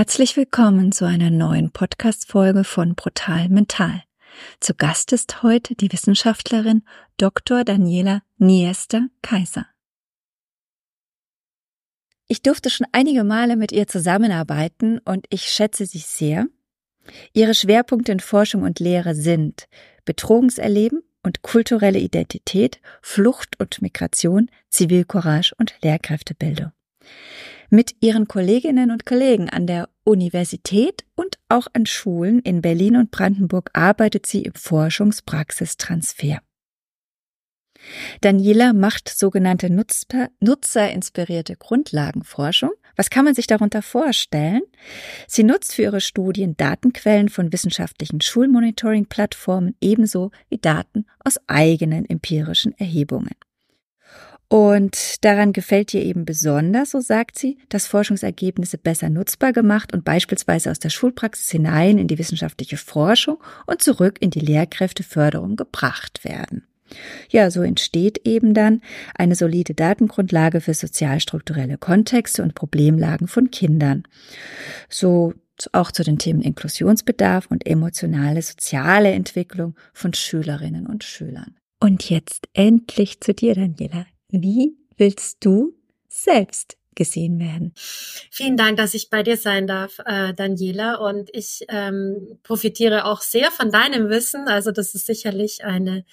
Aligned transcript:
Herzlich 0.00 0.34
willkommen 0.38 0.92
zu 0.92 1.04
einer 1.04 1.28
neuen 1.28 1.72
Podcast-Folge 1.72 2.64
von 2.64 2.94
Brutal 2.94 3.50
Mental. 3.50 4.02
Zu 4.58 4.72
Gast 4.72 5.12
ist 5.12 5.42
heute 5.42 5.74
die 5.74 5.92
Wissenschaftlerin 5.92 6.84
Dr. 7.18 7.64
Daniela 7.64 8.22
Niester 8.38 9.08
Kaiser. 9.20 9.66
Ich 12.28 12.40
durfte 12.40 12.70
schon 12.70 12.86
einige 12.92 13.24
Male 13.24 13.56
mit 13.56 13.72
ihr 13.72 13.86
zusammenarbeiten 13.88 15.00
und 15.00 15.26
ich 15.28 15.42
schätze 15.52 15.84
sie 15.84 15.98
sehr. 15.98 16.46
Ihre 17.34 17.52
Schwerpunkte 17.52 18.12
in 18.12 18.20
Forschung 18.20 18.62
und 18.62 18.80
Lehre 18.80 19.14
sind 19.14 19.68
Bedrohungserleben 20.06 21.02
und 21.22 21.42
kulturelle 21.42 21.98
Identität, 21.98 22.80
Flucht 23.02 23.60
und 23.60 23.82
Migration, 23.82 24.50
Zivilcourage 24.70 25.54
und 25.58 25.74
Lehrkräftebildung. 25.82 26.72
Mit 27.72 27.94
ihren 28.00 28.26
Kolleginnen 28.26 28.90
und 28.90 29.06
Kollegen 29.06 29.48
an 29.48 29.68
der 29.68 29.88
Universität 30.02 31.04
und 31.14 31.38
auch 31.48 31.68
an 31.72 31.86
Schulen 31.86 32.40
in 32.40 32.62
Berlin 32.62 32.96
und 32.96 33.12
Brandenburg 33.12 33.70
arbeitet 33.74 34.26
sie 34.26 34.42
im 34.42 34.54
Forschungspraxistransfer. 34.54 36.40
Daniela 38.22 38.72
macht 38.72 39.08
sogenannte 39.08 39.70
Nutzer, 39.70 40.30
nutzerinspirierte 40.40 41.54
Grundlagenforschung. 41.56 42.72
Was 42.96 43.08
kann 43.08 43.24
man 43.24 43.36
sich 43.36 43.46
darunter 43.46 43.82
vorstellen? 43.82 44.62
Sie 45.28 45.44
nutzt 45.44 45.72
für 45.72 45.82
ihre 45.82 46.00
Studien 46.00 46.56
Datenquellen 46.56 47.28
von 47.28 47.52
wissenschaftlichen 47.52 48.20
Schulmonitoring-Plattformen 48.20 49.76
ebenso 49.80 50.32
wie 50.48 50.58
Daten 50.58 51.06
aus 51.24 51.38
eigenen 51.46 52.04
empirischen 52.04 52.76
Erhebungen. 52.76 53.36
Und 54.52 55.24
daran 55.24 55.52
gefällt 55.52 55.94
ihr 55.94 56.02
eben 56.02 56.24
besonders, 56.24 56.90
so 56.90 57.00
sagt 57.00 57.38
sie, 57.38 57.56
dass 57.68 57.86
Forschungsergebnisse 57.86 58.78
besser 58.78 59.08
nutzbar 59.08 59.52
gemacht 59.52 59.92
und 59.94 60.04
beispielsweise 60.04 60.72
aus 60.72 60.80
der 60.80 60.90
Schulpraxis 60.90 61.50
hinein 61.50 61.98
in 61.98 62.08
die 62.08 62.18
wissenschaftliche 62.18 62.76
Forschung 62.76 63.38
und 63.66 63.80
zurück 63.80 64.16
in 64.18 64.30
die 64.30 64.40
Lehrkräfteförderung 64.40 65.54
gebracht 65.54 66.24
werden. 66.24 66.66
Ja, 67.28 67.48
so 67.52 67.62
entsteht 67.62 68.26
eben 68.26 68.52
dann 68.52 68.80
eine 69.14 69.36
solide 69.36 69.74
Datengrundlage 69.74 70.60
für 70.60 70.74
sozialstrukturelle 70.74 71.78
Kontexte 71.78 72.42
und 72.42 72.56
Problemlagen 72.56 73.28
von 73.28 73.52
Kindern. 73.52 74.02
So 74.88 75.32
auch 75.70 75.92
zu 75.92 76.02
den 76.02 76.18
Themen 76.18 76.42
Inklusionsbedarf 76.42 77.46
und 77.52 77.68
emotionale 77.68 78.42
soziale 78.42 79.12
Entwicklung 79.12 79.76
von 79.92 80.12
Schülerinnen 80.12 80.88
und 80.88 81.04
Schülern. 81.04 81.54
Und 81.78 82.10
jetzt 82.10 82.48
endlich 82.52 83.20
zu 83.20 83.32
dir, 83.32 83.54
Daniela. 83.54 84.06
Wie 84.30 84.76
willst 84.96 85.44
du 85.44 85.74
selbst 86.08 86.76
gesehen 86.94 87.38
werden. 87.38 87.72
Vielen 88.30 88.58
Dank, 88.58 88.76
dass 88.76 88.92
ich 88.92 89.08
bei 89.08 89.22
dir 89.22 89.38
sein 89.38 89.66
darf, 89.66 90.00
äh, 90.04 90.34
Daniela. 90.34 90.96
Und 90.96 91.30
ich 91.32 91.64
ähm, 91.68 92.38
profitiere 92.42 93.06
auch 93.06 93.22
sehr 93.22 93.50
von 93.50 93.70
deinem 93.70 94.10
Wissen. 94.10 94.48
Also 94.48 94.70
das 94.70 94.94
ist 94.94 95.06
sicherlich 95.06 95.64
eine 95.64 96.04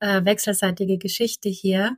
äh, 0.00 0.24
wechselseitige 0.24 0.98
Geschichte 0.98 1.48
hier. 1.48 1.96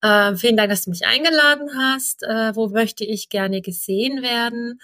Äh, 0.00 0.34
vielen 0.36 0.56
Dank, 0.56 0.70
dass 0.70 0.84
du 0.84 0.90
mich 0.90 1.04
eingeladen 1.06 1.70
hast. 1.76 2.22
Äh, 2.22 2.56
wo 2.56 2.68
möchte 2.68 3.04
ich 3.04 3.28
gerne 3.28 3.60
gesehen 3.60 4.22
werden? 4.22 4.80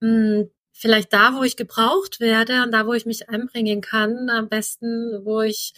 Hm, 0.00 0.50
vielleicht 0.72 1.12
da, 1.12 1.34
wo 1.34 1.42
ich 1.42 1.56
gebraucht 1.56 2.20
werde 2.20 2.62
und 2.62 2.72
da, 2.72 2.86
wo 2.86 2.92
ich 2.92 3.06
mich 3.06 3.28
einbringen 3.28 3.80
kann. 3.80 4.30
Am 4.30 4.48
besten, 4.48 5.24
wo 5.24 5.40
ich 5.40 5.72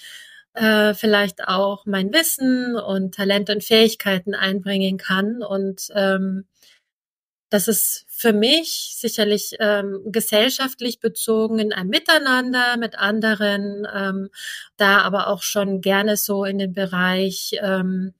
äh, 0.54 0.94
vielleicht 0.94 1.46
auch 1.46 1.86
mein 1.86 2.12
Wissen 2.12 2.76
und 2.76 3.14
Talente 3.14 3.52
und 3.52 3.64
Fähigkeiten 3.64 4.34
einbringen 4.34 4.98
kann. 4.98 5.42
Und 5.42 5.88
ähm, 5.94 6.46
das 7.50 7.66
ist 7.66 8.06
für 8.08 8.32
mich 8.32 8.94
sicherlich 8.96 9.56
ähm, 9.58 10.02
gesellschaftlich 10.06 11.00
bezogen 11.00 11.58
in 11.58 11.72
einem 11.72 11.90
Miteinander 11.90 12.76
mit 12.76 12.96
anderen, 12.96 13.86
ähm, 13.92 14.30
da 14.76 15.00
aber 15.00 15.26
auch 15.28 15.42
schon 15.42 15.80
gerne 15.80 16.16
so 16.16 16.44
in 16.44 16.58
den 16.58 16.72
Bereich 16.72 17.58
ähm, 17.60 18.14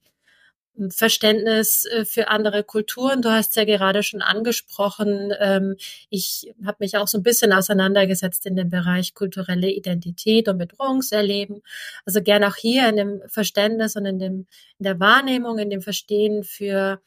Verständnis 0.89 1.85
äh, 1.85 2.05
für 2.05 2.29
andere 2.29 2.63
Kulturen. 2.63 3.21
Du 3.21 3.29
hast 3.31 3.55
ja 3.55 3.65
gerade 3.65 4.03
schon 4.03 4.21
angesprochen. 4.21 5.33
Ähm, 5.39 5.75
ich 6.09 6.53
habe 6.65 6.77
mich 6.79 6.97
auch 6.97 7.07
so 7.07 7.17
ein 7.17 7.23
bisschen 7.23 7.53
auseinandergesetzt 7.53 8.45
in 8.45 8.55
dem 8.55 8.69
Bereich 8.69 9.13
kulturelle 9.13 9.69
Identität 9.69 10.47
und 10.47 10.57
Bedrohungserleben. 10.57 11.61
Also 12.05 12.21
gern 12.21 12.43
auch 12.43 12.55
hier 12.55 12.87
in 12.89 12.95
dem 12.95 13.21
Verständnis 13.27 13.95
und 13.95 14.05
in 14.05 14.19
dem 14.19 14.47
in 14.79 14.83
der 14.85 14.99
Wahrnehmung, 14.99 15.59
in 15.59 15.69
dem 15.69 15.81
Verstehen 15.81 16.43
für 16.43 17.01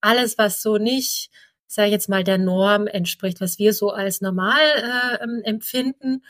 alles, 0.00 0.36
was 0.38 0.60
so 0.60 0.76
nicht, 0.76 1.30
sage 1.66 1.88
ich 1.88 1.92
jetzt 1.92 2.08
mal, 2.08 2.24
der 2.24 2.38
Norm 2.38 2.86
entspricht, 2.86 3.40
was 3.40 3.58
wir 3.58 3.72
so 3.72 3.90
als 3.90 4.20
normal 4.20 4.60
äh, 4.60 5.24
ähm, 5.24 5.40
empfinden. 5.44 6.22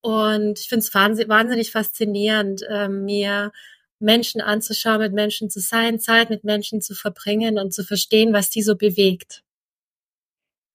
Und 0.00 0.58
ich 0.58 0.68
finde 0.68 0.84
es 0.84 0.94
wahnsinnig 0.94 1.70
faszinierend, 1.70 2.62
äh, 2.68 2.88
mir 2.88 3.52
Menschen 4.00 4.40
anzuschauen, 4.40 5.00
mit 5.00 5.12
Menschen 5.12 5.50
zu 5.50 5.60
sein, 5.60 6.00
Zeit 6.00 6.30
mit 6.30 6.44
Menschen 6.44 6.80
zu 6.80 6.94
verbringen 6.94 7.58
und 7.58 7.72
zu 7.72 7.84
verstehen, 7.84 8.32
was 8.32 8.50
die 8.50 8.62
so 8.62 8.76
bewegt. 8.76 9.42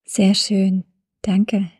Sehr 0.04 0.34
schön. 0.34 0.84
Danke. 1.22 1.70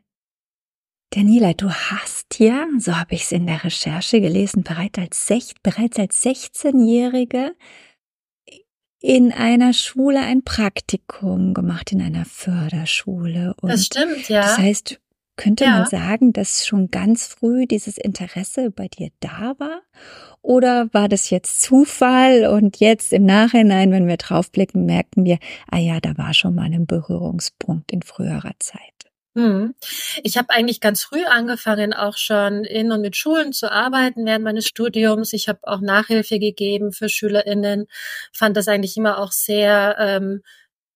Daniela, 1.10 1.54
du 1.54 1.70
hast 1.70 2.38
ja, 2.40 2.66
so 2.78 2.96
habe 2.96 3.14
ich 3.14 3.22
es 3.22 3.32
in 3.32 3.46
der 3.46 3.62
Recherche 3.62 4.20
gelesen, 4.20 4.64
bereits 4.64 4.98
als, 4.98 5.54
bereits 5.62 5.98
als 5.98 6.22
16-Jährige 6.22 7.54
in 9.00 9.32
einer 9.32 9.72
Schule 9.72 10.20
ein 10.20 10.42
Praktikum 10.42 11.54
gemacht, 11.54 11.92
in 11.92 12.02
einer 12.02 12.24
Förderschule. 12.24 13.54
Und 13.60 13.70
das 13.70 13.86
stimmt, 13.86 14.28
ja. 14.28 14.40
Das 14.40 14.58
heißt, 14.58 15.00
könnte 15.36 15.64
ja. 15.64 15.70
man 15.70 15.86
sagen, 15.86 16.32
dass 16.32 16.66
schon 16.66 16.90
ganz 16.90 17.26
früh 17.26 17.66
dieses 17.66 17.98
Interesse 17.98 18.70
bei 18.70 18.88
dir 18.88 19.10
da 19.20 19.54
war? 19.58 19.82
Oder 20.42 20.88
war 20.92 21.08
das 21.08 21.30
jetzt 21.30 21.62
Zufall 21.62 22.46
und 22.46 22.78
jetzt 22.78 23.12
im 23.12 23.24
Nachhinein, 23.24 23.90
wenn 23.90 24.06
wir 24.06 24.16
draufblicken, 24.16 24.84
merken 24.84 25.24
wir, 25.24 25.38
ah 25.70 25.78
ja, 25.78 26.00
da 26.00 26.16
war 26.16 26.34
schon 26.34 26.54
mal 26.54 26.72
ein 26.72 26.86
Berührungspunkt 26.86 27.90
in 27.90 28.02
früherer 28.02 28.52
Zeit? 28.58 28.80
Hm. 29.36 29.74
Ich 30.22 30.38
habe 30.38 30.48
eigentlich 30.48 30.80
ganz 30.80 31.02
früh 31.02 31.22
angefangen, 31.24 31.92
auch 31.92 32.16
schon 32.16 32.64
in 32.64 32.90
und 32.90 33.02
mit 33.02 33.16
Schulen 33.16 33.52
zu 33.52 33.70
arbeiten 33.70 34.24
während 34.24 34.44
meines 34.44 34.66
Studiums. 34.66 35.34
Ich 35.34 35.48
habe 35.48 35.58
auch 35.64 35.82
Nachhilfe 35.82 36.38
gegeben 36.38 36.90
für 36.90 37.10
SchülerInnen, 37.10 37.86
fand 38.32 38.56
das 38.56 38.66
eigentlich 38.66 38.96
immer 38.96 39.18
auch 39.18 39.32
sehr 39.32 39.96
ähm, 39.98 40.42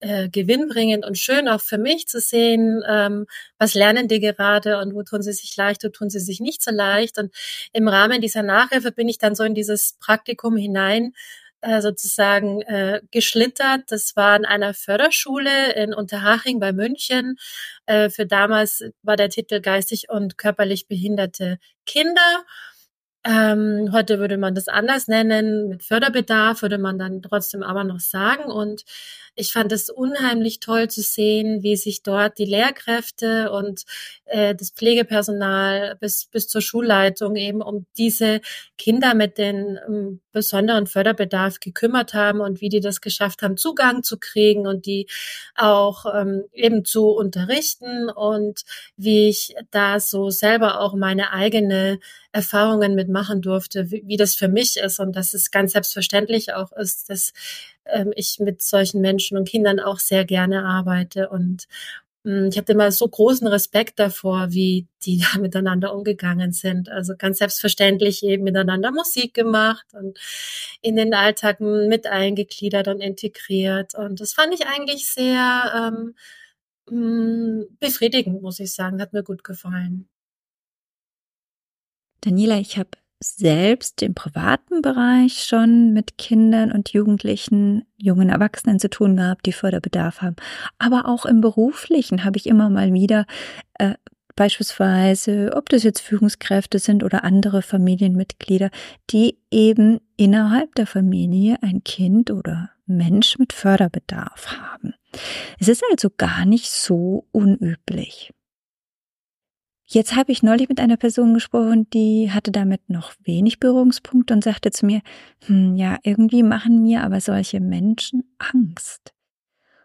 äh, 0.01 0.29
gewinnbringend 0.29 1.05
und 1.05 1.17
schön 1.17 1.47
auch 1.47 1.61
für 1.61 1.77
mich 1.77 2.07
zu 2.07 2.19
sehen, 2.19 2.83
ähm, 2.87 3.25
was 3.57 3.73
lernen 3.73 4.07
die 4.07 4.19
gerade 4.19 4.79
und 4.79 4.93
wo 4.93 5.03
tun 5.03 5.21
sie 5.21 5.33
sich 5.33 5.55
leicht, 5.55 5.83
wo 5.83 5.89
tun 5.89 6.09
sie 6.09 6.19
sich 6.19 6.39
nicht 6.39 6.61
so 6.61 6.71
leicht. 6.71 7.17
Und 7.17 7.33
im 7.73 7.87
Rahmen 7.87 8.21
dieser 8.21 8.43
Nachhilfe 8.43 8.91
bin 8.91 9.07
ich 9.07 9.17
dann 9.17 9.35
so 9.35 9.43
in 9.43 9.55
dieses 9.55 9.97
Praktikum 9.99 10.57
hinein 10.57 11.13
äh, 11.61 11.81
sozusagen 11.81 12.61
äh, 12.63 13.01
geschlittert. 13.11 13.83
Das 13.89 14.15
war 14.15 14.35
in 14.35 14.45
einer 14.45 14.73
Förderschule 14.73 15.73
in 15.73 15.93
Unterhaching 15.93 16.59
bei 16.59 16.73
München. 16.73 17.37
Äh, 17.85 18.09
für 18.09 18.25
damals 18.25 18.83
war 19.03 19.15
der 19.15 19.29
Titel 19.29 19.61
geistig 19.61 20.09
und 20.09 20.37
körperlich 20.37 20.87
behinderte 20.87 21.59
Kinder. 21.85 22.45
Ähm, 23.23 23.89
heute 23.91 24.17
würde 24.17 24.37
man 24.37 24.55
das 24.55 24.67
anders 24.67 25.07
nennen. 25.07 25.67
Mit 25.69 25.83
Förderbedarf 25.83 26.63
würde 26.63 26.79
man 26.79 26.97
dann 26.97 27.21
trotzdem 27.21 27.61
aber 27.61 27.83
noch 27.83 27.99
sagen. 27.99 28.45
Und 28.51 28.83
ich 29.35 29.53
fand 29.53 29.71
es 29.71 29.91
unheimlich 29.91 30.59
toll 30.59 30.89
zu 30.89 31.01
sehen, 31.01 31.61
wie 31.61 31.75
sich 31.75 32.01
dort 32.01 32.39
die 32.39 32.45
Lehrkräfte 32.45 33.51
und 33.51 33.83
äh, 34.25 34.55
das 34.55 34.71
Pflegepersonal 34.71 35.97
bis, 35.99 36.25
bis 36.25 36.47
zur 36.47 36.61
Schulleitung 36.61 37.35
eben 37.35 37.61
um 37.61 37.85
diese 37.95 38.41
Kinder 38.77 39.13
mit 39.13 39.37
den 39.37 39.77
ähm, 39.87 40.21
besonderen 40.31 40.87
Förderbedarf 40.87 41.59
gekümmert 41.59 42.15
haben 42.15 42.41
und 42.41 42.59
wie 42.59 42.69
die 42.69 42.79
das 42.81 43.01
geschafft 43.01 43.43
haben, 43.43 43.55
Zugang 43.55 44.01
zu 44.01 44.17
kriegen 44.17 44.65
und 44.65 44.87
die 44.87 45.07
auch 45.55 46.05
ähm, 46.13 46.45
eben 46.53 46.85
zu 46.85 47.09
unterrichten 47.09 48.09
und 48.09 48.63
wie 48.97 49.29
ich 49.29 49.55
da 49.69 49.99
so 49.99 50.31
selber 50.31 50.81
auch 50.81 50.95
meine 50.95 51.31
eigene 51.33 51.99
Erfahrungen 52.31 52.95
mitmachen 52.95 53.41
durfte, 53.41 53.91
wie, 53.91 54.03
wie 54.05 54.17
das 54.17 54.35
für 54.35 54.47
mich 54.47 54.77
ist 54.77 54.99
und 54.99 55.15
dass 55.15 55.33
es 55.33 55.51
ganz 55.51 55.73
selbstverständlich 55.73 56.53
auch 56.53 56.71
ist, 56.71 57.09
dass 57.09 57.33
ähm, 57.85 58.13
ich 58.15 58.39
mit 58.39 58.61
solchen 58.61 59.01
Menschen 59.01 59.37
und 59.37 59.47
Kindern 59.47 59.79
auch 59.79 59.99
sehr 59.99 60.25
gerne 60.25 60.63
arbeite 60.65 61.29
und 61.29 61.67
hm, 62.23 62.49
ich 62.49 62.57
habe 62.57 62.71
immer 62.73 62.91
so 62.91 63.07
großen 63.07 63.47
Respekt 63.47 63.99
davor, 63.99 64.51
wie 64.51 64.87
die 65.03 65.19
da 65.33 65.39
miteinander 65.39 65.93
umgegangen 65.95 66.51
sind. 66.51 66.89
Also 66.89 67.13
ganz 67.17 67.39
selbstverständlich 67.39 68.23
eben 68.23 68.43
miteinander 68.43 68.91
Musik 68.91 69.33
gemacht 69.33 69.85
und 69.93 70.19
in 70.81 70.95
den 70.95 71.13
Alltag 71.13 71.59
mit 71.59 72.07
eingegliedert 72.07 72.87
und 72.87 73.01
integriert. 73.01 73.95
Und 73.95 74.19
das 74.21 74.33
fand 74.33 74.53
ich 74.53 74.67
eigentlich 74.67 75.07
sehr 75.11 75.91
ähm, 75.93 76.15
hm, 76.89 77.67
befriedigend, 77.79 78.41
muss 78.41 78.59
ich 78.59 78.73
sagen. 78.73 79.01
Hat 79.01 79.13
mir 79.13 79.23
gut 79.23 79.43
gefallen. 79.43 80.07
Daniela, 82.21 82.59
ich 82.59 82.77
habe 82.77 82.89
selbst 83.23 84.01
im 84.01 84.15
privaten 84.15 84.81
Bereich 84.81 85.43
schon 85.43 85.93
mit 85.93 86.17
Kindern 86.17 86.71
und 86.71 86.89
Jugendlichen, 86.89 87.85
jungen 87.97 88.29
Erwachsenen 88.29 88.79
zu 88.79 88.89
tun 88.89 89.15
gehabt, 89.15 89.45
die 89.45 89.53
Förderbedarf 89.53 90.21
haben. 90.21 90.35
Aber 90.79 91.07
auch 91.07 91.25
im 91.25 91.41
beruflichen 91.41 92.23
habe 92.23 92.37
ich 92.37 92.47
immer 92.47 92.69
mal 92.69 92.93
wieder 92.93 93.25
äh, 93.75 93.93
beispielsweise, 94.35 95.51
ob 95.55 95.69
das 95.69 95.83
jetzt 95.83 96.01
Führungskräfte 96.01 96.79
sind 96.79 97.03
oder 97.03 97.23
andere 97.23 97.61
Familienmitglieder, 97.61 98.71
die 99.11 99.37
eben 99.51 99.99
innerhalb 100.17 100.73
der 100.75 100.87
Familie 100.87 101.57
ein 101.61 101.83
Kind 101.83 102.31
oder 102.31 102.71
Mensch 102.87 103.37
mit 103.37 103.53
Förderbedarf 103.53 104.47
haben. 104.47 104.95
Es 105.59 105.67
ist 105.67 105.83
also 105.91 106.09
gar 106.15 106.45
nicht 106.45 106.71
so 106.71 107.27
unüblich. 107.31 108.31
Jetzt 109.93 110.15
habe 110.15 110.31
ich 110.31 110.41
neulich 110.41 110.69
mit 110.69 110.79
einer 110.79 110.95
Person 110.95 111.33
gesprochen, 111.33 111.89
die 111.89 112.31
hatte 112.31 112.49
damit 112.49 112.89
noch 112.89 113.11
wenig 113.25 113.59
Berührungspunkte 113.59 114.33
und 114.33 114.41
sagte 114.41 114.71
zu 114.71 114.85
mir, 114.85 115.01
hm, 115.47 115.75
ja, 115.75 115.99
irgendwie 116.03 116.43
machen 116.43 116.81
mir 116.81 117.03
aber 117.03 117.19
solche 117.19 117.59
Menschen 117.59 118.23
Angst. 118.37 119.13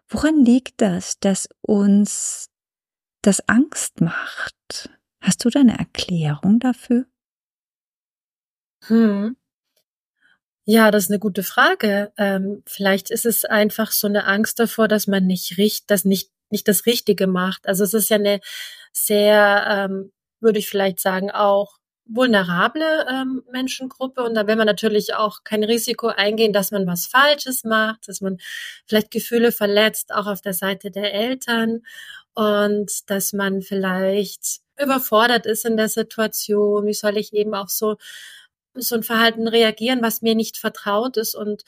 Woran 0.07 0.45
liegt 0.45 0.79
das, 0.79 1.19
dass 1.19 1.49
uns 1.59 2.49
das 3.21 3.49
Angst 3.49 3.99
macht? 3.99 4.89
Hast 5.19 5.43
du 5.43 5.49
da 5.49 5.59
eine 5.59 5.77
Erklärung 5.77 6.59
dafür? 6.59 7.05
Hm. 8.83 9.35
Ja, 10.63 10.89
das 10.89 11.03
ist 11.03 11.11
eine 11.11 11.19
gute 11.19 11.43
Frage. 11.43 12.13
Ähm, 12.15 12.63
vielleicht 12.65 13.11
ist 13.11 13.25
es 13.25 13.43
einfach 13.43 13.91
so 13.91 14.07
eine 14.07 14.23
Angst 14.23 14.57
davor, 14.59 14.87
dass 14.87 15.05
man 15.05 15.25
nicht 15.25 15.57
richt, 15.57 15.91
dass 15.91 16.05
nicht 16.05 16.31
nicht 16.51 16.67
das 16.67 16.85
Richtige 16.85 17.27
macht. 17.27 17.67
Also 17.67 17.83
es 17.83 17.93
ist 17.93 18.09
ja 18.09 18.17
eine 18.17 18.39
sehr, 18.91 19.65
ähm, 19.69 20.11
würde 20.39 20.59
ich 20.59 20.69
vielleicht 20.69 20.99
sagen, 20.99 21.31
auch 21.31 21.77
vulnerable 22.09 23.05
ähm, 23.09 23.43
Menschengruppe 23.51 24.23
und 24.23 24.33
da 24.35 24.47
will 24.47 24.55
man 24.55 24.65
natürlich 24.65 25.13
auch 25.13 25.43
kein 25.43 25.63
Risiko 25.63 26.07
eingehen, 26.07 26.53
dass 26.53 26.71
man 26.71 26.87
was 26.87 27.05
Falsches 27.05 27.63
macht, 27.63 28.07
dass 28.07 28.21
man 28.21 28.37
vielleicht 28.85 29.11
Gefühle 29.11 29.51
verletzt, 29.51 30.13
auch 30.13 30.27
auf 30.27 30.41
der 30.41 30.53
Seite 30.53 30.89
der 30.91 31.13
Eltern 31.13 31.81
und 32.33 33.09
dass 33.09 33.33
man 33.33 33.61
vielleicht 33.61 34.59
überfordert 34.81 35.45
ist 35.45 35.65
in 35.65 35.75
der 35.75 35.89
Situation. 35.89 36.85
Wie 36.85 36.93
soll 36.93 37.17
ich 37.17 37.33
eben 37.33 37.53
auch 37.55 37.69
so 37.69 37.97
so 38.79 38.95
ein 38.95 39.03
Verhalten 39.03 39.47
reagieren, 39.47 40.01
was 40.03 40.21
mir 40.21 40.35
nicht 40.35 40.57
vertraut 40.57 41.17
ist 41.17 41.35
und 41.35 41.63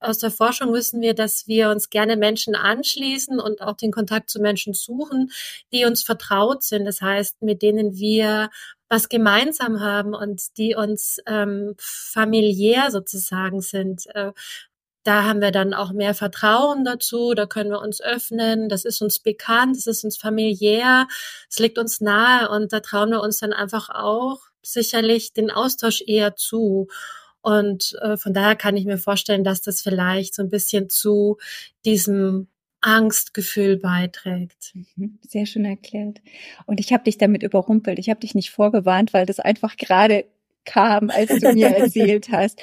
aus 0.00 0.18
der 0.18 0.30
Forschung 0.30 0.72
wissen 0.72 1.00
wir, 1.00 1.14
dass 1.14 1.46
wir 1.46 1.70
uns 1.70 1.90
gerne 1.90 2.16
Menschen 2.16 2.54
anschließen 2.54 3.38
und 3.38 3.60
auch 3.60 3.76
den 3.76 3.92
Kontakt 3.92 4.30
zu 4.30 4.40
Menschen 4.40 4.74
suchen, 4.74 5.30
die 5.72 5.84
uns 5.84 6.02
vertraut 6.02 6.62
sind. 6.62 6.84
Das 6.84 7.00
heißt, 7.00 7.42
mit 7.42 7.62
denen 7.62 7.96
wir 7.96 8.50
was 8.88 9.08
gemeinsam 9.08 9.80
haben 9.80 10.14
und 10.14 10.56
die 10.58 10.74
uns 10.74 11.18
ähm, 11.26 11.74
familiär 11.78 12.90
sozusagen 12.90 13.60
sind. 13.60 14.06
Äh, 14.14 14.32
da 15.04 15.24
haben 15.24 15.40
wir 15.40 15.50
dann 15.50 15.72
auch 15.72 15.92
mehr 15.92 16.14
Vertrauen 16.14 16.84
dazu, 16.84 17.32
da 17.34 17.46
können 17.46 17.70
wir 17.70 17.80
uns 17.80 18.02
öffnen, 18.02 18.68
das 18.68 18.84
ist 18.84 19.00
uns 19.00 19.18
bekannt, 19.18 19.76
das 19.76 19.86
ist 19.86 20.04
uns 20.04 20.18
familiär, 20.18 21.08
es 21.48 21.58
liegt 21.58 21.78
uns 21.78 22.00
nahe 22.00 22.50
und 22.50 22.72
da 22.72 22.80
trauen 22.80 23.10
wir 23.10 23.22
uns 23.22 23.38
dann 23.38 23.54
einfach 23.54 23.88
auch 23.88 24.40
sicherlich 24.62 25.32
den 25.32 25.50
Austausch 25.50 26.02
eher 26.06 26.36
zu. 26.36 26.88
Und 27.42 27.96
äh, 28.02 28.16
von 28.16 28.34
daher 28.34 28.56
kann 28.56 28.76
ich 28.76 28.84
mir 28.84 28.98
vorstellen, 28.98 29.44
dass 29.44 29.62
das 29.62 29.80
vielleicht 29.80 30.34
so 30.34 30.42
ein 30.42 30.50
bisschen 30.50 30.90
zu 30.90 31.38
diesem 31.84 32.48
Angstgefühl 32.80 33.76
beiträgt. 33.76 34.72
Mhm, 34.74 35.18
sehr 35.26 35.46
schön 35.46 35.64
erklärt. 35.64 36.20
Und 36.66 36.80
ich 36.80 36.92
habe 36.92 37.04
dich 37.04 37.18
damit 37.18 37.42
überrumpelt. 37.42 37.98
Ich 37.98 38.08
habe 38.08 38.20
dich 38.20 38.34
nicht 38.34 38.50
vorgewarnt, 38.50 39.12
weil 39.12 39.26
das 39.26 39.40
einfach 39.40 39.76
gerade 39.76 40.24
kam, 40.64 41.10
als 41.10 41.38
du 41.38 41.52
mir 41.52 41.68
erzählt 41.68 42.28
hast. 42.32 42.60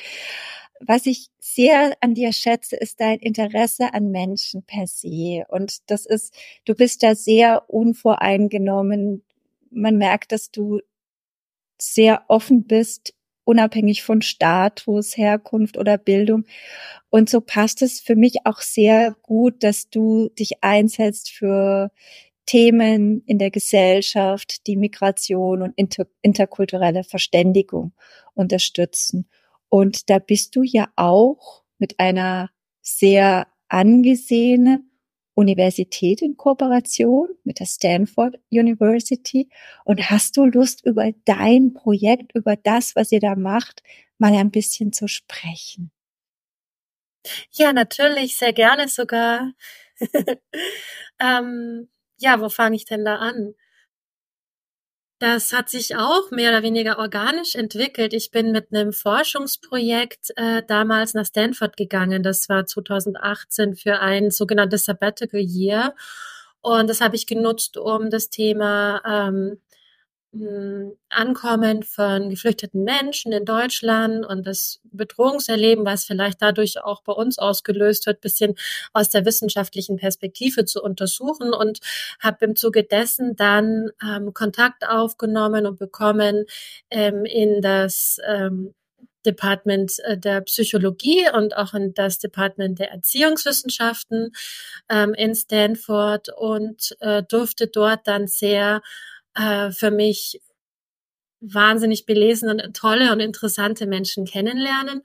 Was 0.80 1.06
ich 1.06 1.30
sehr 1.40 1.94
an 2.02 2.14
dir 2.14 2.34
schätze, 2.34 2.76
ist 2.76 3.00
dein 3.00 3.20
Interesse 3.20 3.94
an 3.94 4.12
Menschen 4.12 4.64
per 4.64 4.86
se. 4.86 5.44
Und 5.48 5.90
das 5.90 6.06
ist, 6.06 6.36
du 6.66 6.76
bist 6.76 7.02
da 7.02 7.16
sehr 7.16 7.70
unvoreingenommen. 7.70 9.24
Man 9.72 9.98
merkt, 9.98 10.32
dass 10.32 10.52
du 10.52 10.82
sehr 11.80 12.24
offen 12.28 12.66
bist 12.66 13.14
unabhängig 13.48 14.04
von 14.04 14.22
Status, 14.22 15.16
Herkunft 15.16 15.78
oder 15.78 15.98
Bildung. 15.98 16.46
Und 17.10 17.30
so 17.30 17.40
passt 17.40 17.82
es 17.82 18.02
für 18.02 18.16
mich 18.16 18.46
auch 18.46 18.60
sehr 18.60 19.16
gut, 19.22 19.64
dass 19.64 19.90
du 19.90 20.30
dich 20.38 20.64
einsetzt 20.64 21.32
für 21.32 21.92
Themen 22.46 23.24
in 23.26 23.40
der 23.40 23.50
Gesellschaft, 23.50 24.68
die 24.68 24.76
Migration 24.76 25.62
und 25.62 25.74
inter 25.78 26.08
interkulturelle 26.22 27.04
Verständigung 27.04 27.94
unterstützen. 28.34 29.30
Und 29.70 30.10
da 30.10 30.20
bist 30.20 30.56
du 30.56 30.64
ja 30.64 30.90
auch 30.98 31.64
mit 31.78 32.00
einer 32.00 32.50
sehr 32.82 33.48
angesehenen 33.70 34.87
Universität 35.38 36.24
in 36.24 36.36
Kooperation 36.36 37.30
mit 37.44 37.60
der 37.60 37.68
Stanford 37.68 38.40
University. 38.50 39.50
Und 39.86 40.10
hast 40.10 40.36
du 40.36 40.46
Lust, 40.46 40.84
über 40.84 41.12
dein 41.26 41.74
Projekt, 41.76 42.34
über 42.34 42.56
das, 42.56 42.96
was 42.96 43.12
ihr 43.12 43.20
da 43.20 43.36
macht, 43.36 43.84
mal 44.18 44.34
ein 44.34 44.50
bisschen 44.50 44.94
zu 44.94 45.08
sprechen? 45.08 45.92
Ja, 47.52 47.72
natürlich, 47.72 48.36
sehr 48.36 48.52
gerne 48.52 48.88
sogar. 48.88 49.54
ähm, 51.20 51.88
ja, 52.18 52.42
wo 52.42 52.50
fange 52.50 52.76
ich 52.76 52.86
denn 52.86 53.06
da 53.06 53.18
an? 53.18 53.54
Das 55.20 55.52
hat 55.52 55.70
sich 55.70 55.96
auch 55.96 56.30
mehr 56.30 56.52
oder 56.52 56.62
weniger 56.62 57.00
organisch 57.00 57.56
entwickelt. 57.56 58.14
Ich 58.14 58.30
bin 58.30 58.52
mit 58.52 58.72
einem 58.72 58.94
Forschungsprojekt 58.94 60.32
äh, 60.36 60.62
damals 60.68 61.16
nach 61.16 61.26
Stanford 61.26 61.76
gegangen. 61.76 62.22
Das 62.22 62.50
war 62.50 62.68
2018 62.68 63.76
für 63.76 64.00
ein 64.00 64.30
sogenanntes 64.30 64.86
Sabbatical 64.86 65.42
Year. 65.42 65.96
Und 66.62 66.88
das 66.90 67.02
habe 67.02 67.16
ich 67.16 67.26
genutzt, 67.26 67.78
um 67.78 68.12
das 68.12 68.30
Thema 68.30 69.02
ähm, 69.06 69.36
hm, 69.36 69.62
Ankommen 71.10 71.84
von 71.84 72.30
geflüchteten 72.30 72.84
Menschen 72.84 73.32
in 73.32 73.46
Deutschland 73.46 74.26
und 74.26 74.46
das 74.46 74.82
Bedrohungserleben, 74.84 75.86
was 75.86 76.04
vielleicht 76.04 76.42
dadurch 76.42 76.84
auch 76.84 77.02
bei 77.02 77.14
uns 77.14 77.40
ausgelöst 77.40 78.06
wird, 78.06 78.22
bisschen 78.22 78.56
aus 78.94 79.10
der 79.10 79.26
wissenschaftlichen 79.26 79.96
Perspektive 79.96 80.66
zu 80.66 80.84
untersuchen 80.84 81.54
und 81.54 81.80
habe 82.20 82.46
im 82.46 82.56
Zuge 82.56 82.84
dessen 82.84 83.36
dann 83.36 83.90
ähm, 84.04 84.34
Kontakt 84.34 84.88
aufgenommen 84.88 85.66
und 85.66 85.80
bekommen 85.80 86.46
ähm, 86.92 87.26
in 87.26 87.62
das 87.62 88.20
ähm, 88.28 88.74
Department 89.26 90.00
äh, 90.04 90.18
der 90.18 90.42
Psychologie 90.42 91.26
und 91.34 91.56
auch 91.56 91.74
in 91.74 91.94
das 91.94 92.20
Department 92.20 92.80
der 92.80 92.92
Erziehungswissenschaften 92.92 94.34
ähm, 94.90 95.14
in 95.14 95.36
Stanford 95.36 96.30
und 96.36 96.96
äh, 97.00 97.24
durfte 97.24 97.68
dort 97.68 98.08
dann 98.08 98.28
sehr 98.28 98.82
äh, 99.38 99.72
für 99.72 99.92
mich 99.92 100.42
wahnsinnig 101.40 102.06
belesen 102.06 102.50
und 102.50 102.76
tolle 102.76 103.12
und 103.12 103.20
interessante 103.20 103.86
Menschen 103.86 104.26
kennenlernen. 104.26 105.04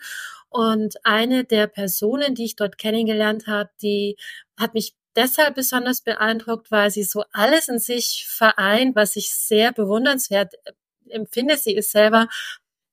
Und 0.48 0.96
eine 1.04 1.44
der 1.44 1.66
Personen, 1.66 2.34
die 2.34 2.44
ich 2.44 2.56
dort 2.56 2.78
kennengelernt 2.78 3.46
habe, 3.46 3.70
die 3.80 4.16
hat 4.58 4.74
mich 4.74 4.94
deshalb 5.16 5.54
besonders 5.54 6.02
beeindruckt, 6.02 6.70
weil 6.70 6.90
sie 6.90 7.04
so 7.04 7.24
alles 7.32 7.68
in 7.68 7.78
sich 7.78 8.26
vereint, 8.28 8.96
was 8.96 9.16
ich 9.16 9.34
sehr 9.34 9.72
bewundernswert 9.72 10.54
äh, 10.64 10.72
empfinde. 11.10 11.56
Sie 11.56 11.74
ist 11.74 11.90
selber 11.92 12.28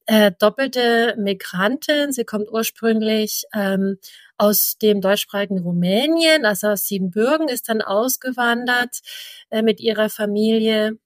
äh, 0.05 0.31
doppelte 0.39 1.15
Migrantin. 1.17 2.11
Sie 2.11 2.25
kommt 2.25 2.49
ursprünglich 2.51 3.45
ähm, 3.53 3.97
aus 4.37 4.77
dem 4.81 5.01
deutschsprachigen 5.01 5.59
Rumänien, 5.59 6.45
also 6.45 6.67
aus 6.69 6.87
Siebenbürgen, 6.87 7.47
ist 7.49 7.69
dann 7.69 7.81
ausgewandert 7.81 8.99
äh, 9.49 9.61
mit 9.61 9.79
ihrer 9.79 10.09
Familie 10.09 10.97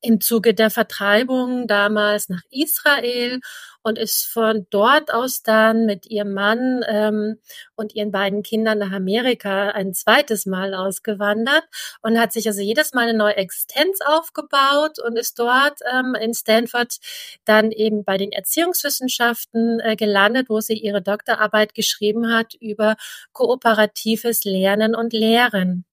im 0.00 0.20
Zuge 0.20 0.54
der 0.54 0.70
Vertreibung 0.70 1.66
damals 1.66 2.28
nach 2.28 2.42
Israel 2.50 3.40
und 3.88 3.98
ist 3.98 4.26
von 4.26 4.66
dort 4.70 5.12
aus 5.12 5.42
dann 5.42 5.86
mit 5.86 6.06
ihrem 6.06 6.34
Mann 6.34 6.84
ähm, 6.86 7.38
und 7.74 7.94
ihren 7.94 8.12
beiden 8.12 8.42
Kindern 8.42 8.78
nach 8.78 8.92
Amerika 8.92 9.70
ein 9.70 9.94
zweites 9.94 10.46
Mal 10.46 10.74
ausgewandert 10.74 11.64
und 12.02 12.18
hat 12.20 12.32
sich 12.32 12.46
also 12.46 12.60
jedes 12.60 12.92
Mal 12.92 13.08
eine 13.08 13.18
neue 13.18 13.36
Existenz 13.36 14.00
aufgebaut 14.06 14.98
und 15.04 15.18
ist 15.18 15.38
dort 15.38 15.80
ähm, 15.92 16.14
in 16.14 16.34
Stanford 16.34 16.98
dann 17.44 17.72
eben 17.72 18.04
bei 18.04 18.16
den 18.16 18.30
Erziehungswissenschaften 18.30 19.80
äh, 19.80 19.96
gelandet, 19.96 20.48
wo 20.48 20.60
sie 20.60 20.74
ihre 20.74 21.02
Doktorarbeit 21.02 21.74
geschrieben 21.74 22.32
hat 22.32 22.54
über 22.60 22.96
kooperatives 23.32 24.44
Lernen 24.44 24.94
und 24.94 25.12
Lehren. 25.12 25.84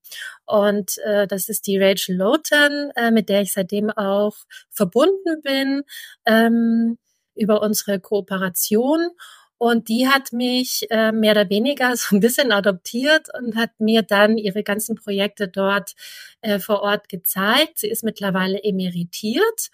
Und 0.46 0.98
äh, 1.00 1.28
das 1.28 1.50
ist 1.50 1.66
die 1.68 1.80
Rachel 1.80 2.16
Lowton, 2.18 2.92
äh, 2.96 3.12
mit 3.12 3.30
der 3.30 3.42
ich 3.42 3.54
seitdem 3.54 3.90
auch 3.90 4.36
verbunden 4.70 5.42
bin 5.42 5.84
ähm, 6.26 6.98
über 7.36 7.62
unsere 7.62 8.00
Kooperation. 8.00 9.10
Und 9.58 9.88
die 9.88 10.08
hat 10.08 10.34
mich 10.34 10.86
äh, 10.90 11.12
mehr 11.12 11.32
oder 11.32 11.50
weniger 11.50 11.96
so 11.96 12.16
ein 12.16 12.20
bisschen 12.20 12.52
adoptiert 12.52 13.28
und 13.38 13.56
hat 13.56 13.72
mir 13.80 14.02
dann 14.02 14.38
ihre 14.38 14.64
ganzen 14.64 14.96
Projekte 14.96 15.48
dort 15.48 15.94
äh, 16.42 16.60
vor 16.60 16.82
Ort 16.82 17.10
gezeigt. 17.10 17.80
Sie 17.80 17.90
ist 17.90 18.04
mittlerweile 18.04 18.62
emeritiert 18.64 19.70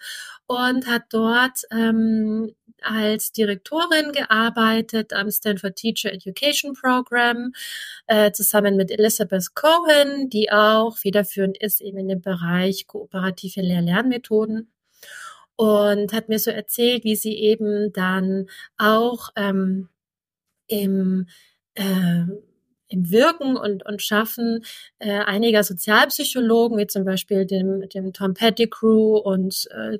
und 0.46 0.86
hat 0.86 1.04
dort 1.10 1.62
ähm, 1.70 2.54
als 2.80 3.32
Direktorin 3.32 4.12
gearbeitet 4.12 5.12
am 5.12 5.30
Stanford 5.30 5.76
Teacher 5.76 6.12
Education 6.12 6.74
Program 6.74 7.52
äh, 8.06 8.32
zusammen 8.32 8.76
mit 8.76 8.90
Elizabeth 8.90 9.54
Cohen, 9.54 10.28
die 10.30 10.50
auch 10.50 10.96
federführend 10.96 11.58
ist 11.58 11.80
eben 11.80 11.98
in 11.98 12.08
dem 12.08 12.20
Bereich 12.20 12.86
kooperative 12.86 13.60
Lehr-Lernmethoden 13.62 14.72
und 15.56 16.12
hat 16.12 16.28
mir 16.28 16.38
so 16.38 16.50
erzählt, 16.50 17.04
wie 17.04 17.16
sie 17.16 17.34
eben 17.34 17.92
dann 17.92 18.48
auch 18.78 19.30
ähm, 19.36 19.88
im 20.68 21.26
äh, 21.74 22.24
im 22.92 23.10
Wirken 23.10 23.56
und, 23.56 23.84
und 23.86 24.02
Schaffen 24.02 24.64
äh, 24.98 25.20
einiger 25.20 25.64
Sozialpsychologen, 25.64 26.78
wie 26.78 26.86
zum 26.86 27.04
Beispiel 27.04 27.46
dem, 27.46 27.88
dem 27.88 28.12
Tom 28.12 28.34
Pettigrew 28.34 29.16
und, 29.16 29.66
äh, 29.70 29.98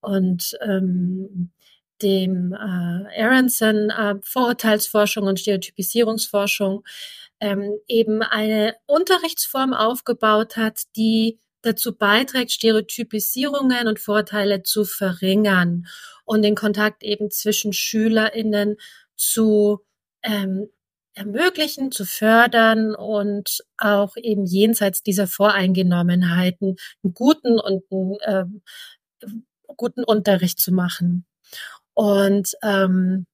und 0.00 0.58
ähm, 0.60 1.50
dem 2.02 2.52
äh, 2.52 3.22
Aronson 3.22 3.90
äh, 3.90 4.16
Vorurteilsforschung 4.22 5.26
und 5.26 5.38
Stereotypisierungsforschung 5.38 6.84
ähm, 7.40 7.78
eben 7.86 8.22
eine 8.22 8.74
Unterrichtsform 8.86 9.72
aufgebaut 9.72 10.56
hat, 10.56 10.82
die 10.96 11.38
dazu 11.62 11.96
beiträgt, 11.96 12.52
Stereotypisierungen 12.52 13.88
und 13.88 13.98
Vorteile 13.98 14.62
zu 14.62 14.84
verringern 14.84 15.86
und 16.24 16.42
den 16.42 16.54
Kontakt 16.54 17.02
eben 17.02 17.30
zwischen 17.30 17.72
SchülerInnen 17.72 18.76
zu 19.16 19.80
ähm, 20.22 20.68
ermöglichen, 21.14 21.90
zu 21.92 22.04
fördern 22.04 22.94
und 22.94 23.64
auch 23.76 24.16
eben 24.16 24.46
jenseits 24.46 25.02
dieser 25.02 25.26
Voreingenommenheiten 25.26 26.76
einen 27.02 27.14
guten 27.14 27.58
und 27.58 27.84
einen 27.90 28.62
äh, 29.20 29.26
guten 29.76 30.04
Unterricht 30.04 30.60
zu 30.60 30.72
machen. 30.72 31.26
Und 31.94 32.52
ähm, 32.62 33.26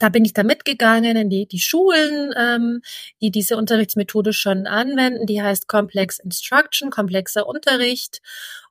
da 0.00 0.08
bin 0.08 0.24
ich 0.24 0.32
da 0.32 0.42
mitgegangen 0.42 1.16
in 1.16 1.28
die, 1.30 1.46
die 1.46 1.60
Schulen, 1.60 2.32
ähm, 2.36 2.82
die 3.20 3.30
diese 3.30 3.56
Unterrichtsmethode 3.56 4.32
schon 4.32 4.66
anwenden. 4.66 5.26
Die 5.26 5.42
heißt 5.42 5.68
Complex 5.68 6.18
Instruction, 6.18 6.90
komplexer 6.90 7.46
Unterricht 7.46 8.20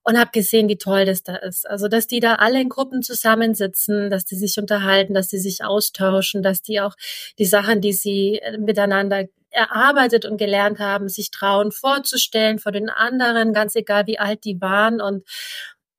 und 0.03 0.17
habe 0.19 0.31
gesehen, 0.31 0.67
wie 0.69 0.77
toll 0.77 1.05
das 1.05 1.24
da 1.24 1.36
ist. 1.36 1.69
Also, 1.69 1.88
dass 1.88 2.07
die 2.07 2.19
da 2.19 2.36
alle 2.36 2.59
in 2.59 2.69
Gruppen 2.69 3.03
zusammensitzen, 3.03 4.09
dass 4.09 4.25
die 4.25 4.36
sich 4.36 4.57
unterhalten, 4.57 5.13
dass 5.13 5.27
die 5.27 5.38
sich 5.38 5.63
austauschen, 5.63 6.41
dass 6.41 6.63
die 6.63 6.81
auch 6.81 6.95
die 7.38 7.45
Sachen, 7.45 7.79
die 7.79 7.93
sie 7.93 8.39
äh, 8.39 8.57
miteinander 8.57 9.25
erarbeitet 9.51 10.25
und 10.25 10.38
gelernt 10.38 10.79
haben, 10.79 11.09
sich 11.09 11.31
trauen 11.31 11.71
vorzustellen 11.71 12.59
vor 12.59 12.71
den 12.71 12.89
anderen, 12.89 13.53
ganz 13.53 13.75
egal 13.75 14.07
wie 14.07 14.19
alt 14.19 14.43
die 14.45 14.62
waren 14.62 15.01
und 15.01 15.24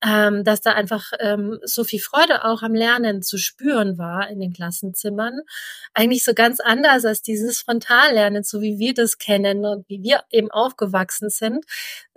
ähm, 0.04 0.44
dass 0.44 0.62
da 0.62 0.72
einfach 0.72 1.12
ähm, 1.18 1.58
so 1.62 1.84
viel 1.84 2.00
Freude 2.00 2.44
auch 2.44 2.62
am 2.62 2.74
Lernen 2.74 3.22
zu 3.22 3.36
spüren 3.36 3.98
war 3.98 4.28
in 4.30 4.40
den 4.40 4.52
Klassenzimmern. 4.52 5.40
Eigentlich 5.92 6.24
so 6.24 6.32
ganz 6.32 6.60
anders 6.60 7.04
als 7.04 7.22
dieses 7.22 7.60
Frontallernen, 7.60 8.42
so 8.42 8.62
wie 8.62 8.78
wir 8.78 8.94
das 8.94 9.18
kennen 9.18 9.66
und 9.66 9.88
wie 9.88 10.02
wir 10.02 10.24
eben 10.30 10.50
aufgewachsen 10.50 11.28
sind. 11.28 11.64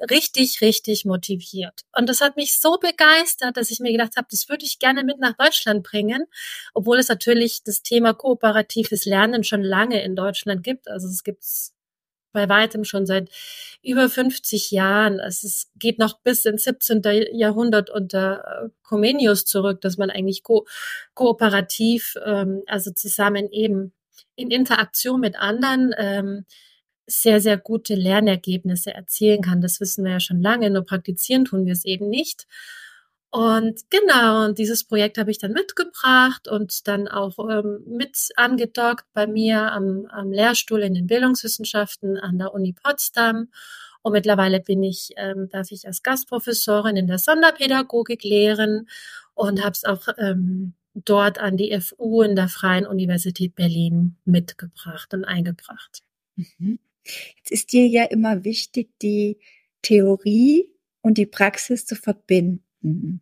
Richtig, 0.09 0.61
richtig 0.61 1.05
motiviert. 1.05 1.81
Und 1.91 2.07
das 2.07 2.21
hat 2.21 2.37
mich 2.37 2.59
so 2.59 2.77
begeistert, 2.77 3.57
dass 3.57 3.69
ich 3.69 3.79
mir 3.79 3.91
gedacht 3.91 4.15
habe, 4.15 4.27
das 4.31 4.47
würde 4.47 4.65
ich 4.65 4.79
gerne 4.79 5.03
mit 5.03 5.19
nach 5.19 5.33
Deutschland 5.33 5.83
bringen, 5.83 6.25
obwohl 6.73 6.99
es 6.99 7.09
natürlich 7.09 7.63
das 7.63 7.81
Thema 7.81 8.13
kooperatives 8.13 9.05
Lernen 9.05 9.43
schon 9.43 9.61
lange 9.61 10.01
in 10.03 10.15
Deutschland 10.15 10.63
gibt. 10.63 10.87
Also 10.87 11.07
es 11.07 11.23
gibt's 11.23 11.72
bei 12.33 12.49
weitem 12.49 12.83
schon 12.83 13.05
seit 13.05 13.29
über 13.81 14.09
50 14.09 14.71
Jahren. 14.71 15.19
Es 15.19 15.71
geht 15.77 15.99
noch 15.99 16.19
bis 16.19 16.45
ins 16.45 16.63
17. 16.63 17.01
Jahrhundert 17.31 17.89
unter 17.89 18.65
äh, 18.65 18.69
Comenius 18.83 19.45
zurück, 19.45 19.81
dass 19.81 19.97
man 19.97 20.09
eigentlich 20.09 20.43
ko 20.43 20.65
kooperativ, 21.13 22.17
ähm, 22.25 22.63
also 22.67 22.91
zusammen 22.91 23.49
eben 23.51 23.93
in 24.35 24.51
Interaktion 24.51 25.21
mit 25.21 25.35
anderen 25.37 25.93
ähm, 25.97 26.45
sehr, 27.05 27.41
sehr 27.41 27.57
gute 27.57 27.95
Lernergebnisse 27.95 28.93
erzielen 28.93 29.41
kann. 29.41 29.61
Das 29.61 29.79
wissen 29.79 30.05
wir 30.05 30.13
ja 30.13 30.19
schon 30.19 30.41
lange, 30.41 30.69
nur 30.69 30.85
praktizieren 30.85 31.45
tun 31.45 31.65
wir 31.65 31.73
es 31.73 31.85
eben 31.85 32.09
nicht. 32.09 32.47
Und 33.33 33.89
genau, 33.89 34.45
und 34.45 34.59
dieses 34.59 34.83
Projekt 34.83 35.17
habe 35.17 35.31
ich 35.31 35.39
dann 35.39 35.53
mitgebracht 35.53 36.47
und 36.47 36.87
dann 36.87 37.07
auch 37.07 37.39
ähm, 37.49 37.79
mit 37.87 38.29
angedockt 38.35 39.07
bei 39.11 39.25
mir 39.25 39.71
am, 39.71 40.05
am 40.11 40.31
Lehrstuhl 40.31 40.81
in 40.81 40.93
den 40.93 41.07
Bildungswissenschaften 41.07 42.19
an 42.19 42.37
der 42.37 42.53
Uni 42.53 42.73
Potsdam. 42.73 43.47
Und 44.03 44.11
mittlerweile 44.11 44.59
bin 44.59 44.83
ich, 44.83 45.13
ähm, 45.17 45.49
darf 45.49 45.71
ich 45.71 45.87
als 45.87 46.03
Gastprofessorin 46.03 46.95
in 46.95 47.07
der 47.07 47.17
Sonderpädagogik 47.17 48.23
lehren 48.23 48.87
und 49.33 49.63
habe 49.63 49.71
es 49.71 49.83
auch 49.83 50.09
ähm, 50.19 50.75
dort 50.93 51.39
an 51.39 51.57
die 51.57 51.75
FU 51.81 52.21
in 52.21 52.35
der 52.35 52.49
Freien 52.49 52.85
Universität 52.85 53.55
Berlin 53.55 54.15
mitgebracht 54.25 55.11
und 55.15 55.25
eingebracht. 55.25 56.03
Mhm. 56.35 56.77
Jetzt 57.37 57.49
ist 57.49 57.73
dir 57.73 57.87
ja 57.87 58.03
immer 58.03 58.43
wichtig, 58.43 58.91
die 59.01 59.39
Theorie 59.81 60.69
und 61.01 61.17
die 61.17 61.25
Praxis 61.25 61.87
zu 61.87 61.95
verbinden. 61.95 62.63
Mhm. 62.83 63.21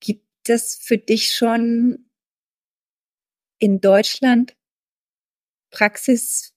Gibt 0.00 0.48
es 0.48 0.76
für 0.76 0.98
dich 0.98 1.34
schon 1.34 2.10
in 3.58 3.80
Deutschland 3.80 4.56
Praxis 5.70 6.54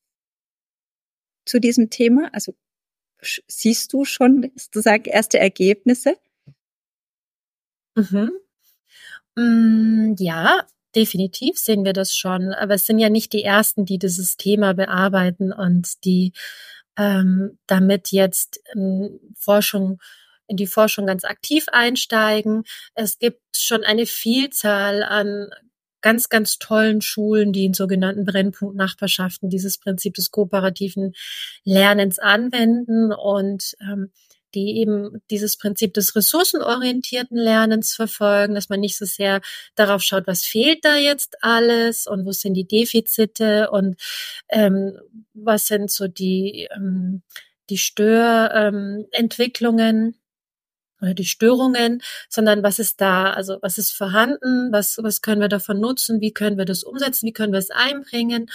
zu 1.46 1.60
diesem 1.60 1.90
Thema? 1.90 2.30
Also 2.34 2.56
siehst 3.48 3.94
du 3.94 4.06
schon 4.06 4.52
sozusagen 4.56 5.06
erste 5.06 5.40
Ergebnisse? 5.40 6.18
Mhm. 7.96 8.32
Mm, 9.36 10.16
ja, 10.18 10.68
definitiv 10.96 11.58
sehen 11.58 11.86
wir 11.86 11.94
das 11.94 12.16
schon. 12.16 12.54
Aber 12.54 12.76
es 12.76 12.86
sind 12.86 13.00
ja 13.00 13.10
nicht 13.10 13.34
die 13.34 13.44
ersten, 13.44 13.86
die 13.86 13.98
dieses 13.98 14.38
Thema 14.38 14.74
bearbeiten 14.74 15.52
und 15.52 16.04
die 16.06 16.34
ähm, 16.98 17.58
damit 17.68 18.12
jetzt 18.12 18.62
ähm, 18.76 19.20
Forschung 19.36 20.00
in 20.48 20.58
die 20.58 20.68
Forschung 20.68 21.06
ganz 21.06 21.24
aktiv 21.24 21.66
einsteigen. 21.72 22.64
Es 22.96 23.20
gibt 23.20 23.42
schon 23.56 23.84
eine 23.84 24.06
Vielzahl 24.06 25.04
an 25.04 25.50
ganz, 26.02 26.30
ganz 26.30 26.60
tollen 26.60 27.02
Schulen, 27.02 27.54
die 27.54 27.66
in 27.66 27.74
sogenannten 27.74 28.26
Brennpunkt-Nachbarschaften 28.26 29.50
dieses 29.50 29.80
Prinzip 29.80 30.14
des 30.14 30.30
kooperativen 30.30 31.14
Lernens 31.64 32.20
anwenden 32.20 33.12
und 33.12 33.74
ähm, 33.82 34.12
die 34.54 34.78
eben 34.78 35.20
dieses 35.32 35.58
Prinzip 35.58 35.96
des 35.96 36.16
ressourcenorientierten 36.16 37.38
Lernens 37.38 37.96
verfolgen, 37.96 38.54
dass 38.54 38.70
man 38.70 38.80
nicht 38.80 38.96
so 38.98 39.06
sehr 39.06 39.42
darauf 39.76 40.04
schaut, 40.04 40.28
was 40.28 40.44
fehlt 40.44 40.86
da 40.86 40.98
jetzt 40.98 41.38
alles 41.42 42.06
und 42.06 42.24
wo 42.26 42.32
sind 42.32 42.54
die 42.54 42.68
Defizite 42.68 43.72
und 43.72 44.00
ähm, 44.50 45.00
was 45.34 45.66
sind 45.68 45.90
so 45.90 46.08
die, 46.08 46.68
ähm, 46.76 47.24
die 47.70 47.80
Störentwicklungen. 47.80 49.96
Ähm, 49.96 50.14
oder 51.04 51.14
die 51.14 51.26
Störungen, 51.26 52.02
sondern 52.30 52.64
was 52.64 52.80
ist 52.80 53.02
da, 53.02 53.32
also 53.32 53.58
was 53.62 53.78
ist 53.78 53.92
vorhanden, 53.92 54.72
was, 54.72 54.98
was 55.02 55.22
können 55.22 55.42
wir 55.42 55.50
davon 55.50 55.80
nutzen, 55.80 56.22
wie 56.22 56.32
können 56.32 56.58
wir 56.58 56.66
das 56.66 56.84
umsetzen, 56.84 57.28
wie 57.28 57.34
können 57.34 57.54
wir 57.54 57.60
es 57.60 57.72
einbringen 57.72 58.50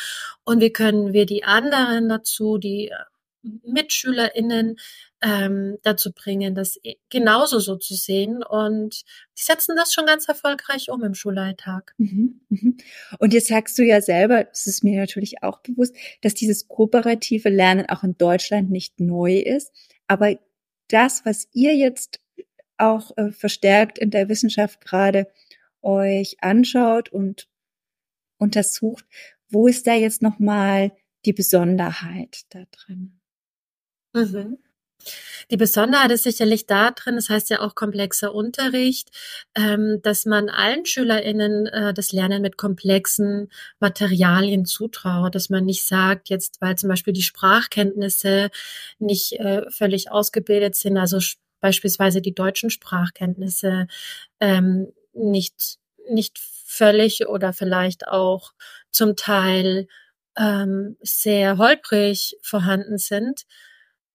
und 0.45 0.61
wie 0.61 0.73
können 0.73 1.12
wir 1.12 1.26
die 1.26 1.45
anderen 1.45 2.09
dazu, 2.09 2.59
die 2.59 2.90
MitschülerInnen 3.43 4.76
ähm, 5.21 5.78
dazu 5.83 6.12
bringen, 6.12 6.55
das 6.55 6.78
genauso 7.11 7.59
so 7.61 7.76
zu 7.76 7.95
sehen. 7.95 8.43
Und 8.43 9.02
die 9.37 9.43
setzen 9.43 9.76
das 9.76 9.93
schon 9.93 10.07
ganz 10.07 10.28
erfolgreich 10.28 10.90
um 10.90 11.02
im 11.02 11.14
Schulalltag. 11.14 11.95
Mhm, 11.99 12.40
mhm. 12.49 12.78
Und 13.19 13.33
jetzt 13.33 13.49
sagst 13.49 13.78
du 13.78 13.85
ja 13.85 14.00
selber, 14.00 14.45
das 14.45 14.67
ist 14.67 14.85
mir 14.85 14.99
natürlich 14.99 15.43
auch 15.43 15.61
bewusst, 15.61 15.95
dass 16.23 16.35
dieses 16.35 16.69
kooperative 16.69 17.49
Lernen 17.49 17.88
auch 17.88 18.05
in 18.05 18.17
Deutschland 18.17 18.71
nicht 18.71 19.00
neu 19.00 19.38
ist. 19.38 19.73
Aber 20.07 20.37
das, 20.88 21.25
was 21.25 21.49
ihr 21.52 21.75
jetzt 21.76 22.21
auch 22.78 23.16
äh, 23.16 23.30
verstärkt 23.32 23.99
in 23.99 24.11
der 24.11 24.28
Wissenschaft 24.28 24.80
gerade 24.80 25.28
euch 25.82 26.37
anschaut 26.40 27.08
und 27.11 27.49
untersucht, 28.38 29.04
wo 29.49 29.66
ist 29.66 29.87
da 29.87 29.94
jetzt 29.94 30.23
nochmal 30.23 30.92
die 31.25 31.32
Besonderheit 31.32 32.42
da 32.50 32.64
drin? 32.70 33.20
Mhm. 34.14 34.58
Die 35.50 35.56
Besonderheit 35.56 36.11
ist 36.11 36.25
sicherlich 36.25 36.66
da 36.66 36.90
drin, 36.90 37.14
das 37.14 37.30
heißt 37.30 37.50
ja 37.50 37.61
auch 37.61 37.75
komplexer 37.75 38.35
Unterricht, 38.35 39.11
ähm, 39.54 40.00
dass 40.02 40.26
man 40.26 40.49
allen 40.49 40.85
SchülerInnen 40.85 41.66
äh, 41.66 41.94
das 41.94 42.12
Lernen 42.12 42.42
mit 42.42 42.56
komplexen 42.56 43.49
Materialien 43.78 44.66
zutraut, 44.66 45.35
dass 45.35 45.50
man 45.50 45.64
nicht 45.64 45.87
sagt, 45.87 46.28
jetzt 46.28 46.61
weil 46.61 46.76
zum 46.76 46.88
Beispiel 46.88 47.12
die 47.12 47.23
Sprachkenntnisse 47.23 48.50
nicht 48.99 49.35
äh, 49.35 49.70
völlig 49.70 50.11
ausgebildet 50.11 50.75
sind, 50.75 50.99
also 50.99 51.20
beispielsweise 51.60 52.22
die 52.22 52.34
deutschen 52.34 52.70
Sprachkenntnisse 52.70 53.86
ähm, 54.40 54.92
nicht, 55.12 55.78
nicht 56.10 56.38
völlig 56.38 57.26
oder 57.28 57.52
vielleicht 57.52 58.08
auch 58.08 58.52
zum 58.90 59.16
Teil 59.16 59.88
ähm, 60.38 60.96
sehr 61.02 61.58
holprig 61.58 62.36
vorhanden 62.42 62.98
sind, 62.98 63.44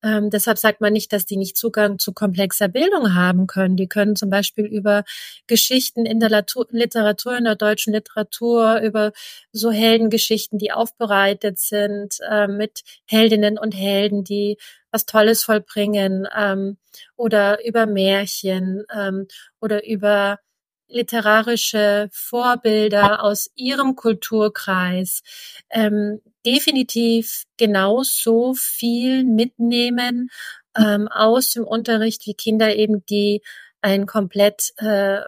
Ähm, 0.05 0.29
deshalb 0.29 0.57
sagt 0.57 0.81
man 0.81 0.91
nicht, 0.91 1.13
dass 1.13 1.25
die 1.25 1.38
nicht 1.38 1.55
Zugang 1.57 1.97
zu 1.97 2.12
komplexer 2.13 2.67
Bildung 2.67 3.15
haben 3.15 3.47
können. 3.47 3.77
Die 3.77 3.88
können 3.88 4.17
zum 4.17 4.29
Beispiel 4.29 4.65
über 4.65 5.05
Geschichten 5.47 6.05
in 6.05 6.19
der 6.19 6.29
Literatur, 6.71 7.38
in 7.38 7.45
der 7.45 7.55
deutschen 7.55 7.93
Literatur, 7.93 8.81
über 8.81 9.13
so 9.53 9.71
Heldengeschichten, 9.71 10.59
die 10.59 10.73
aufbereitet 10.73 11.57
sind, 11.59 12.17
äh, 12.29 12.47
mit 12.47 12.81
Heldinnen 13.05 13.57
und 13.57 13.73
Helden, 13.73 14.25
die 14.25 14.57
was 14.93 15.05
Tolles 15.05 15.43
vollbringen, 15.43 16.27
ähm, 16.35 16.77
oder 17.17 17.65
über 17.65 17.85
Märchen 17.85 18.85
ähm, 18.95 19.27
oder 19.59 19.85
über 19.85 20.39
literarische 20.88 22.09
Vorbilder 22.12 23.23
aus 23.23 23.50
ihrem 23.55 23.95
Kulturkreis 23.95 25.21
ähm, 25.69 26.21
definitiv 26.45 27.43
genauso 27.57 28.53
viel 28.53 29.23
mitnehmen 29.23 30.29
ähm, 30.77 31.07
aus 31.07 31.51
dem 31.51 31.65
Unterricht 31.65 32.25
wie 32.27 32.35
Kinder 32.35 32.75
eben, 32.75 33.05
die 33.07 33.41
ein 33.81 34.05
komplett 34.05 34.73
äh, 34.77 35.21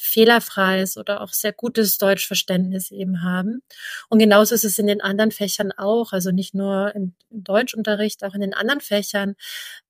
fehlerfreies 0.00 0.96
oder 0.96 1.20
auch 1.20 1.32
sehr 1.32 1.52
gutes 1.52 1.98
Deutschverständnis 1.98 2.90
eben 2.90 3.22
haben. 3.22 3.62
Und 4.08 4.18
genauso 4.18 4.54
ist 4.54 4.64
es 4.64 4.78
in 4.78 4.86
den 4.86 5.00
anderen 5.00 5.30
Fächern 5.30 5.72
auch, 5.72 6.12
also 6.12 6.30
nicht 6.30 6.54
nur 6.54 6.94
im, 6.94 7.14
Deutschunterricht, 7.30 8.24
auch 8.24 8.34
in 8.34 8.40
den 8.40 8.54
anderen 8.54 8.80
Fächern. 8.80 9.36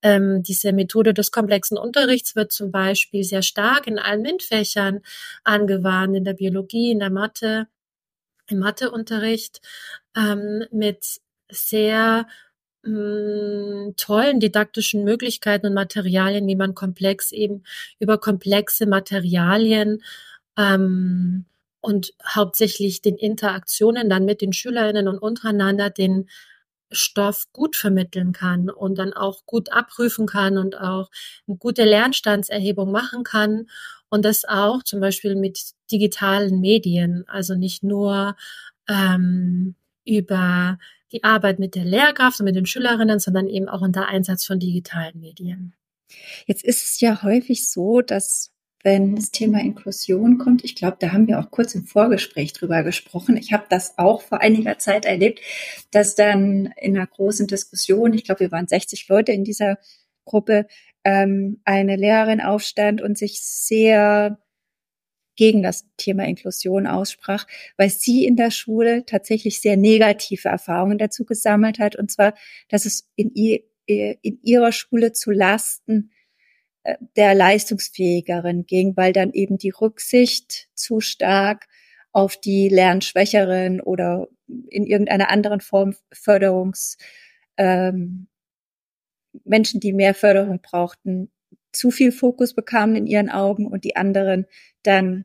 Ähm, 0.03 0.43
diese 0.43 0.73
Methode 0.73 1.15
des 1.15 1.33
komplexen 1.33 1.79
Unterrichts 1.79 2.37
wird 2.37 2.53
zum 2.53 2.71
Beispiel 2.71 3.25
sehr 3.25 3.43
stark 3.43 3.87
in 3.87 3.99
allen 3.99 4.23
MINT-Fächern 4.23 5.01
angewandt, 5.45 6.17
in 6.17 6.25
der 6.25 6.35
Biologie, 6.35 6.91
in 6.91 6.99
der 6.99 7.11
Mathe, 7.11 7.67
im 8.47 8.59
Matheunterricht 8.59 9.61
ähm, 10.17 10.65
mit 10.71 11.21
sehr 11.51 12.27
tollen 12.83 14.41
didaktischen 14.41 15.05
Möglichkeiten 15.05 15.67
und 15.67 15.75
Materialien, 15.75 16.47
wie 16.47 16.57
man 16.57 16.75
komplex 16.75 17.31
eben 17.31 17.63
über 17.99 18.19
komplexe 18.19 18.87
Materialien 18.87 20.03
ähm, 20.57 21.45
und 21.81 22.15
hauptsächlich 22.27 23.03
den 23.03 23.17
Interaktionen 23.17 24.09
dann 24.09 24.25
mit 24.25 24.41
den 24.41 24.53
Schülerinnen 24.53 25.09
und 25.09 25.19
untereinander 25.19 25.91
den 25.91 26.29
Stoff 26.93 27.47
gut 27.53 27.77
vermitteln 27.77 28.33
kann 28.33 28.69
und 28.69 28.99
dann 28.99 29.13
auch 29.13 29.47
gut 29.47 29.71
abprüfen 29.71 30.27
kann 30.27 30.59
und 30.59 30.79
auch 30.79 31.11
eine 31.47 31.57
gute 31.57 31.85
Lernstandserhebung 31.85 32.91
machen 32.91 33.23
kann. 33.25 33.67
Und 34.09 34.25
das 34.25 34.45
auch 34.45 34.83
zum 34.83 35.01
Beispiel 35.01 35.37
mit 35.37 35.73
digitalen 35.93 36.61
Medien, 36.61 37.25
also 37.29 37.55
nicht 37.55 37.85
nur 37.85 38.37
ähm, 38.89 39.77
über 40.05 40.79
die 41.13 41.25
Arbeit 41.25 41.59
mit 41.59 41.75
der 41.75 41.85
Lehrkraft 41.85 42.41
und 42.41 42.45
mit 42.45 42.57
den 42.57 42.67
Schülerinnen, 42.67 43.19
sondern 43.19 43.49
eben 43.49 43.69
auch 43.69 43.83
unter 43.83 44.09
Einsatz 44.09 44.45
von 44.45 44.59
digitalen 44.59 45.19
Medien. 45.21 45.75
Jetzt 46.47 46.65
ist 46.65 46.83
es 46.83 47.01
ja 47.01 47.23
häufig 47.23 47.69
so, 47.69 48.01
dass 48.01 48.53
wenn 48.83 49.15
das 49.17 49.31
Thema 49.31 49.61
Inklusion 49.61 50.39
kommt, 50.39 50.65
ich 50.65 50.75
glaube, 50.75 50.97
da 51.01 51.13
haben 51.13 51.27
wir 51.27 51.39
auch 51.39 51.51
kurz 51.51 51.75
im 51.75 51.85
Vorgespräch 51.85 52.55
drüber 52.55 52.83
gesprochen. 52.83 53.37
Ich 53.37 53.53
habe 53.53 53.65
das 53.69 53.99
auch 53.99 54.23
vor 54.23 54.41
einiger 54.41 54.79
Zeit 54.79 55.05
erlebt, 55.05 55.41
dass 55.91 56.15
dann 56.15 56.73
in 56.81 56.97
einer 56.97 57.07
großen 57.07 57.47
Diskussion, 57.47 58.15
ich 58.15 58.25
glaube, 58.25 58.41
wir 58.41 58.53
waren 58.53 58.69
60 58.69 59.07
Leute 59.09 59.33
in 59.33 59.45
dieser 59.45 59.79
Gruppe, 60.25 60.67
ähm, 61.05 61.61
eine 61.65 61.97
Lehrerin 61.97 62.41
aufstand 62.41 63.03
und 63.03 63.19
sich 63.19 63.43
sehr 63.43 64.39
gegen 65.41 65.63
das 65.63 65.87
Thema 65.97 66.27
Inklusion 66.27 66.87
aussprach, 66.87 67.47
weil 67.79 67.89
sie 67.89 68.27
in 68.27 68.37
der 68.37 68.51
Schule 68.51 69.07
tatsächlich 69.07 69.63
sehr 69.63 69.79
negative 69.79 70.51
Erfahrungen 70.51 70.99
dazu 70.99 71.25
gesammelt 71.25 71.79
hat. 71.79 71.97
Und 71.97 72.11
zwar, 72.11 72.35
dass 72.69 72.85
es 72.85 73.09
in, 73.17 73.33
ihr, 73.33 73.61
in 73.87 74.39
ihrer 74.43 74.71
Schule 74.71 75.15
zu 75.15 75.31
Lasten 75.31 76.11
äh, 76.83 76.97
der 77.17 77.35
Leistungsfähigeren 77.35 78.67
ging, 78.67 78.99
weil 78.99 79.15
dann 79.15 79.33
eben 79.33 79.57
die 79.57 79.71
Rücksicht 79.71 80.69
zu 80.75 81.01
stark 81.01 81.69
auf 82.13 82.37
die 82.37 82.69
Lernschwächeren 82.69 83.81
oder 83.81 84.29
in 84.47 84.85
irgendeiner 84.85 85.31
anderen 85.31 85.63
Form 85.63 85.95
Förderungs 86.13 86.99
ähm, 87.57 88.27
Menschen, 89.45 89.81
die 89.81 89.95
mehr 89.95 90.13
Förderung 90.13 90.61
brauchten, 90.61 91.31
zu 91.73 91.91
viel 91.91 92.13
Fokus 92.13 92.55
bekamen 92.55 92.97
in 92.97 93.07
ihren 93.07 93.31
Augen 93.31 93.67
und 93.67 93.85
die 93.85 93.97
anderen 93.97 94.47
dann 94.83 95.25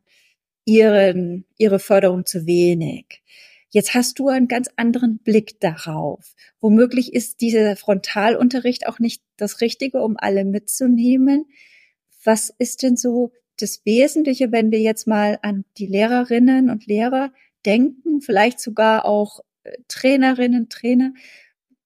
ihren, 0.65 1.45
ihre 1.57 1.79
Förderung 1.79 2.25
zu 2.25 2.45
wenig. 2.45 3.21
Jetzt 3.69 3.93
hast 3.93 4.19
du 4.19 4.29
einen 4.29 4.47
ganz 4.47 4.69
anderen 4.77 5.17
Blick 5.19 5.59
darauf. 5.59 6.33
Womöglich 6.61 7.13
ist 7.13 7.41
dieser 7.41 7.75
Frontalunterricht 7.75 8.87
auch 8.87 8.99
nicht 8.99 9.21
das 9.37 9.59
Richtige, 9.59 10.01
um 10.01 10.15
alle 10.17 10.45
mitzunehmen. 10.45 11.45
Was 12.23 12.53
ist 12.57 12.83
denn 12.83 12.95
so 12.95 13.33
das 13.59 13.85
Wesentliche, 13.85 14.51
wenn 14.51 14.71
wir 14.71 14.79
jetzt 14.79 15.07
mal 15.07 15.39
an 15.41 15.65
die 15.77 15.87
Lehrerinnen 15.87 16.69
und 16.69 16.85
Lehrer 16.85 17.33
denken, 17.65 18.21
vielleicht 18.21 18.59
sogar 18.59 19.05
auch 19.05 19.41
äh, 19.63 19.73
Trainerinnen, 19.87 20.69
Trainer? 20.69 21.13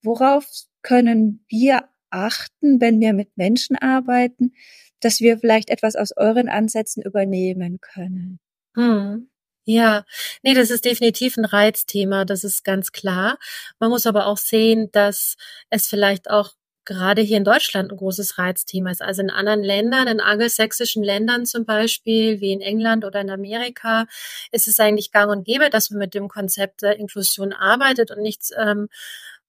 Worauf 0.01 0.47
können 0.81 1.43
wir 1.47 1.89
achten, 2.11 2.81
wenn 2.81 2.99
wir 2.99 3.13
mit 3.13 3.37
Menschen 3.37 3.75
arbeiten, 3.77 4.53
dass 4.99 5.19
wir 5.19 5.37
vielleicht 5.37 5.69
etwas 5.69 5.95
aus 5.95 6.11
euren 6.15 6.49
Ansätzen 6.49 7.03
übernehmen 7.03 7.79
können? 7.81 8.39
Hm. 8.75 9.29
Ja, 9.65 10.03
nee, 10.41 10.55
das 10.55 10.71
ist 10.71 10.85
definitiv 10.85 11.37
ein 11.37 11.45
Reizthema, 11.45 12.25
das 12.25 12.43
ist 12.43 12.63
ganz 12.63 12.91
klar. 12.91 13.37
Man 13.79 13.91
muss 13.91 14.07
aber 14.07 14.25
auch 14.25 14.37
sehen, 14.37 14.89
dass 14.91 15.35
es 15.69 15.87
vielleicht 15.87 16.29
auch 16.29 16.53
gerade 16.85 17.21
hier 17.21 17.37
in 17.37 17.43
Deutschland 17.43 17.91
ein 17.91 17.97
großes 17.97 18.39
Reizthema 18.39 18.89
ist. 18.89 19.03
Also 19.03 19.21
in 19.21 19.29
anderen 19.29 19.61
Ländern, 19.61 20.07
in 20.07 20.19
angelsächsischen 20.19 21.03
Ländern 21.03 21.45
zum 21.45 21.65
Beispiel, 21.65 22.41
wie 22.41 22.51
in 22.51 22.61
England 22.61 23.05
oder 23.05 23.21
in 23.21 23.29
Amerika, 23.29 24.07
ist 24.51 24.67
es 24.67 24.79
eigentlich 24.79 25.11
gang 25.11 25.31
und 25.31 25.45
gäbe, 25.45 25.69
dass 25.69 25.91
man 25.91 25.99
mit 25.99 26.15
dem 26.15 26.29
Konzept 26.29 26.81
der 26.81 26.97
Inklusion 26.97 27.53
arbeitet 27.53 28.09
und 28.09 28.21
nichts 28.23 28.51
ähm, 28.57 28.89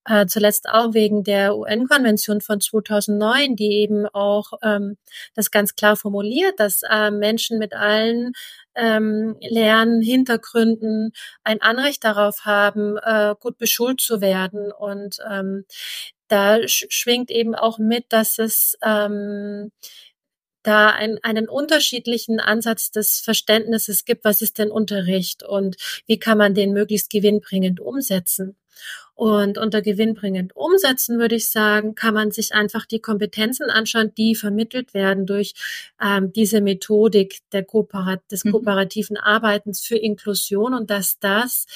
äh, 0.05 0.25
zuletzt 0.25 0.67
auch 0.69 0.93
wegen 0.93 1.23
der 1.23 1.55
UN-Konvention 1.55 2.41
von 2.41 2.59
2009, 2.59 3.55
die 3.55 3.71
eben 3.81 4.07
auch 4.07 4.53
ähm, 4.63 4.97
das 5.35 5.51
ganz 5.51 5.75
klar 5.75 5.95
formuliert, 5.95 6.59
dass 6.59 6.81
äh, 6.89 7.11
Menschen 7.11 7.59
mit 7.59 7.73
allen 7.73 8.33
ähm, 8.75 9.37
Lernhintergründen 9.41 11.11
ein 11.43 11.61
Anrecht 11.61 12.03
darauf 12.03 12.45
haben, 12.45 12.97
äh, 12.97 13.35
gut 13.39 13.57
beschult 13.57 14.01
zu 14.01 14.21
werden. 14.21 14.71
Und 14.71 15.17
ähm, 15.29 15.65
da 16.27 16.67
sch 16.67 16.85
schwingt 16.89 17.29
eben 17.29 17.55
auch 17.55 17.77
mit, 17.77 18.05
dass 18.09 18.39
es 18.39 18.77
ähm, 18.83 19.71
da 20.63 20.89
ein, 20.89 21.17
einen 21.23 21.49
unterschiedlichen 21.49 22.39
Ansatz 22.39 22.91
des 22.91 23.19
Verständnisses 23.19 24.05
gibt, 24.05 24.25
was 24.25 24.41
ist 24.41 24.57
denn 24.59 24.71
Unterricht 24.71 25.43
und 25.43 25.75
wie 26.05 26.19
kann 26.19 26.37
man 26.37 26.53
den 26.53 26.73
möglichst 26.73 27.09
gewinnbringend 27.09 27.79
umsetzen. 27.79 28.57
Und 29.21 29.59
unter 29.59 29.83
gewinnbringend 29.83 30.55
umsetzen, 30.55 31.19
würde 31.19 31.35
ich 31.35 31.51
sagen, 31.51 31.93
kann 31.93 32.15
man 32.15 32.31
sich 32.31 32.55
einfach 32.55 32.87
die 32.87 33.01
Kompetenzen 33.01 33.69
anschauen, 33.69 34.15
die 34.17 34.33
vermittelt 34.33 34.95
werden 34.95 35.27
durch 35.27 35.53
ähm, 36.01 36.33
diese 36.33 36.59
Methodik 36.59 37.37
der 37.51 37.63
Kooperat 37.63 38.19
des 38.31 38.45
mhm. 38.45 38.53
kooperativen 38.53 39.17
Arbeitens 39.17 39.81
für 39.81 39.95
Inklusion 39.95 40.73
und 40.73 40.89
dass 40.89 41.19
das 41.19 41.67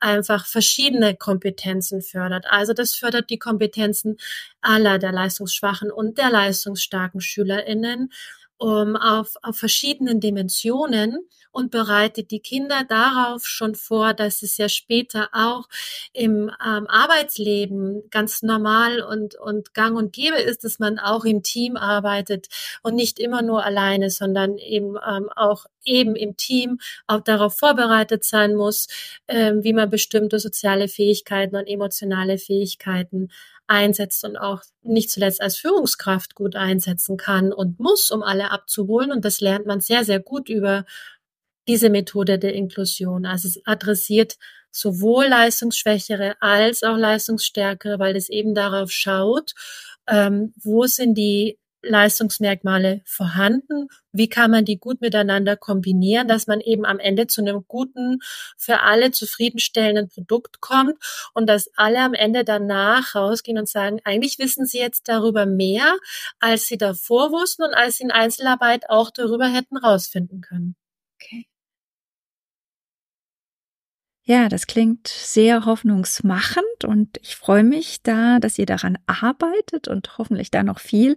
einfach 0.00 0.44
verschiedene 0.44 1.14
Kompetenzen 1.14 2.02
fördert. 2.02 2.46
Also 2.50 2.72
das 2.72 2.94
fördert 2.94 3.30
die 3.30 3.38
Kompetenzen 3.38 4.16
aller 4.60 4.98
der 4.98 5.12
leistungsschwachen 5.12 5.92
und 5.92 6.18
der 6.18 6.30
leistungsstarken 6.30 7.20
SchülerInnen 7.20 8.10
um, 8.58 8.96
auf, 8.96 9.34
auf 9.42 9.56
verschiedenen 9.56 10.20
Dimensionen 10.20 11.18
und 11.50 11.70
bereitet 11.70 12.30
die 12.30 12.40
Kinder 12.40 12.84
darauf 12.88 13.46
schon 13.46 13.74
vor, 13.74 14.14
dass 14.14 14.42
es 14.42 14.58
ja 14.58 14.68
später 14.68 15.28
auch 15.32 15.68
im 16.12 16.50
ähm, 16.64 16.86
Arbeitsleben 16.86 18.02
ganz 18.10 18.42
normal 18.42 19.00
und, 19.00 19.36
und 19.36 19.74
gang 19.74 19.96
und 19.96 20.12
gäbe 20.12 20.36
ist, 20.36 20.64
dass 20.64 20.78
man 20.78 20.98
auch 20.98 21.24
im 21.24 21.42
Team 21.42 21.76
arbeitet 21.76 22.48
und 22.82 22.94
nicht 22.94 23.18
immer 23.18 23.42
nur 23.42 23.64
alleine, 23.64 24.10
sondern 24.10 24.58
eben 24.58 24.96
ähm, 24.96 25.30
auch 25.34 25.66
eben 25.84 26.16
im 26.16 26.36
Team 26.36 26.78
auch 27.06 27.20
darauf 27.20 27.56
vorbereitet 27.56 28.24
sein 28.24 28.54
muss, 28.54 28.88
ähm, 29.26 29.64
wie 29.64 29.72
man 29.72 29.90
bestimmte 29.90 30.38
soziale 30.38 30.88
Fähigkeiten 30.88 31.56
und 31.56 31.66
emotionale 31.66 32.38
Fähigkeiten 32.38 33.30
einsetzt 33.68 34.24
und 34.24 34.36
auch 34.36 34.62
nicht 34.82 35.10
zuletzt 35.10 35.40
als 35.40 35.56
Führungskraft 35.56 36.34
gut 36.34 36.56
einsetzen 36.56 37.16
kann 37.16 37.52
und 37.52 37.78
muss, 37.78 38.10
um 38.10 38.22
alle 38.22 38.50
abzuholen. 38.50 39.12
Und 39.12 39.24
das 39.24 39.40
lernt 39.40 39.66
man 39.66 39.80
sehr, 39.80 40.04
sehr 40.04 40.20
gut 40.20 40.48
über 40.48 40.84
diese 41.68 41.90
Methode 41.90 42.38
der 42.38 42.54
Inklusion. 42.54 43.26
Also 43.26 43.48
es 43.48 43.60
adressiert 43.66 44.36
sowohl 44.70 45.26
Leistungsschwächere 45.26 46.36
als 46.40 46.82
auch 46.82 46.96
Leistungsstärkere, 46.96 47.98
weil 47.98 48.16
es 48.16 48.28
eben 48.28 48.54
darauf 48.54 48.90
schaut, 48.90 49.52
ähm, 50.08 50.54
wo 50.56 50.86
sind 50.86 51.14
die 51.14 51.58
Leistungsmerkmale 51.88 53.02
vorhanden? 53.04 53.88
Wie 54.12 54.28
kann 54.28 54.50
man 54.50 54.64
die 54.64 54.78
gut 54.78 55.00
miteinander 55.00 55.56
kombinieren, 55.56 56.28
dass 56.28 56.46
man 56.46 56.60
eben 56.60 56.84
am 56.84 56.98
Ende 56.98 57.26
zu 57.26 57.40
einem 57.40 57.64
guten, 57.66 58.20
für 58.56 58.80
alle 58.80 59.10
zufriedenstellenden 59.10 60.08
Produkt 60.08 60.60
kommt 60.60 60.94
und 61.34 61.46
dass 61.48 61.70
alle 61.76 62.00
am 62.00 62.14
Ende 62.14 62.44
danach 62.44 63.14
rausgehen 63.14 63.58
und 63.58 63.68
sagen, 63.68 64.00
eigentlich 64.04 64.38
wissen 64.38 64.66
sie 64.66 64.78
jetzt 64.78 65.08
darüber 65.08 65.46
mehr, 65.46 65.96
als 66.40 66.66
sie 66.66 66.78
davor 66.78 67.32
wussten 67.32 67.62
und 67.64 67.74
als 67.74 67.96
sie 67.98 68.04
in 68.04 68.10
Einzelarbeit 68.10 68.90
auch 68.90 69.10
darüber 69.10 69.46
hätten 69.48 69.76
rausfinden 69.76 70.40
können. 70.40 70.76
Okay. 71.16 71.46
Ja, 74.28 74.50
das 74.50 74.66
klingt 74.66 75.08
sehr 75.08 75.64
hoffnungsmachend 75.64 76.84
und 76.86 77.16
ich 77.22 77.34
freue 77.36 77.64
mich 77.64 78.02
da, 78.02 78.38
dass 78.40 78.58
ihr 78.58 78.66
daran 78.66 78.98
arbeitet 79.06 79.88
und 79.88 80.18
hoffentlich 80.18 80.50
da 80.50 80.62
noch 80.62 80.80
viel 80.80 81.16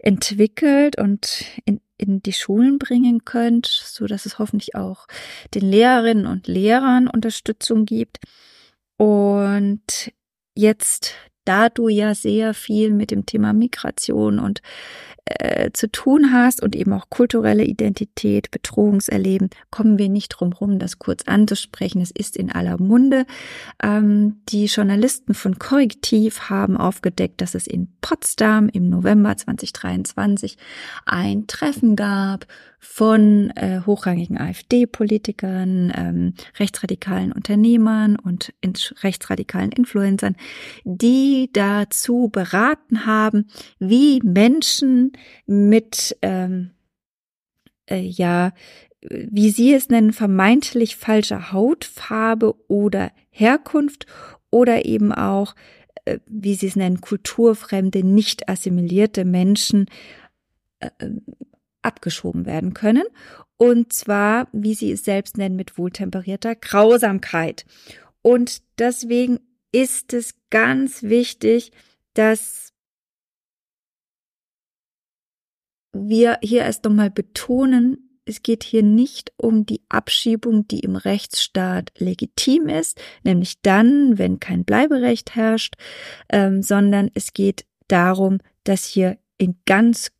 entwickelt 0.00 0.98
und 0.98 1.46
in, 1.64 1.80
in 1.96 2.20
die 2.20 2.34
Schulen 2.34 2.78
bringen 2.78 3.24
könnt, 3.24 3.64
so 3.64 4.06
dass 4.06 4.26
es 4.26 4.38
hoffentlich 4.38 4.74
auch 4.74 5.06
den 5.54 5.62
Lehrerinnen 5.62 6.26
und 6.26 6.46
Lehrern 6.46 7.08
Unterstützung 7.08 7.86
gibt. 7.86 8.18
Und 8.98 10.12
jetzt, 10.54 11.14
da 11.46 11.70
du 11.70 11.88
ja 11.88 12.14
sehr 12.14 12.52
viel 12.52 12.90
mit 12.90 13.12
dem 13.12 13.24
Thema 13.24 13.54
Migration 13.54 14.38
und 14.38 14.60
äh, 15.24 15.70
zu 15.72 15.90
tun 15.90 16.32
hast 16.32 16.62
und 16.62 16.74
eben 16.74 16.92
auch 16.92 17.08
kulturelle 17.08 17.64
Identität, 17.64 18.50
Bedrohungserleben, 18.50 19.50
kommen 19.70 19.96
wir 19.96 20.08
nicht 20.08 20.30
drum 20.30 20.52
rum, 20.52 20.80
das 20.80 20.98
kurz 20.98 21.22
anzusprechen. 21.28 22.02
Es 22.02 22.10
ist 22.10 22.36
in 22.36 22.50
aller 22.50 22.80
Munde. 22.80 23.24
Ähm, 23.80 24.40
die 24.48 24.64
Journalisten 24.64 25.34
von 25.34 25.60
Korrektiv 25.60 26.50
haben 26.50 26.76
aufgedeckt, 26.76 27.40
dass 27.40 27.54
es 27.54 27.68
in 27.68 27.88
Potsdam 28.00 28.68
im 28.68 28.88
November 28.88 29.36
2023 29.36 30.56
ein 31.06 31.46
Treffen 31.46 31.94
gab 31.94 32.46
von 32.84 33.50
äh, 33.50 33.80
hochrangigen 33.86 34.38
AfD-Politikern, 34.38 35.92
ähm, 35.96 36.34
rechtsradikalen 36.58 37.30
Unternehmern 37.30 38.16
und 38.16 38.52
in, 38.60 38.72
rechtsradikalen 39.04 39.70
Influencern, 39.70 40.34
die 40.82 41.48
dazu 41.52 42.28
beraten 42.30 43.06
haben, 43.06 43.46
wie 43.78 44.20
Menschen 44.24 45.11
mit 45.46 46.16
ähm, 46.22 46.70
äh, 47.86 48.00
ja 48.00 48.52
wie 49.04 49.50
Sie 49.50 49.74
es 49.74 49.88
nennen, 49.88 50.12
vermeintlich 50.12 50.96
falscher 50.96 51.52
Hautfarbe 51.52 52.54
oder 52.68 53.10
Herkunft 53.30 54.06
oder 54.50 54.84
eben 54.84 55.12
auch, 55.12 55.54
äh, 56.04 56.18
wie 56.26 56.54
Sie 56.54 56.68
es 56.68 56.76
nennen, 56.76 57.00
kulturfremde, 57.00 58.04
nicht 58.04 58.48
assimilierte 58.48 59.24
Menschen 59.24 59.86
äh, 60.78 60.90
abgeschoben 61.82 62.46
werden 62.46 62.74
können. 62.74 63.04
Und 63.56 63.92
zwar, 63.92 64.48
wie 64.52 64.74
sie 64.74 64.92
es 64.92 65.04
selbst 65.04 65.36
nennen, 65.36 65.56
mit 65.56 65.78
wohltemperierter 65.78 66.54
Grausamkeit. 66.54 67.64
Und 68.20 68.62
deswegen 68.78 69.40
ist 69.72 70.12
es 70.12 70.34
ganz 70.50 71.02
wichtig, 71.02 71.72
dass 72.14 72.71
wir 75.92 76.38
hier 76.42 76.62
erst 76.62 76.86
einmal 76.86 77.10
betonen, 77.10 78.08
es 78.24 78.42
geht 78.42 78.62
hier 78.62 78.82
nicht 78.82 79.32
um 79.36 79.66
die 79.66 79.82
Abschiebung, 79.88 80.68
die 80.68 80.80
im 80.80 80.96
Rechtsstaat 80.96 81.92
legitim 81.98 82.68
ist, 82.68 83.00
nämlich 83.24 83.60
dann, 83.62 84.16
wenn 84.16 84.38
kein 84.38 84.64
Bleiberecht 84.64 85.34
herrscht, 85.34 85.74
ähm, 86.28 86.62
sondern 86.62 87.10
es 87.14 87.32
geht 87.32 87.66
darum, 87.88 88.38
dass 88.64 88.84
hier 88.84 89.18
in 89.38 89.56
ganz 89.66 90.12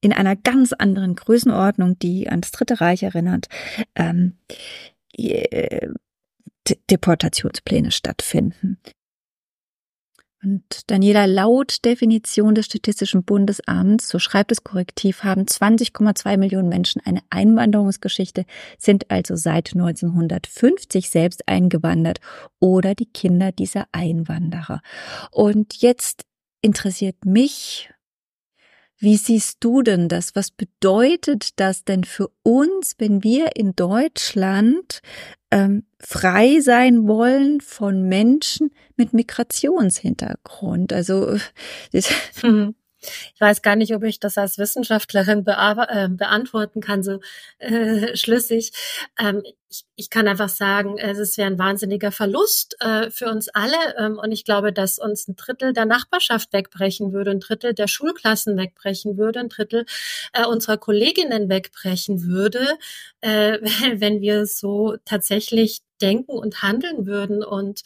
in 0.00 0.12
einer 0.12 0.36
ganz 0.36 0.72
anderen 0.72 1.16
Größenordnung, 1.16 1.98
die 1.98 2.28
an 2.28 2.40
das 2.40 2.52
Dritte 2.52 2.80
Reich 2.80 3.02
erinnert, 3.02 3.48
ähm, 3.96 4.38
äh, 5.16 5.88
Deportationspläne 6.90 7.90
stattfinden. 7.90 8.78
Und 10.42 10.88
Daniela, 10.88 11.24
laut 11.26 11.84
Definition 11.84 12.54
des 12.54 12.66
Statistischen 12.66 13.24
Bundesamts, 13.24 14.08
so 14.08 14.20
schreibt 14.20 14.52
es 14.52 14.62
korrektiv, 14.62 15.24
haben 15.24 15.42
20,2 15.42 16.36
Millionen 16.36 16.68
Menschen 16.68 17.02
eine 17.04 17.22
Einwanderungsgeschichte, 17.30 18.44
sind 18.78 19.10
also 19.10 19.34
seit 19.34 19.72
1950 19.74 21.10
selbst 21.10 21.48
eingewandert 21.48 22.20
oder 22.60 22.94
die 22.94 23.06
Kinder 23.06 23.50
dieser 23.50 23.86
Einwanderer. 23.90 24.80
Und 25.32 25.82
jetzt 25.82 26.22
interessiert 26.62 27.24
mich, 27.24 27.90
wie 28.98 29.16
siehst 29.16 29.58
du 29.60 29.82
denn 29.82 30.08
das? 30.08 30.34
Was 30.34 30.50
bedeutet 30.50 31.60
das 31.60 31.84
denn 31.84 32.04
für 32.04 32.30
uns, 32.42 32.96
wenn 32.98 33.22
wir 33.22 33.56
in 33.56 33.76
Deutschland 33.76 35.00
ähm, 35.50 35.84
frei 36.00 36.60
sein 36.60 37.06
wollen 37.06 37.60
von 37.60 38.08
Menschen 38.08 38.70
mit 38.96 39.12
Migrationshintergrund? 39.12 40.92
Also 40.92 41.36
das, 41.92 42.10
mhm. 42.42 42.74
Ich 43.00 43.40
weiß 43.40 43.62
gar 43.62 43.76
nicht, 43.76 43.94
ob 43.94 44.02
ich 44.02 44.20
das 44.20 44.38
als 44.38 44.58
Wissenschaftlerin 44.58 45.44
äh, 45.46 46.08
beantworten 46.08 46.80
kann, 46.80 47.02
so 47.02 47.20
äh, 47.58 48.16
schlüssig. 48.16 48.72
Ähm, 49.18 49.42
ich, 49.70 49.84
ich, 49.96 50.10
kann 50.10 50.26
einfach 50.26 50.48
sagen, 50.48 50.96
es 50.98 51.36
wäre 51.36 51.48
ein 51.48 51.58
wahnsinniger 51.58 52.10
Verlust 52.10 52.76
äh, 52.80 53.10
für 53.10 53.26
uns 53.26 53.48
alle. 53.50 53.76
Ähm, 53.98 54.18
und 54.18 54.32
ich 54.32 54.44
glaube, 54.44 54.72
dass 54.72 54.98
uns 54.98 55.28
ein 55.28 55.36
Drittel 55.36 55.72
der 55.72 55.84
Nachbarschaft 55.84 56.52
wegbrechen 56.52 57.12
würde, 57.12 57.32
ein 57.32 57.40
Drittel 57.40 57.74
der 57.74 57.86
Schulklassen 57.86 58.56
wegbrechen 58.56 59.18
würde, 59.18 59.40
ein 59.40 59.48
Drittel 59.50 59.84
äh, 60.32 60.46
unserer 60.46 60.78
Kolleginnen 60.78 61.48
wegbrechen 61.48 62.24
würde, 62.24 62.78
äh, 63.20 63.58
wenn 64.00 64.20
wir 64.20 64.46
so 64.46 64.96
tatsächlich 65.04 65.82
denken 66.00 66.32
und 66.32 66.62
handeln 66.62 67.06
würden. 67.06 67.44
Und 67.44 67.82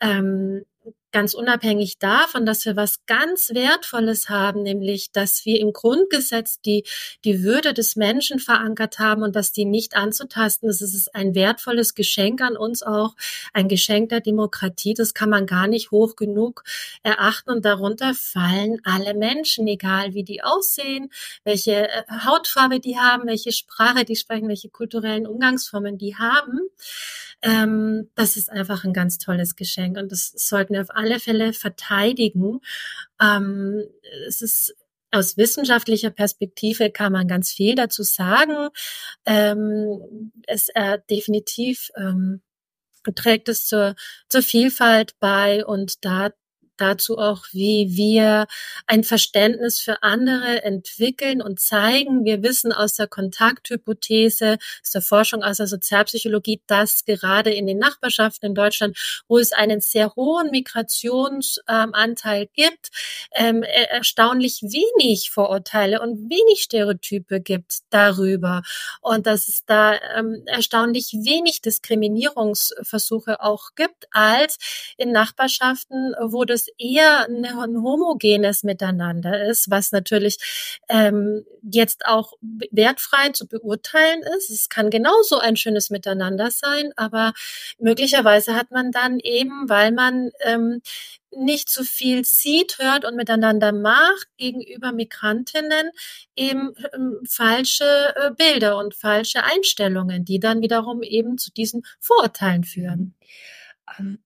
ähm, 0.00 0.64
ganz 1.12 1.34
unabhängig 1.34 1.98
davon, 1.98 2.46
dass 2.46 2.64
wir 2.64 2.76
was 2.76 3.04
ganz 3.06 3.50
Wertvolles 3.52 4.28
haben, 4.28 4.62
nämlich, 4.62 5.12
dass 5.12 5.44
wir 5.44 5.60
im 5.60 5.72
Grundgesetz 5.72 6.60
die, 6.60 6.84
die 7.24 7.42
Würde 7.42 7.74
des 7.74 7.96
Menschen 7.96 8.38
verankert 8.38 8.98
haben 8.98 9.22
und 9.22 9.36
dass 9.36 9.52
die 9.52 9.64
nicht 9.64 9.96
anzutasten 9.96 10.68
ist. 10.68 10.82
Es 10.82 10.94
ist 10.94 11.14
ein 11.14 11.34
wertvolles 11.34 11.94
Geschenk 11.94 12.40
an 12.40 12.56
uns 12.56 12.82
auch, 12.82 13.14
ein 13.52 13.68
Geschenk 13.68 14.10
der 14.10 14.20
Demokratie. 14.20 14.94
Das 14.94 15.14
kann 15.14 15.30
man 15.30 15.46
gar 15.46 15.66
nicht 15.66 15.90
hoch 15.90 16.16
genug 16.16 16.64
erachten 17.02 17.50
und 17.50 17.64
darunter 17.64 18.14
fallen 18.14 18.80
alle 18.84 19.14
Menschen, 19.14 19.66
egal 19.66 20.14
wie 20.14 20.24
die 20.24 20.42
aussehen, 20.42 21.10
welche 21.44 21.88
äh, 21.88 22.02
Hautfarbe 22.24 22.80
die 22.80 22.98
haben, 22.98 23.26
welche 23.26 23.52
Sprache 23.52 24.04
die 24.04 24.16
sprechen, 24.16 24.48
welche 24.48 24.68
kulturellen 24.68 25.26
Umgangsformen 25.26 25.98
die 25.98 26.16
haben. 26.16 26.60
Ähm, 27.42 28.10
das 28.14 28.36
ist 28.36 28.50
einfach 28.50 28.84
ein 28.84 28.92
ganz 28.92 29.18
tolles 29.18 29.56
Geschenk 29.56 29.96
und 29.96 30.12
das 30.12 30.32
sollten 30.36 30.74
wir 30.74 30.82
auf 30.82 30.90
alle 30.90 31.20
Fälle 31.20 31.52
verteidigen. 31.52 32.60
Ähm, 33.20 33.84
es 34.26 34.42
ist 34.42 34.74
aus 35.10 35.36
wissenschaftlicher 35.36 36.10
Perspektive 36.10 36.90
kann 36.90 37.12
man 37.12 37.26
ganz 37.26 37.50
viel 37.50 37.74
dazu 37.74 38.02
sagen. 38.02 38.68
Ähm, 39.26 40.32
es 40.46 40.68
äh, 40.74 40.98
definitiv 41.10 41.90
ähm, 41.96 42.42
trägt 43.14 43.48
es 43.48 43.66
zur, 43.66 43.96
zur 44.28 44.42
Vielfalt 44.42 45.18
bei 45.18 45.64
und 45.64 46.04
da 46.04 46.30
dazu 46.80 47.18
auch, 47.18 47.44
wie 47.52 47.88
wir 47.90 48.46
ein 48.86 49.04
Verständnis 49.04 49.80
für 49.80 50.02
andere 50.02 50.62
entwickeln 50.62 51.42
und 51.42 51.60
zeigen. 51.60 52.24
Wir 52.24 52.42
wissen 52.42 52.72
aus 52.72 52.94
der 52.94 53.06
Kontakthypothese, 53.06 54.58
aus 54.82 54.90
der 54.90 55.02
Forschung 55.02 55.42
aus 55.42 55.58
der 55.58 55.66
Sozialpsychologie, 55.66 56.62
dass 56.66 57.04
gerade 57.04 57.52
in 57.52 57.66
den 57.66 57.78
Nachbarschaften 57.78 58.50
in 58.50 58.54
Deutschland, 58.54 58.96
wo 59.28 59.38
es 59.38 59.52
einen 59.52 59.80
sehr 59.80 60.14
hohen 60.16 60.50
Migrationsanteil 60.50 62.48
gibt, 62.54 62.90
ähm, 63.32 63.62
erstaunlich 63.62 64.62
wenig 64.62 65.30
Vorurteile 65.30 66.00
und 66.00 66.30
wenig 66.30 66.62
Stereotype 66.62 67.40
gibt 67.40 67.80
darüber. 67.90 68.62
Und 69.00 69.26
dass 69.26 69.48
es 69.48 69.64
da 69.64 69.98
ähm, 70.16 70.42
erstaunlich 70.46 71.12
wenig 71.12 71.60
Diskriminierungsversuche 71.62 73.40
auch 73.40 73.70
gibt 73.74 74.06
als 74.10 74.58
in 74.96 75.12
Nachbarschaften, 75.12 76.14
wo 76.20 76.44
das 76.44 76.66
eher 76.78 77.26
ein 77.28 77.82
homogenes 77.82 78.62
Miteinander 78.62 79.46
ist, 79.46 79.70
was 79.70 79.92
natürlich 79.92 80.38
ähm, 80.88 81.44
jetzt 81.62 82.06
auch 82.06 82.34
wertfrei 82.70 83.30
zu 83.30 83.46
beurteilen 83.46 84.22
ist. 84.36 84.50
Es 84.50 84.68
kann 84.68 84.90
genauso 84.90 85.38
ein 85.38 85.56
schönes 85.56 85.90
Miteinander 85.90 86.50
sein, 86.50 86.92
aber 86.96 87.32
möglicherweise 87.78 88.54
hat 88.54 88.70
man 88.70 88.92
dann 88.92 89.18
eben, 89.20 89.68
weil 89.68 89.92
man 89.92 90.30
ähm, 90.44 90.80
nicht 91.36 91.68
so 91.68 91.84
viel 91.84 92.24
sieht, 92.24 92.78
hört 92.78 93.04
und 93.04 93.16
miteinander 93.16 93.72
macht 93.72 94.28
gegenüber 94.36 94.92
Migrantinnen 94.92 95.90
eben 96.34 96.74
ähm, 96.92 97.18
falsche 97.28 98.14
äh, 98.16 98.30
Bilder 98.36 98.78
und 98.78 98.94
falsche 98.94 99.44
Einstellungen, 99.44 100.24
die 100.24 100.40
dann 100.40 100.60
wiederum 100.60 101.02
eben 101.02 101.38
zu 101.38 101.52
diesen 101.52 101.82
Vorurteilen 102.00 102.64
führen. 102.64 103.14
Ähm, 103.98 104.22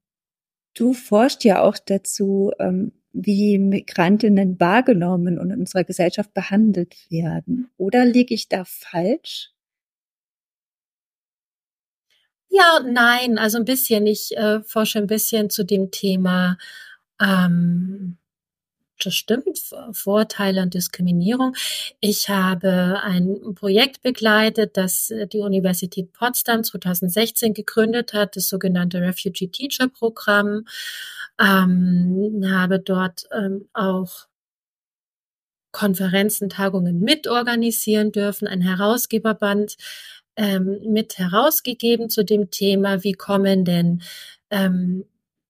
Du 0.74 0.92
forschst 0.92 1.44
ja 1.44 1.62
auch 1.62 1.78
dazu, 1.78 2.52
ähm, 2.58 2.92
wie 3.12 3.58
Migrantinnen 3.58 4.58
wahrgenommen 4.58 5.38
und 5.38 5.50
in 5.50 5.60
unserer 5.60 5.84
Gesellschaft 5.84 6.34
behandelt 6.34 6.96
werden. 7.10 7.70
Oder 7.76 8.04
liege 8.04 8.34
ich 8.34 8.48
da 8.48 8.64
falsch? 8.64 9.52
Ja, 12.48 12.80
nein, 12.84 13.38
also 13.38 13.58
ein 13.58 13.64
bisschen. 13.64 14.06
Ich 14.06 14.36
äh, 14.36 14.62
forsche 14.62 14.98
ein 14.98 15.06
bisschen 15.06 15.50
zu 15.50 15.64
dem 15.64 15.90
Thema 15.90 16.56
ähm, 17.20 18.16
stimmt, 18.98 19.58
Vorteile 19.92 20.62
und 20.62 20.74
Diskriminierung. 20.74 21.54
Ich 22.00 22.28
habe 22.28 23.00
ein 23.02 23.54
Projekt 23.54 24.02
begleitet, 24.02 24.76
das 24.76 25.10
äh, 25.10 25.26
die 25.26 25.40
Universität 25.40 26.12
Potsdam 26.12 26.64
2016 26.64 27.54
gegründet 27.54 28.12
hat, 28.12 28.36
das 28.36 28.48
sogenannte 28.48 29.00
Refugee 29.00 29.48
Teacher 29.48 29.88
Programm. 29.88 30.66
Ähm, 31.40 32.44
habe 32.46 32.78
dort 32.78 33.26
ähm, 33.32 33.68
auch 33.72 34.26
Konferenzen, 35.72 36.48
Tagungen 36.48 37.00
mitorganisieren 37.00 38.12
dürfen, 38.12 38.46
ein 38.46 38.60
Herausgeberband 38.60 39.76
ähm, 40.36 40.80
mit 40.86 41.18
herausgegeben 41.18 42.08
zu 42.10 42.24
dem 42.24 42.50
Thema, 42.50 43.02
wie 43.02 43.12
kommen 43.12 43.64
denn 43.64 44.02
ähm, 44.50 45.04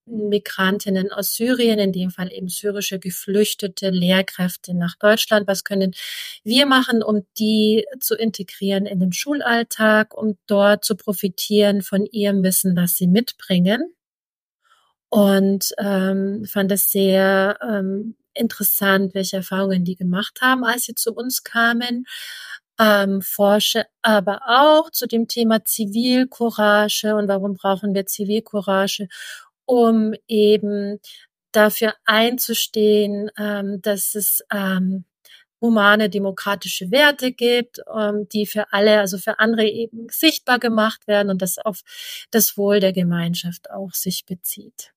Migrantinnen 0.07 1.11
aus 1.13 1.35
Syrien, 1.35 1.79
in 1.79 1.93
dem 1.93 2.11
Fall 2.11 2.33
eben 2.33 2.49
syrische 2.49 2.99
geflüchtete 2.99 3.91
Lehrkräfte 3.91 4.75
nach 4.75 4.97
Deutschland. 4.97 5.47
Was 5.49 5.65
können 5.65 5.95
wir 6.43 6.67
machen, 6.67 7.03
um 7.03 7.27
die 7.39 7.87
zu 8.01 8.15
integrieren 8.15 8.87
in 8.87 9.01
den 9.01 9.13
Schulalltag, 9.13 10.15
um 10.17 10.37
dort 10.47 10.85
zu 10.85 10.97
profitieren 10.97 11.83
von 11.83 12.07
ihrem 12.07 12.43
Wissen, 12.43 12.77
das 12.77 12.97
sie 12.97 13.07
mitbringen? 13.07 13.95
Und 15.09 15.73
ähm, 15.79 16.45
fand 16.45 16.73
es 16.73 16.91
sehr 16.91 17.57
ähm, 17.63 18.17
interessant, 18.35 19.15
welche 19.15 19.37
Erfahrungen 19.37 19.85
die 19.85 19.97
gemacht 19.97 20.41
haben, 20.43 20.65
als 20.65 20.85
sie 20.85 20.95
zu 20.95 21.13
uns 21.15 21.45
kamen. 21.45 22.05
Ähm, 22.81 23.23
forsche 23.23 23.85
aber 24.03 24.41
auch 24.47 24.91
zu 24.91 25.07
dem 25.07 25.29
Thema 25.29 25.65
Zivilcourage 25.65 27.15
und 27.15 27.29
warum 27.29 27.55
brauchen 27.55 27.95
wir 27.95 28.07
Zivilcourage 28.07 29.07
um 29.67 30.15
eben 30.29 31.01
dafür 31.53 31.95
einzustehen, 32.05 33.31
ähm, 33.39 33.81
dass 33.83 34.15
es 34.15 34.43
ähm, 34.53 35.05
humane 35.61 36.11
demokratische 36.11 36.91
Werte 36.91 37.33
gibt, 37.33 37.81
ähm, 37.97 38.29
die 38.33 38.47
für 38.47 38.73
alle, 38.73 39.01
also 39.01 39.19
für 39.19 39.39
andere 39.39 39.67
eben 39.67 40.09
sichtbar 40.11 40.59
gemacht 40.59 41.07
werden 41.07 41.31
und 41.31 41.41
das 41.41 41.59
auf 41.59 41.83
das 42.31 42.57
Wohl 42.59 42.81
der 42.81 42.93
Gemeinschaft 42.93 43.71
auch 43.71 43.93
sich 43.95 44.27
bezieht. 44.27 44.93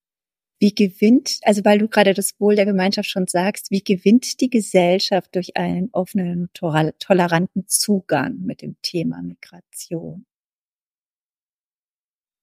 Wie 0.59 0.73
gewinnt, 0.73 1.39
also 1.43 1.63
weil 1.63 1.77
du 1.77 1.87
gerade 1.87 2.13
das 2.15 2.39
Wohl 2.39 2.55
der 2.55 2.65
Gemeinschaft 2.65 3.09
schon 3.09 3.27
sagst, 3.27 3.69
wie 3.69 3.83
gewinnt 3.83 4.41
die 4.41 4.49
Gesellschaft 4.49 5.35
durch 5.35 5.55
einen 5.55 5.89
offenen, 5.91 6.49
toleranten 6.53 7.67
Zugang 7.67 8.39
mit 8.39 8.63
dem 8.63 8.75
Thema 8.81 9.21
Migration? 9.21 10.25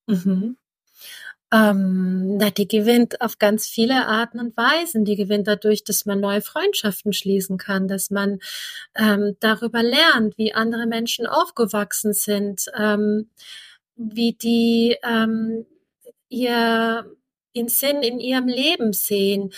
Mhm. 0.08 0.56
Ähm, 1.52 2.36
na, 2.38 2.50
die 2.50 2.66
gewinnt 2.66 3.20
auf 3.20 3.38
ganz 3.38 3.68
viele 3.68 4.06
Arten 4.06 4.40
und 4.40 4.56
Weisen. 4.56 5.04
Die 5.04 5.16
gewinnt 5.16 5.46
dadurch, 5.46 5.84
dass 5.84 6.06
man 6.06 6.20
neue 6.20 6.40
Freundschaften 6.40 7.12
schließen 7.12 7.58
kann, 7.58 7.86
dass 7.88 8.10
man 8.10 8.40
ähm, 8.96 9.36
darüber 9.40 9.82
lernt, 9.82 10.36
wie 10.38 10.54
andere 10.54 10.86
Menschen 10.86 11.26
aufgewachsen 11.26 12.12
sind, 12.12 12.66
ähm, 12.76 13.30
wie 13.96 14.32
die 14.32 14.96
ähm, 15.04 15.66
ihr 16.28 17.06
den 17.54 17.68
Sinn 17.68 18.02
in 18.02 18.20
ihrem 18.20 18.48
Leben 18.48 18.92
sehen, 18.92 19.52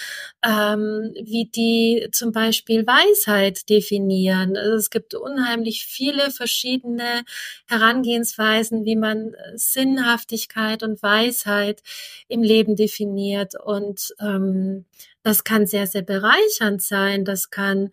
ähm, 0.45 1.13
wie 1.23 1.47
die 1.47 2.09
zum 2.13 2.33
Beispiel 2.33 2.87
Weisheit 2.87 3.69
definieren. 3.69 4.57
Also 4.57 4.77
es 4.77 4.91
gibt 4.91 5.15
unheimlich 5.15 5.85
viele 5.87 6.31
verschiedene 6.31 7.25
Herangehensweisen, 7.67 8.85
wie 8.85 8.97
man 8.97 9.35
Sinnhaftigkeit 9.55 10.83
und 10.83 11.03
Weisheit 11.03 11.83
im 12.29 12.43
Leben 12.43 12.77
definiert. 12.77 13.55
Und 13.63 14.15
ähm, 14.21 14.85
das 15.23 15.45
kann 15.45 15.67
sehr, 15.67 15.87
sehr 15.87 16.03
bereichernd 16.03 16.83
sein. 16.83 17.25
Das 17.25 17.51
kann 17.51 17.91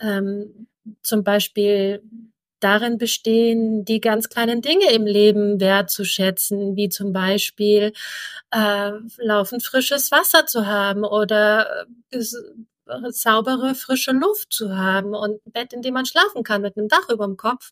ähm, 0.00 0.66
zum 1.02 1.24
Beispiel 1.24 2.02
darin 2.60 2.98
bestehen, 2.98 3.84
die 3.84 4.00
ganz 4.00 4.28
kleinen 4.28 4.62
Dinge 4.62 4.90
im 4.92 5.06
Leben 5.06 5.60
wertzuschätzen, 5.60 6.76
wie 6.76 6.88
zum 6.88 7.12
Beispiel 7.12 7.92
äh, 8.50 8.92
laufend 9.18 9.62
frisches 9.62 10.10
Wasser 10.10 10.46
zu 10.46 10.66
haben 10.66 11.04
oder 11.04 11.86
äh, 12.10 12.22
saubere, 13.10 13.74
frische 13.74 14.12
Luft 14.12 14.52
zu 14.52 14.76
haben 14.76 15.14
und 15.14 15.44
ein 15.46 15.52
Bett, 15.52 15.72
in 15.72 15.82
dem 15.82 15.94
man 15.94 16.06
schlafen 16.06 16.42
kann 16.42 16.62
mit 16.62 16.76
einem 16.76 16.88
Dach 16.88 17.08
über 17.08 17.26
dem 17.26 17.36
Kopf, 17.36 17.70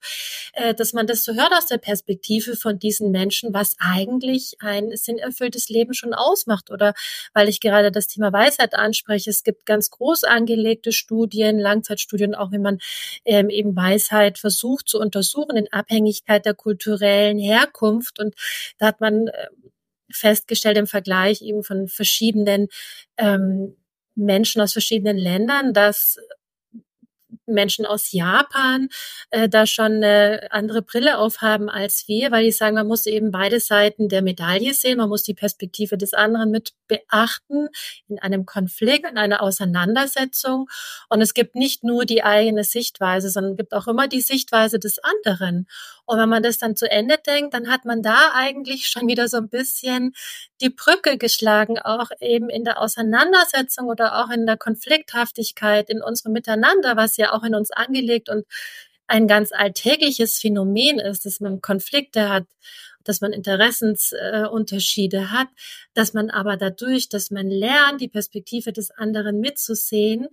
äh, 0.55 0.75
dass 0.75 0.93
man 0.93 1.07
das 1.07 1.25
so 1.25 1.35
hört 1.35 1.53
aus 1.53 1.67
der 1.67 1.79
Perspektive 1.79 2.57
von 2.57 2.79
diesen 2.79 3.11
Menschen, 3.11 3.53
was 3.53 3.77
eigentlich 3.79 4.57
ein 4.61 4.97
sinnerfülltes 4.97 5.69
Leben 5.69 5.95
schon 5.95 6.15
ausmacht. 6.15 6.71
Oder 6.71 6.95
weil 7.35 7.49
ich 7.49 7.61
gerade 7.61 7.91
das 7.91 8.07
Thema 8.07 8.33
Weisheit 8.33 8.75
anspreche, 8.75 9.31
es 9.31 9.43
gibt 9.43 9.67
ganz 9.67 9.91
groß 9.91 10.25
angelegte 10.25 10.93
Studien, 10.93 11.59
Langzeitstudien, 11.59 12.35
auch 12.35 12.53
wenn 12.53 12.63
man 12.63 12.79
ähm, 13.25 13.51
eben 13.51 13.77
Weisheit 13.77 14.39
versucht 14.39 14.89
zu 14.89 14.99
untersuchen 14.99 15.57
in 15.57 15.73
Abhängigkeit 15.73 16.47
der 16.47 16.55
kulturellen 16.55 17.39
Herkunft. 17.39 18.19
Und 18.19 18.35
da 18.79 18.87
hat 18.87 19.01
man 19.01 19.29
äh, 19.29 19.49
festgestellt 20.11 20.77
im 20.77 20.87
Vergleich 20.87 21.43
eben 21.43 21.63
von 21.63 21.89
verschiedenen 21.89 22.69
ähm, 23.17 23.77
Menschen 24.15 24.61
aus 24.63 24.73
verschiedenen 24.73 25.17
Ländern, 25.19 25.73
dass 25.75 26.19
Menschen 27.47 27.87
aus 27.87 28.13
Japan 28.13 28.89
äh, 29.31 29.49
da 29.49 29.67
schon 29.67 30.03
eine 30.03 30.49
andere 30.51 30.83
Brille 30.83 31.19
aufhaben 31.19 31.69
als 31.69 32.05
wir, 32.07 32.31
weil 32.31 32.45
die 32.45 32.53
sagen, 32.53 32.75
man 32.75 32.87
muss 32.87 33.07
eben 33.07 33.31
beide 33.31 33.61
Seiten 33.61 34.09
der 34.09 34.23
Medaille 34.23 34.75
sehen, 34.75 34.99
man 34.99 35.09
muss 35.09 35.23
die 35.23 35.35
Perspektive 35.35 35.97
des 35.99 36.15
anderen 36.15 36.51
mit 36.51 36.73
beachten 36.87 37.69
in 38.09 38.19
einem 38.19 38.47
Konflikt, 38.47 39.09
in 39.09 39.19
einer 39.19 39.43
Auseinandersetzung. 39.43 40.69
Und 41.09 41.21
es 41.21 41.35
gibt 41.35 41.55
nicht 41.55 41.85
nur 41.85 42.05
die 42.05 42.23
eigene 42.23 42.65
Sichtweise, 42.65 43.31
sondern 43.31 43.53
es 43.53 43.59
gibt 43.59 43.73
auch 43.73 43.89
immer 43.89 44.09
die 44.09 44.21
Sichtweise 44.21 44.79
des 44.79 44.99
anderen. 44.99 45.67
Und 46.05 46.19
wenn 46.19 46.29
man 46.29 46.43
das 46.43 46.59
dann 46.59 46.77
zu 46.77 46.91
Ende 46.91 47.19
denkt, 47.19 47.55
dann 47.55 47.71
hat 47.71 47.85
man 47.85 48.03
da 48.03 48.33
eigentlich 48.35 48.89
schon 48.89 49.09
wieder 49.09 49.29
so 49.29 49.39
ein 49.39 49.49
bisschen 49.49 50.13
die 50.61 50.71
Brücke 50.71 51.17
geschlagen, 51.17 51.79
auch 51.79 52.11
eben 52.21 52.51
in 52.51 52.65
der 52.65 52.81
Auseinandersetzung 52.81 53.89
oder 53.89 54.23
auch 54.23 54.31
in 54.31 54.47
der 54.47 54.57
Konflikthaftigkeit 54.57 55.89
in 55.89 56.03
unserem 56.03 56.33
Miteinander, 56.33 56.97
was 56.97 57.17
ja 57.17 57.32
auch 57.33 57.45
in 57.45 57.55
uns 57.55 57.71
angelegt 57.71 58.29
und 58.29 58.45
ein 59.07 59.27
ganz 59.27 59.53
alltägliches 59.53 60.39
Phänomen 60.39 60.99
ist, 60.99 61.27
dass 61.27 61.41
man 61.41 61.61
Konflikte 61.61 62.29
hat, 62.31 62.47
dass 63.05 63.21
man 63.21 63.33
Interessensunterschiede 63.33 65.17
äh, 65.19 65.27
hat, 65.27 65.49
dass 65.95 66.15
man 66.15 66.31
aber 66.31 66.57
dadurch, 66.57 67.09
dass 67.09 67.31
man 67.31 67.49
lernt, 67.49 68.01
die 68.01 68.09
Perspektive 68.09 68.73
des 68.73 68.91
anderen 68.91 69.41
mitzusehen, 69.41 70.29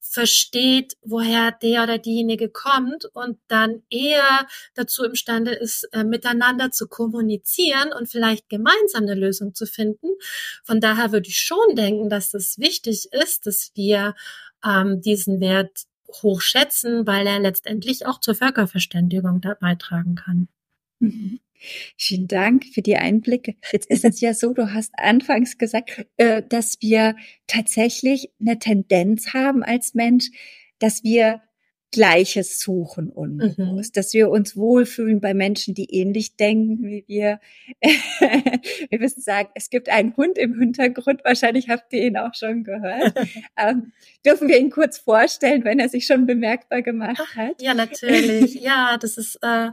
versteht, 0.00 0.96
woher 1.02 1.50
der 1.50 1.82
oder 1.82 1.98
diejenige 1.98 2.48
kommt 2.50 3.06
und 3.14 3.38
dann 3.48 3.82
eher 3.88 4.46
dazu 4.74 5.02
imstande 5.02 5.52
ist, 5.52 5.88
äh, 5.92 6.04
miteinander 6.04 6.70
zu 6.70 6.88
kommunizieren 6.88 7.92
und 7.92 8.08
vielleicht 8.08 8.48
gemeinsam 8.48 9.04
eine 9.04 9.14
Lösung 9.14 9.54
zu 9.54 9.66
finden. 9.66 10.08
Von 10.62 10.80
daher 10.80 11.12
würde 11.12 11.28
ich 11.28 11.38
schon 11.38 11.74
denken, 11.74 12.10
dass 12.10 12.34
es 12.34 12.58
wichtig 12.58 13.08
ist, 13.12 13.46
dass 13.46 13.72
wir 13.74 14.14
ähm, 14.64 15.00
diesen 15.00 15.40
Wert 15.40 15.84
hochschätzen, 16.22 17.06
weil 17.06 17.26
er 17.26 17.40
letztendlich 17.40 18.06
auch 18.06 18.20
zur 18.20 18.34
Völkerverständigung 18.34 19.40
da 19.40 19.54
beitragen 19.54 20.14
kann. 20.14 20.48
Mhm. 21.00 21.40
Vielen 21.96 22.28
Dank 22.28 22.64
für 22.66 22.82
die 22.82 22.96
Einblicke. 22.96 23.54
Jetzt 23.72 23.88
ist 23.88 24.04
es 24.04 24.20
ja 24.20 24.34
so, 24.34 24.52
du 24.52 24.72
hast 24.74 24.92
anfangs 24.98 25.56
gesagt, 25.56 26.06
äh, 26.16 26.42
dass 26.46 26.76
wir 26.80 27.16
tatsächlich 27.46 28.30
eine 28.40 28.58
Tendenz 28.58 29.32
haben 29.32 29.62
als 29.62 29.94
Mensch, 29.94 30.30
dass 30.78 31.02
wir 31.04 31.40
Gleiches 31.94 32.60
suchen 32.60 33.08
unbewusst, 33.08 33.94
mhm. 33.94 34.00
dass 34.00 34.12
wir 34.12 34.28
uns 34.30 34.56
wohlfühlen 34.56 35.20
bei 35.20 35.32
Menschen, 35.32 35.74
die 35.74 35.94
ähnlich 35.94 36.36
denken 36.36 36.82
wie 36.82 37.04
wir. 37.06 37.40
wir 37.80 38.98
müssen 38.98 39.20
sagen, 39.20 39.48
es 39.54 39.70
gibt 39.70 39.88
einen 39.88 40.16
Hund 40.16 40.36
im 40.38 40.58
Hintergrund, 40.58 41.24
wahrscheinlich 41.24 41.68
habt 41.68 41.92
ihr 41.92 42.04
ihn 42.06 42.16
auch 42.16 42.34
schon 42.34 42.64
gehört. 42.64 43.14
ähm, 43.56 43.92
dürfen 44.26 44.48
wir 44.48 44.58
ihn 44.58 44.70
kurz 44.70 44.98
vorstellen, 44.98 45.64
wenn 45.64 45.78
er 45.78 45.88
sich 45.88 46.06
schon 46.06 46.26
bemerkbar 46.26 46.82
gemacht 46.82 47.22
hat? 47.36 47.62
Ja, 47.62 47.74
natürlich. 47.74 48.54
Ja, 48.64 48.96
das 48.98 49.18
ist 49.18 49.38
äh, 49.42 49.70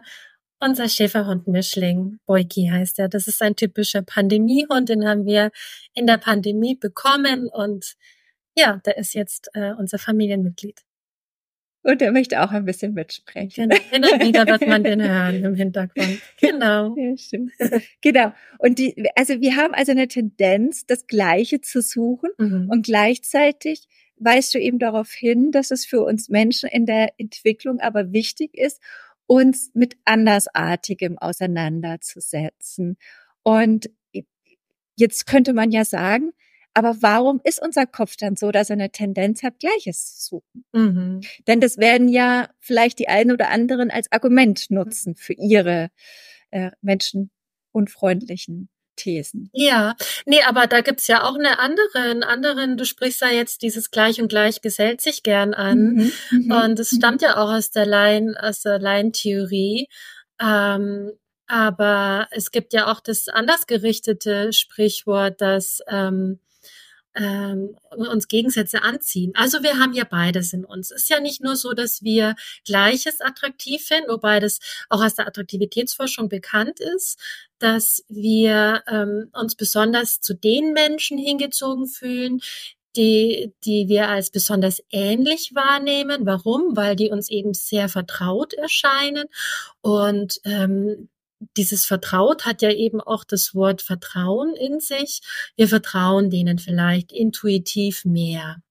unser 0.59 0.89
Schäferhund-Mischling, 0.89 2.19
Boiki 2.25 2.69
heißt 2.71 2.99
er. 2.99 3.09
Das 3.09 3.27
ist 3.27 3.41
ein 3.41 3.55
typischer 3.55 4.01
Pandemiehund, 4.01 4.89
den 4.89 5.07
haben 5.07 5.25
wir 5.25 5.51
in 5.93 6.07
der 6.07 6.17
Pandemie 6.17 6.75
bekommen 6.75 7.47
und 7.47 7.95
ja, 8.55 8.81
der 8.85 8.97
ist 8.97 9.13
jetzt 9.13 9.49
äh, 9.53 9.71
unser 9.73 9.97
Familienmitglied. 9.97 10.81
Und 11.83 12.01
er 12.01 12.11
möchte 12.11 12.41
auch 12.41 12.51
ein 12.51 12.65
bisschen 12.65 12.93
mitsprechen. 12.93 13.69
Genau, 13.69 14.07
immer 14.07 14.25
wieder 14.25 14.45
wird 14.45 14.67
man 14.67 14.83
den 14.85 15.01
hören 15.01 15.43
im 15.43 15.55
Hintergrund. 15.55 16.21
Genau. 16.39 16.95
Ja, 16.95 17.79
genau. 18.01 18.33
Und 18.59 18.77
die, 18.77 19.05
also 19.15 19.41
wir 19.41 19.55
haben 19.55 19.73
also 19.73 19.91
eine 19.91 20.07
Tendenz, 20.07 20.85
das 20.85 21.07
Gleiche 21.07 21.61
zu 21.61 21.81
suchen 21.81 22.29
mhm. 22.37 22.67
und 22.69 22.85
gleichzeitig 22.85 23.87
weist 24.17 24.53
du 24.53 24.59
eben 24.59 24.77
darauf 24.77 25.11
hin, 25.11 25.51
dass 25.51 25.71
es 25.71 25.85
für 25.85 26.01
uns 26.01 26.29
Menschen 26.29 26.69
in 26.69 26.85
der 26.85 27.13
Entwicklung 27.17 27.79
aber 27.79 28.13
wichtig 28.13 28.55
ist, 28.55 28.79
uns 29.25 29.71
mit 29.73 29.97
Andersartigem 30.05 31.17
auseinanderzusetzen. 31.17 32.97
Und 33.43 33.89
jetzt 34.95 35.25
könnte 35.25 35.53
man 35.53 35.71
ja 35.71 35.85
sagen, 35.85 36.31
aber 36.73 36.95
warum 37.01 37.41
ist 37.43 37.61
unser 37.61 37.85
Kopf 37.85 38.15
dann 38.17 38.35
so, 38.35 38.51
dass 38.51 38.69
er 38.69 38.75
eine 38.75 38.91
Tendenz 38.91 39.43
hat, 39.43 39.59
Gleiches 39.59 40.19
zu 40.19 40.37
suchen? 40.37 40.65
Mhm. 40.71 41.21
Denn 41.47 41.59
das 41.59 41.77
werden 41.77 42.07
ja 42.07 42.49
vielleicht 42.59 42.99
die 42.99 43.07
einen 43.07 43.31
oder 43.31 43.49
anderen 43.49 43.91
als 43.91 44.11
Argument 44.11 44.69
nutzen 44.69 45.15
für 45.15 45.33
ihre 45.33 45.89
äh, 46.51 46.71
menschenunfreundlichen 46.81 48.69
Thesen. 48.95 49.49
Ja, 49.53 49.95
nee, 50.25 50.43
aber 50.43 50.67
da 50.67 50.81
gibt's 50.81 51.07
ja 51.07 51.23
auch 51.23 51.35
eine 51.35 51.59
andere, 51.59 51.87
einen 51.95 52.23
anderen, 52.23 52.77
du 52.77 52.85
sprichst 52.85 53.21
ja 53.21 53.29
jetzt 53.29 53.61
dieses 53.61 53.89
Gleich 53.91 54.21
und 54.21 54.27
Gleich 54.27 54.61
gesellt 54.61 55.01
sich 55.01 55.23
gern 55.23 55.53
an. 55.53 55.93
Mhm, 55.93 56.11
mhm 56.31 56.51
und 56.51 56.79
es 56.79 56.91
mhm. 56.91 56.97
stammt 56.97 57.21
ja 57.21 57.37
auch 57.37 57.49
aus 57.49 57.71
der 57.71 57.85
Laien, 57.85 58.37
aus 58.37 58.61
der 58.61 58.79
Laientheorie. 58.79 59.87
Ähm, 60.41 61.11
aber 61.47 62.27
es 62.31 62.51
gibt 62.51 62.73
ja 62.73 62.89
auch 62.91 63.01
das 63.01 63.27
anders 63.27 63.67
gerichtete 63.67 64.53
Sprichwort, 64.53 65.41
dass 65.41 65.79
ähm, 65.89 66.39
ähm, 67.15 67.75
uns 67.91 68.27
Gegensätze 68.27 68.83
anziehen. 68.83 69.33
Also 69.35 69.63
wir 69.63 69.79
haben 69.79 69.93
ja 69.93 70.03
beides 70.03 70.53
in 70.53 70.65
uns. 70.65 70.91
Es 70.91 71.03
ist 71.03 71.09
ja 71.09 71.19
nicht 71.19 71.41
nur 71.41 71.55
so, 71.55 71.73
dass 71.73 72.03
wir 72.03 72.35
Gleiches 72.65 73.21
attraktiv 73.21 73.83
finden, 73.83 74.09
wobei 74.09 74.39
das 74.39 74.59
auch 74.89 75.03
aus 75.03 75.15
der 75.15 75.27
Attraktivitätsforschung 75.27 76.29
bekannt 76.29 76.79
ist, 76.79 77.19
dass 77.59 78.03
wir 78.07 78.83
ähm, 78.87 79.29
uns 79.33 79.55
besonders 79.55 80.21
zu 80.21 80.33
den 80.33 80.73
Menschen 80.73 81.17
hingezogen 81.17 81.87
fühlen, 81.87 82.41
die, 82.95 83.53
die 83.63 83.87
wir 83.87 84.09
als 84.09 84.31
besonders 84.31 84.81
ähnlich 84.91 85.51
wahrnehmen. 85.53 86.25
Warum? 86.25 86.75
Weil 86.75 86.95
die 86.95 87.09
uns 87.09 87.29
eben 87.29 87.53
sehr 87.53 87.89
vertraut 87.89 88.53
erscheinen 88.53 89.25
und 89.81 90.41
ähm, 90.43 91.09
dieses 91.57 91.85
Vertraut 91.85 92.45
hat 92.45 92.61
ja 92.61 92.71
eben 92.71 93.01
auch 93.01 93.23
das 93.23 93.55
Wort 93.55 93.81
Vertrauen 93.81 94.55
in 94.55 94.79
sich. 94.79 95.21
Wir 95.55 95.67
vertrauen 95.67 96.29
denen 96.29 96.59
vielleicht 96.59 97.11
intuitiv 97.11 98.05
mehr. 98.05 98.61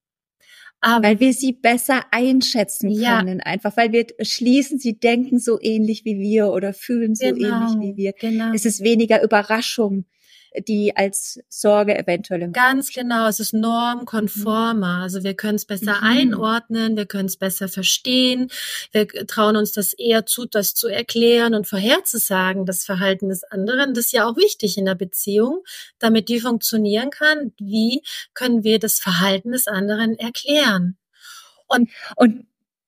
Aber 0.83 1.07
weil 1.07 1.19
wir 1.19 1.33
sie 1.33 1.53
besser 1.53 2.05
einschätzen 2.09 2.89
können, 2.89 3.37
ja. 3.37 3.45
einfach 3.45 3.77
weil 3.77 3.91
wir 3.91 4.07
schließen, 4.21 4.79
sie 4.79 4.99
denken 4.99 5.37
so 5.37 5.59
ähnlich 5.61 6.05
wie 6.05 6.19
wir 6.19 6.47
oder 6.47 6.73
fühlen 6.73 7.13
so 7.13 7.25
genau, 7.25 7.67
ähnlich 7.67 7.79
wie 7.79 7.97
wir. 7.97 8.13
Genau. 8.13 8.51
Es 8.53 8.65
ist 8.65 8.83
weniger 8.83 9.21
Überraschung 9.21 10.05
die 10.57 10.95
als 10.95 11.39
Sorge 11.49 11.97
eventuell 11.97 12.41
im 12.41 12.51
Ganz 12.51 12.91
genau, 12.91 13.27
es 13.27 13.39
ist 13.39 13.53
normkonformer. 13.53 14.97
Mhm. 14.97 15.01
Also 15.03 15.23
wir 15.23 15.33
können 15.33 15.55
es 15.55 15.65
besser 15.65 15.97
mhm. 15.97 16.03
einordnen, 16.03 16.97
wir 16.97 17.05
können 17.05 17.27
es 17.27 17.37
besser 17.37 17.69
verstehen, 17.69 18.49
wir 18.91 19.07
trauen 19.27 19.55
uns 19.55 19.71
das 19.71 19.93
eher 19.93 20.25
zu, 20.25 20.45
das 20.45 20.73
zu 20.73 20.87
erklären 20.87 21.53
und 21.53 21.67
vorherzusagen, 21.67 22.65
das 22.65 22.83
Verhalten 22.83 23.29
des 23.29 23.43
anderen. 23.45 23.93
Das 23.93 24.05
ist 24.05 24.13
ja 24.13 24.25
auch 24.25 24.35
wichtig 24.35 24.77
in 24.77 24.85
der 24.85 24.95
Beziehung, 24.95 25.63
damit 25.99 26.27
die 26.27 26.39
funktionieren 26.39 27.09
kann. 27.09 27.53
Wie 27.57 28.01
können 28.33 28.63
wir 28.63 28.79
das 28.79 28.99
Verhalten 28.99 29.51
des 29.51 29.67
anderen 29.67 30.17
erklären? 30.17 30.97
Und, 31.67 31.89
und 32.17 32.45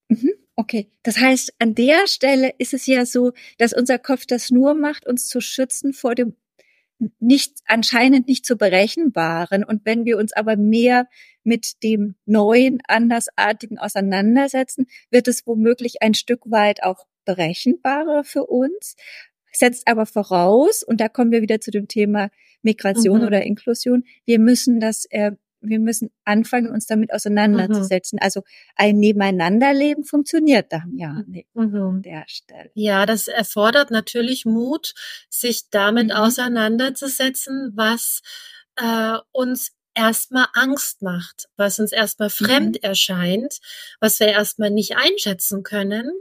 mhm. 0.10 0.32
Okay, 0.56 0.88
das 1.02 1.18
heißt, 1.18 1.56
an 1.58 1.74
der 1.74 2.06
Stelle 2.06 2.54
ist 2.60 2.76
es 2.76 2.86
ja 2.86 3.08
so, 3.08 3.32
dass 3.58 3.74
unser 3.74 3.98
Kopf 3.98 4.28
das 4.28 4.52
nur 4.52 4.76
macht, 4.76 5.08
uns 5.08 5.28
zu 5.28 5.42
schützen 5.42 5.94
vor 5.94 6.14
dem 6.14 6.36
nicht, 7.20 7.60
anscheinend 7.66 8.28
nicht 8.28 8.46
zu 8.46 8.58
berechenbaren. 8.58 9.64
Und 9.64 9.86
wenn 9.86 10.06
wir 10.06 10.18
uns 10.18 10.34
aber 10.34 10.56
mehr 10.56 11.08
mit 11.44 11.84
dem 11.84 12.16
neuen, 12.26 12.82
andersartigen 12.88 13.78
auseinandersetzen, 13.78 14.88
wird 15.10 15.28
es 15.28 15.46
womöglich 15.46 16.02
ein 16.02 16.14
Stück 16.14 16.42
weit 16.46 16.84
auch 16.84 17.06
berechenbarer 17.26 18.24
für 18.24 18.46
uns, 18.46 18.96
setzt 19.52 19.88
aber 19.88 20.06
voraus, 20.06 20.84
und 20.84 21.00
da 21.00 21.10
kommen 21.10 21.32
wir 21.32 21.42
wieder 21.42 21.62
zu 21.62 21.72
dem 21.72 21.88
Thema 21.88 22.30
Migration 22.64 23.20
mhm. 23.20 23.28
oder 23.28 23.44
Inklusion, 23.44 24.04
wir 24.26 24.40
müssen 24.40 24.80
das 24.80 25.06
äh, 25.10 25.34
wir 25.64 25.80
müssen 25.80 26.12
anfangen, 26.26 26.70
uns 26.70 26.86
damit 26.86 27.14
auseinanderzusetzen. 27.14 28.18
Mhm. 28.18 28.24
Also 28.24 28.44
ein 28.76 28.98
Nebeneinanderleben 28.98 30.04
funktioniert 30.04 30.72
dann 30.72 30.96
ja 30.98 31.24
nicht 31.26 31.48
mhm. 31.54 31.76
an 31.76 32.02
der 32.02 32.26
Stelle. 32.28 32.70
Ja, 32.76 33.06
das 33.06 33.28
erfordert 33.28 33.92
natürlich 33.92 34.46
Mut, 34.46 34.94
sich 35.30 35.70
damit 35.70 36.08
mhm. 36.08 36.12
auseinanderzusetzen, 36.12 37.72
was 37.76 38.22
äh, 38.76 39.18
uns 39.32 39.72
erstmal 39.96 40.48
Angst 40.54 41.02
macht, 41.02 41.48
was 41.56 41.80
uns 41.80 41.92
erstmal 41.92 42.30
fremd 42.30 42.76
mhm. 42.76 42.90
erscheint, 42.90 43.60
was 44.00 44.20
wir 44.20 44.28
erstmal 44.28 44.72
nicht 44.72 44.98
einschätzen 44.98 45.64
können 45.64 46.12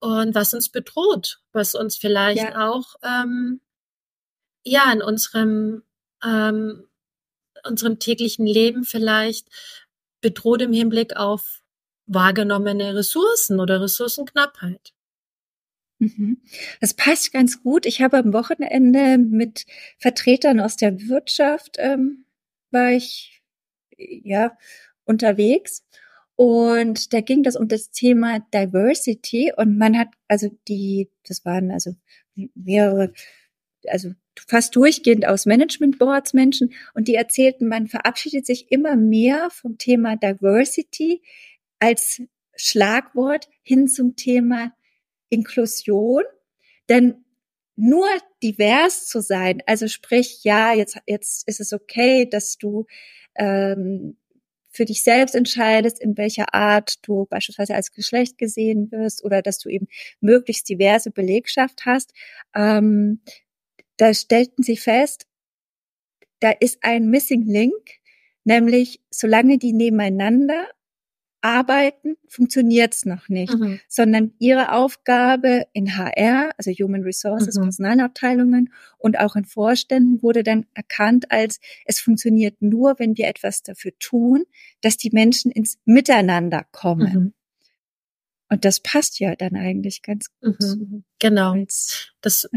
und 0.00 0.34
was 0.34 0.54
uns 0.54 0.70
bedroht, 0.70 1.40
was 1.52 1.74
uns 1.74 1.96
vielleicht 1.96 2.42
ja. 2.42 2.68
auch 2.68 2.96
ähm, 3.02 3.60
ja 4.64 4.92
in 4.92 5.02
unserem 5.02 5.82
ähm, 6.24 6.87
unserem 7.64 7.98
täglichen 7.98 8.46
Leben 8.46 8.84
vielleicht 8.84 9.48
bedroht 10.20 10.62
im 10.62 10.72
Hinblick 10.72 11.16
auf 11.16 11.62
wahrgenommene 12.06 12.94
Ressourcen 12.94 13.60
oder 13.60 13.80
Ressourcenknappheit. 13.80 14.92
Mhm. 15.98 16.40
Das 16.80 16.94
passt 16.94 17.32
ganz 17.32 17.62
gut. 17.62 17.84
Ich 17.84 18.00
habe 18.00 18.18
am 18.18 18.32
Wochenende 18.32 19.18
mit 19.18 19.66
Vertretern 19.98 20.60
aus 20.60 20.76
der 20.76 21.08
Wirtschaft 21.08 21.76
ähm, 21.78 22.24
war 22.70 22.92
ich 22.92 23.42
ja 23.96 24.56
unterwegs 25.04 25.84
und 26.36 27.12
da 27.12 27.20
ging 27.20 27.42
das 27.42 27.56
um 27.56 27.66
das 27.66 27.90
Thema 27.90 28.38
Diversity 28.54 29.52
und 29.56 29.76
man 29.76 29.98
hat 29.98 30.08
also 30.28 30.48
die, 30.68 31.10
das 31.26 31.44
waren 31.44 31.72
also 31.72 31.96
mehrere, 32.54 33.12
also 33.88 34.12
fast 34.46 34.76
durchgehend 34.76 35.26
aus 35.26 35.46
Management 35.46 35.98
Boards 35.98 36.34
Menschen 36.34 36.72
und 36.94 37.08
die 37.08 37.14
erzählten, 37.14 37.68
man 37.68 37.88
verabschiedet 37.88 38.46
sich 38.46 38.70
immer 38.70 38.96
mehr 38.96 39.48
vom 39.50 39.78
Thema 39.78 40.16
Diversity 40.16 41.22
als 41.78 42.22
Schlagwort 42.56 43.48
hin 43.62 43.88
zum 43.88 44.16
Thema 44.16 44.72
Inklusion. 45.28 46.24
Denn 46.88 47.24
nur 47.76 48.08
divers 48.42 49.06
zu 49.06 49.20
sein, 49.20 49.62
also 49.66 49.86
sprich, 49.86 50.42
ja, 50.42 50.74
jetzt, 50.74 50.98
jetzt 51.06 51.46
ist 51.46 51.60
es 51.60 51.72
okay, 51.72 52.28
dass 52.28 52.58
du 52.58 52.86
ähm, 53.36 54.16
für 54.70 54.84
dich 54.84 55.02
selbst 55.02 55.34
entscheidest, 55.34 56.00
in 56.00 56.16
welcher 56.16 56.54
Art 56.54 57.06
du 57.06 57.26
beispielsweise 57.26 57.74
als 57.74 57.92
Geschlecht 57.92 58.38
gesehen 58.38 58.90
wirst 58.90 59.24
oder 59.24 59.42
dass 59.42 59.58
du 59.58 59.68
eben 59.68 59.88
möglichst 60.20 60.68
diverse 60.68 61.10
Belegschaft 61.10 61.86
hast. 61.86 62.12
Ähm, 62.54 63.20
da 63.98 64.14
stellten 64.14 64.62
sie 64.62 64.76
fest, 64.76 65.26
da 66.40 66.50
ist 66.50 66.78
ein 66.82 67.10
Missing 67.10 67.42
Link, 67.42 67.98
nämlich 68.44 69.00
solange 69.10 69.58
die 69.58 69.72
nebeneinander 69.72 70.66
arbeiten, 71.40 72.16
funktioniert's 72.26 73.04
noch 73.04 73.28
nicht, 73.28 73.54
mhm. 73.54 73.78
sondern 73.88 74.32
ihre 74.38 74.72
Aufgabe 74.72 75.66
in 75.72 75.96
HR, 75.96 76.50
also 76.56 76.70
Human 76.70 77.02
Resources, 77.02 77.56
mhm. 77.56 77.62
Personalabteilungen 77.62 78.72
und 78.98 79.18
auch 79.20 79.36
in 79.36 79.44
Vorständen 79.44 80.22
wurde 80.22 80.42
dann 80.42 80.66
erkannt 80.74 81.30
als, 81.30 81.60
es 81.84 82.00
funktioniert 82.00 82.60
nur, 82.60 82.98
wenn 82.98 83.16
wir 83.16 83.28
etwas 83.28 83.62
dafür 83.62 83.92
tun, 84.00 84.44
dass 84.80 84.96
die 84.96 85.10
Menschen 85.10 85.52
ins 85.52 85.78
Miteinander 85.84 86.66
kommen. 86.72 87.12
Mhm. 87.12 87.34
Und 88.50 88.64
das 88.64 88.80
passt 88.80 89.20
ja 89.20 89.36
dann 89.36 89.56
eigentlich 89.56 90.02
ganz 90.02 90.28
gut. 90.40 90.60
Mhm, 90.60 91.04
genau. 91.18 91.54
Das, 92.22 92.48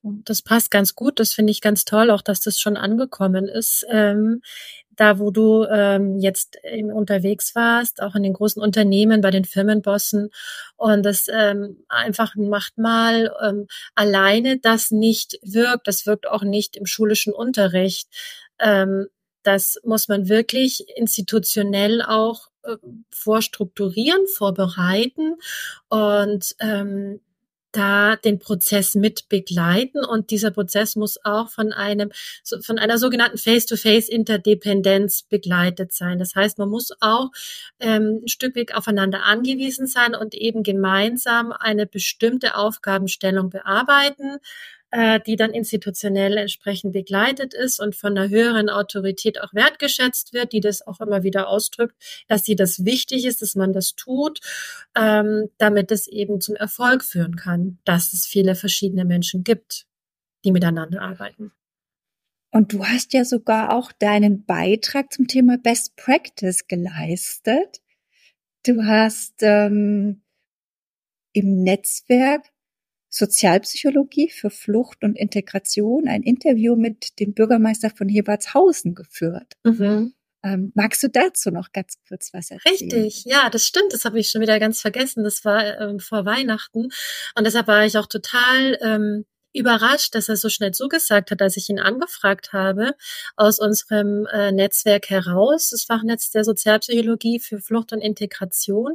das 0.00 0.42
passt 0.42 0.70
ganz 0.70 0.94
gut. 0.94 1.18
Das 1.20 1.32
finde 1.32 1.50
ich 1.50 1.60
ganz 1.60 1.84
toll, 1.84 2.10
auch 2.10 2.22
dass 2.22 2.40
das 2.40 2.60
schon 2.60 2.76
angekommen 2.76 3.46
ist. 3.48 3.86
Ähm, 3.90 4.42
da, 4.96 5.18
wo 5.18 5.30
du 5.30 5.64
ähm, 5.64 6.18
jetzt 6.18 6.58
unterwegs 6.92 7.54
warst, 7.54 8.02
auch 8.02 8.14
in 8.14 8.22
den 8.22 8.32
großen 8.32 8.60
Unternehmen, 8.62 9.20
bei 9.20 9.30
den 9.30 9.44
Firmenbossen. 9.44 10.30
Und 10.76 11.04
das 11.04 11.26
ähm, 11.30 11.84
einfach 11.88 12.34
macht 12.34 12.78
mal 12.78 13.32
ähm, 13.42 13.66
alleine 13.94 14.58
das 14.58 14.90
nicht 14.90 15.38
wirkt. 15.42 15.86
Das 15.86 16.06
wirkt 16.06 16.26
auch 16.26 16.42
nicht 16.42 16.76
im 16.76 16.86
schulischen 16.86 17.34
Unterricht. 17.34 18.08
Ähm, 18.58 19.06
das 19.46 19.78
muss 19.84 20.08
man 20.08 20.28
wirklich 20.28 20.84
institutionell 20.96 22.02
auch 22.02 22.48
äh, 22.64 22.76
vorstrukturieren, 23.10 24.26
vorbereiten 24.26 25.36
und 25.88 26.56
ähm, 26.58 27.20
da 27.76 28.16
den 28.16 28.38
Prozess 28.38 28.94
mit 28.94 29.28
begleiten 29.28 30.04
und 30.04 30.30
dieser 30.30 30.50
Prozess 30.50 30.96
muss 30.96 31.18
auch 31.24 31.50
von 31.50 31.72
einem 31.72 32.10
von 32.62 32.78
einer 32.78 32.96
sogenannten 32.96 33.36
Face-to-Face-Interdependenz 33.36 35.24
begleitet 35.24 35.92
sein. 35.92 36.18
Das 36.18 36.34
heißt, 36.34 36.58
man 36.58 36.70
muss 36.70 36.92
auch 37.00 37.30
ähm, 37.78 38.22
ein 38.24 38.28
Stück 38.28 38.56
weit 38.56 38.74
aufeinander 38.74 39.24
angewiesen 39.24 39.86
sein 39.86 40.14
und 40.14 40.34
eben 40.34 40.62
gemeinsam 40.62 41.52
eine 41.52 41.86
bestimmte 41.86 42.56
Aufgabenstellung 42.56 43.50
bearbeiten 43.50 44.38
äh, 44.90 45.20
die 45.20 45.36
dann 45.36 45.50
institutionell 45.50 46.36
entsprechend 46.36 46.92
begleitet 46.92 47.54
ist 47.54 47.80
und 47.80 47.96
von 47.96 48.16
einer 48.16 48.28
höheren 48.28 48.70
Autorität 48.70 49.40
auch 49.40 49.52
wertgeschätzt 49.52 50.32
wird, 50.32 50.52
die 50.52 50.60
das 50.60 50.86
auch 50.86 51.00
immer 51.00 51.22
wieder 51.22 51.48
ausdrückt, 51.48 51.94
dass 52.28 52.44
sie 52.44 52.56
das 52.56 52.84
wichtig 52.84 53.24
ist, 53.24 53.42
dass 53.42 53.56
man 53.56 53.72
das 53.72 53.94
tut, 53.94 54.40
ähm, 54.96 55.50
damit 55.58 55.90
es 55.90 56.06
eben 56.06 56.40
zum 56.40 56.54
Erfolg 56.54 57.04
führen 57.04 57.36
kann, 57.36 57.78
dass 57.84 58.12
es 58.12 58.26
viele 58.26 58.54
verschiedene 58.54 59.04
Menschen 59.04 59.44
gibt, 59.44 59.86
die 60.44 60.52
miteinander 60.52 61.02
arbeiten. 61.02 61.52
Und 62.52 62.72
du 62.72 62.84
hast 62.86 63.12
ja 63.12 63.24
sogar 63.24 63.76
auch 63.76 63.92
deinen 63.92 64.46
Beitrag 64.46 65.12
zum 65.12 65.26
Thema 65.26 65.58
Best 65.58 65.96
Practice 65.96 66.68
geleistet. 66.68 67.82
Du 68.64 68.84
hast 68.84 69.42
ähm, 69.42 70.22
im 71.32 71.62
Netzwerk 71.62 72.46
Sozialpsychologie 73.16 74.30
für 74.30 74.50
Flucht 74.50 75.02
und 75.02 75.16
Integration 75.16 76.06
ein 76.06 76.22
Interview 76.22 76.76
mit 76.76 77.18
dem 77.18 77.32
Bürgermeister 77.32 77.90
von 77.90 78.08
Hebertshausen 78.08 78.94
geführt. 78.94 79.54
Mhm. 79.64 80.12
Ähm, 80.44 80.72
magst 80.74 81.02
du 81.02 81.08
dazu 81.08 81.50
noch 81.50 81.72
ganz 81.72 81.96
kurz 82.06 82.32
was 82.34 82.50
erzählen? 82.50 82.92
Richtig, 82.92 83.24
ja, 83.24 83.48
das 83.48 83.66
stimmt. 83.66 83.92
Das 83.92 84.04
habe 84.04 84.20
ich 84.20 84.28
schon 84.28 84.42
wieder 84.42 84.60
ganz 84.60 84.80
vergessen. 84.80 85.24
Das 85.24 85.44
war 85.44 85.80
ähm, 85.80 85.98
vor 85.98 86.26
Weihnachten 86.26 86.88
und 87.34 87.44
deshalb 87.44 87.66
war 87.68 87.86
ich 87.86 87.96
auch 87.96 88.06
total 88.06 88.78
ähm, 88.82 89.24
überrascht, 89.56 90.14
dass 90.14 90.28
er 90.28 90.36
so 90.36 90.48
schnell 90.48 90.72
zugesagt 90.72 91.30
hat, 91.30 91.42
als 91.42 91.56
ich 91.56 91.68
ihn 91.68 91.78
angefragt 91.78 92.52
habe, 92.52 92.94
aus 93.36 93.58
unserem 93.58 94.26
äh, 94.26 94.52
Netzwerk 94.52 95.10
heraus, 95.10 95.70
das 95.70 95.84
Fachnetz 95.84 96.30
der 96.30 96.44
Sozialpsychologie 96.44 97.40
für 97.40 97.58
Flucht 97.60 97.92
und 97.92 98.00
Integration. 98.00 98.94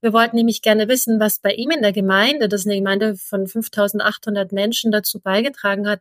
Wir 0.00 0.12
wollten 0.12 0.36
nämlich 0.36 0.62
gerne 0.62 0.88
wissen, 0.88 1.20
was 1.20 1.38
bei 1.38 1.52
ihm 1.52 1.70
in 1.70 1.82
der 1.82 1.92
Gemeinde, 1.92 2.48
das 2.48 2.62
ist 2.62 2.66
eine 2.66 2.76
Gemeinde 2.76 3.16
von 3.16 3.46
5800 3.46 4.52
Menschen, 4.52 4.92
dazu 4.92 5.20
beigetragen 5.20 5.88
hat, 5.88 6.00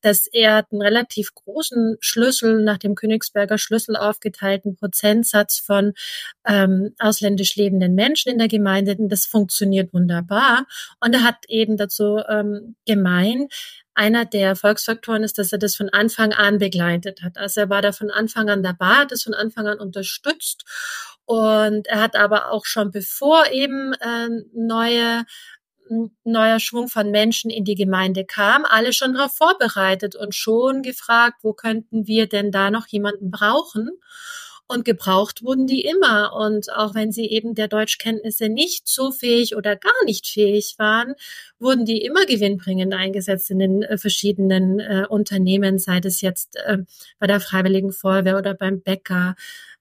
dass 0.00 0.26
er 0.26 0.66
einen 0.70 0.82
relativ 0.82 1.34
großen 1.34 1.96
Schlüssel 2.00 2.62
nach 2.62 2.78
dem 2.78 2.94
Königsberger 2.94 3.58
Schlüssel 3.58 3.96
aufgeteilten 3.96 4.76
Prozentsatz 4.76 5.58
von 5.58 5.92
ähm, 6.46 6.94
ausländisch 6.98 7.56
lebenden 7.56 7.94
Menschen 7.94 8.32
in 8.32 8.38
der 8.38 8.48
Gemeinde. 8.48 8.96
Das 8.98 9.26
funktioniert 9.26 9.92
wunderbar. 9.92 10.66
Und 11.00 11.14
er 11.14 11.22
hat 11.22 11.44
eben 11.48 11.76
dazu 11.76 12.20
ähm, 12.28 12.76
gemeint, 12.86 13.43
einer 13.94 14.24
der 14.24 14.48
Erfolgsfaktoren 14.48 15.22
ist, 15.22 15.38
dass 15.38 15.52
er 15.52 15.58
das 15.58 15.76
von 15.76 15.88
Anfang 15.88 16.32
an 16.32 16.58
begleitet 16.58 17.22
hat. 17.22 17.38
Also 17.38 17.62
er 17.62 17.70
war 17.70 17.82
da 17.82 17.92
von 17.92 18.10
Anfang 18.10 18.50
an 18.50 18.62
dabei, 18.62 18.86
hat 18.86 19.12
es 19.12 19.22
von 19.22 19.34
Anfang 19.34 19.66
an 19.66 19.78
unterstützt 19.78 20.64
und 21.24 21.86
er 21.86 22.00
hat 22.00 22.16
aber 22.16 22.50
auch 22.50 22.66
schon 22.66 22.90
bevor 22.90 23.50
eben 23.50 23.94
äh, 23.94 24.28
neue 24.54 25.24
neuer 26.24 26.60
Schwung 26.60 26.88
von 26.88 27.10
Menschen 27.10 27.50
in 27.50 27.64
die 27.64 27.74
Gemeinde 27.74 28.24
kam, 28.24 28.64
alle 28.64 28.92
schon 28.92 29.14
darauf 29.14 29.34
vorbereitet 29.34 30.16
und 30.16 30.34
schon 30.34 30.82
gefragt, 30.82 31.38
wo 31.42 31.52
könnten 31.52 32.06
wir 32.06 32.26
denn 32.26 32.50
da 32.50 32.70
noch 32.70 32.86
jemanden 32.86 33.30
brauchen? 33.30 33.90
Und 34.66 34.86
gebraucht 34.86 35.42
wurden 35.42 35.66
die 35.66 35.82
immer. 35.82 36.32
Und 36.32 36.72
auch 36.72 36.94
wenn 36.94 37.12
sie 37.12 37.26
eben 37.26 37.54
der 37.54 37.68
Deutschkenntnisse 37.68 38.48
nicht 38.48 38.88
so 38.88 39.10
fähig 39.12 39.56
oder 39.56 39.76
gar 39.76 40.04
nicht 40.06 40.26
fähig 40.26 40.76
waren, 40.78 41.14
wurden 41.58 41.84
die 41.84 42.00
immer 42.00 42.24
gewinnbringend 42.24 42.94
eingesetzt 42.94 43.50
in 43.50 43.58
den 43.58 43.82
äh, 43.82 43.98
verschiedenen 43.98 44.80
äh, 44.80 45.06
Unternehmen, 45.08 45.78
sei 45.78 46.00
es 46.02 46.22
jetzt 46.22 46.56
äh, 46.64 46.78
bei 47.18 47.26
der 47.26 47.40
Freiwilligen 47.40 47.92
Feuerwehr 47.92 48.38
oder 48.38 48.54
beim 48.54 48.80
Bäcker. 48.80 49.34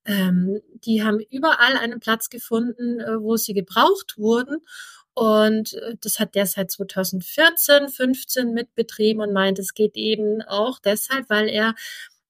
Ähm, 0.05 0.59
die 0.83 1.03
haben 1.03 1.19
überall 1.31 1.77
einen 1.77 2.01
Platz 2.01 2.29
gefunden, 2.29 2.99
äh, 2.99 3.21
wo 3.21 3.37
sie 3.37 3.53
gebraucht 3.53 4.17
wurden. 4.17 4.57
Und 5.13 5.73
äh, 5.75 5.95
das 6.01 6.19
hat 6.19 6.35
der 6.35 6.45
seit 6.45 6.71
2014, 6.71 7.89
15 7.89 8.53
mitbetrieben 8.53 9.21
und 9.21 9.33
meint, 9.33 9.59
es 9.59 9.73
geht 9.73 9.95
eben 9.95 10.41
auch 10.41 10.79
deshalb, 10.79 11.29
weil 11.29 11.47
er 11.47 11.75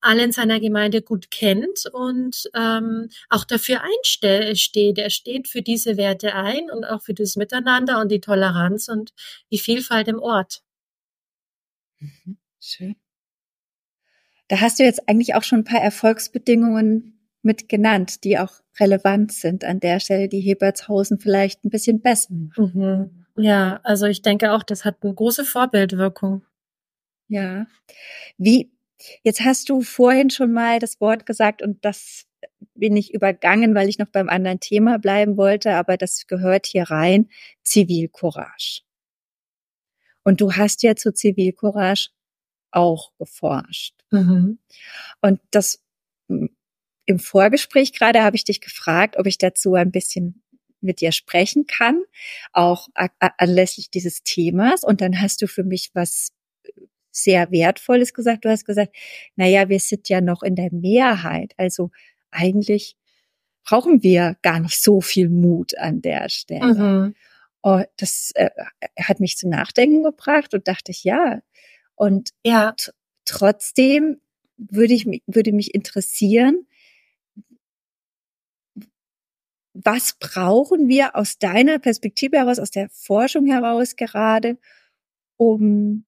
alle 0.04 0.24
in 0.24 0.32
seiner 0.32 0.60
Gemeinde 0.60 1.02
gut 1.02 1.32
kennt 1.32 1.86
und 1.92 2.50
ähm, 2.56 3.10
auch 3.30 3.46
dafür 3.46 3.82
einsteht. 3.82 4.98
Er 4.98 5.10
steht 5.10 5.48
für 5.48 5.62
diese 5.62 5.98
Werte 5.98 6.36
ein 6.36 6.70
und 6.72 6.86
auch 6.86 7.02
für 7.02 7.14
das 7.14 7.36
Miteinander 7.36 8.00
und 8.00 8.12
die 8.12 8.22
Toleranz 8.22 8.88
und 8.88 9.14
die 9.52 9.60
Vielfalt 9.60 10.08
im 10.08 10.20
Ort. 10.20 10.62
Mhm, 12.00 12.38
schön. 12.60 12.96
Da 14.50 14.60
hast 14.60 14.80
du 14.80 14.84
jetzt 14.84 15.08
eigentlich 15.08 15.36
auch 15.36 15.44
schon 15.44 15.60
ein 15.60 15.64
paar 15.64 15.82
Erfolgsbedingungen 15.82 17.20
mit 17.42 17.70
genannt, 17.70 18.24
die 18.24 18.38
auch 18.38 18.62
relevant 18.80 19.32
sind 19.32 19.64
an 19.64 19.80
der 19.80 20.00
Stelle, 20.00 20.28
die 20.28 20.42
Hebertshausen 20.42 21.20
vielleicht 21.20 21.64
ein 21.64 21.70
bisschen 21.70 22.02
besser. 22.02 22.34
Mhm. 22.34 23.26
Ja, 23.36 23.80
also 23.84 24.06
ich 24.06 24.22
denke 24.22 24.52
auch, 24.52 24.64
das 24.64 24.86
hat 24.86 24.98
eine 25.02 25.14
große 25.14 25.44
Vorbildwirkung. 25.44 26.46
Ja. 27.28 27.66
Wie, 28.38 28.72
Jetzt 29.24 29.42
hast 29.42 29.70
du 29.70 29.82
vorhin 29.82 30.30
schon 30.30 30.52
mal 30.52 30.80
das 30.80 31.00
Wort 31.02 31.26
gesagt 31.26 31.62
und 31.62 31.84
das 31.86 32.26
bin 32.76 32.96
ich 32.96 33.14
übergangen, 33.14 33.76
weil 33.76 33.90
ich 33.90 34.00
noch 34.00 34.08
beim 34.08 34.30
anderen 34.30 34.60
Thema 34.60 35.00
bleiben 35.00 35.38
wollte, 35.38 35.76
aber 35.76 35.98
das 35.98 36.28
gehört 36.28 36.66
hier 36.66 36.84
rein, 36.84 37.30
Zivilcourage. 37.64 38.82
Und 40.24 40.42
du 40.42 40.54
hast 40.54 40.84
ja 40.84 40.96
zu 40.96 41.14
Zivilcourage 41.14 42.10
auch 42.72 43.12
geforscht. 43.18 43.94
Mhm. 44.12 44.60
Und 45.22 45.40
das 45.52 45.84
im 47.06 47.20
Vorgespräch 47.20 47.94
gerade 47.94 48.24
habe 48.24 48.36
ich 48.36 48.46
dich 48.46 48.62
gefragt, 48.62 49.18
ob 49.18 49.26
ich 49.28 49.38
dazu 49.38 49.76
ein 49.76 49.92
bisschen 49.92 50.42
mit 50.80 51.02
dir 51.02 51.12
sprechen 51.12 51.66
kann, 51.66 52.02
auch 52.52 52.88
anlässlich 53.20 53.90
dieses 53.90 54.24
Themas. 54.24 54.84
Und 54.84 55.02
dann 55.02 55.22
hast 55.22 55.42
du 55.42 55.48
für 55.48 55.64
mich 55.64 55.92
was 55.94 56.32
sehr 57.14 57.52
Wertvolles 57.52 58.14
gesagt. 58.14 58.44
Du 58.44 58.50
hast 58.50 58.66
gesagt, 58.66 58.96
na 59.36 59.48
ja, 59.48 59.70
wir 59.70 59.80
sind 59.80 60.10
ja 60.10 60.20
noch 60.20 60.44
in 60.44 60.56
der 60.56 60.74
Mehrheit. 60.74 61.54
Also 61.58 61.92
eigentlich 62.32 62.98
brauchen 63.64 64.04
wir 64.04 64.36
gar 64.42 64.60
nicht 64.60 64.82
so 64.82 65.00
viel 65.00 65.30
Mut 65.30 65.78
an 65.78 66.02
der 66.02 66.30
Stelle. 66.30 66.74
Mhm. 66.74 67.16
Und 67.62 67.86
das 67.98 68.32
äh, 68.36 68.50
hat 69.00 69.20
mich 69.20 69.38
zum 69.38 69.50
Nachdenken 69.50 70.04
gebracht 70.04 70.54
und 70.54 70.68
dachte 70.68 70.92
ich, 70.92 71.04
ja. 71.04 71.42
Und 71.96 72.32
ja, 72.44 72.76
trotzdem 73.26 74.20
würde 74.58 74.94
ich 74.94 75.06
würde 75.28 75.54
mich 75.54 75.74
interessieren, 75.74 76.68
was 79.74 80.14
brauchen 80.20 80.88
wir 80.88 81.16
aus 81.16 81.40
deiner 81.40 81.80
Perspektive 81.80 82.38
heraus, 82.38 82.60
aus 82.60 82.72
der 82.72 82.90
Forschung 82.90 83.48
heraus 83.48 83.96
gerade, 83.96 84.58
um 85.38 86.06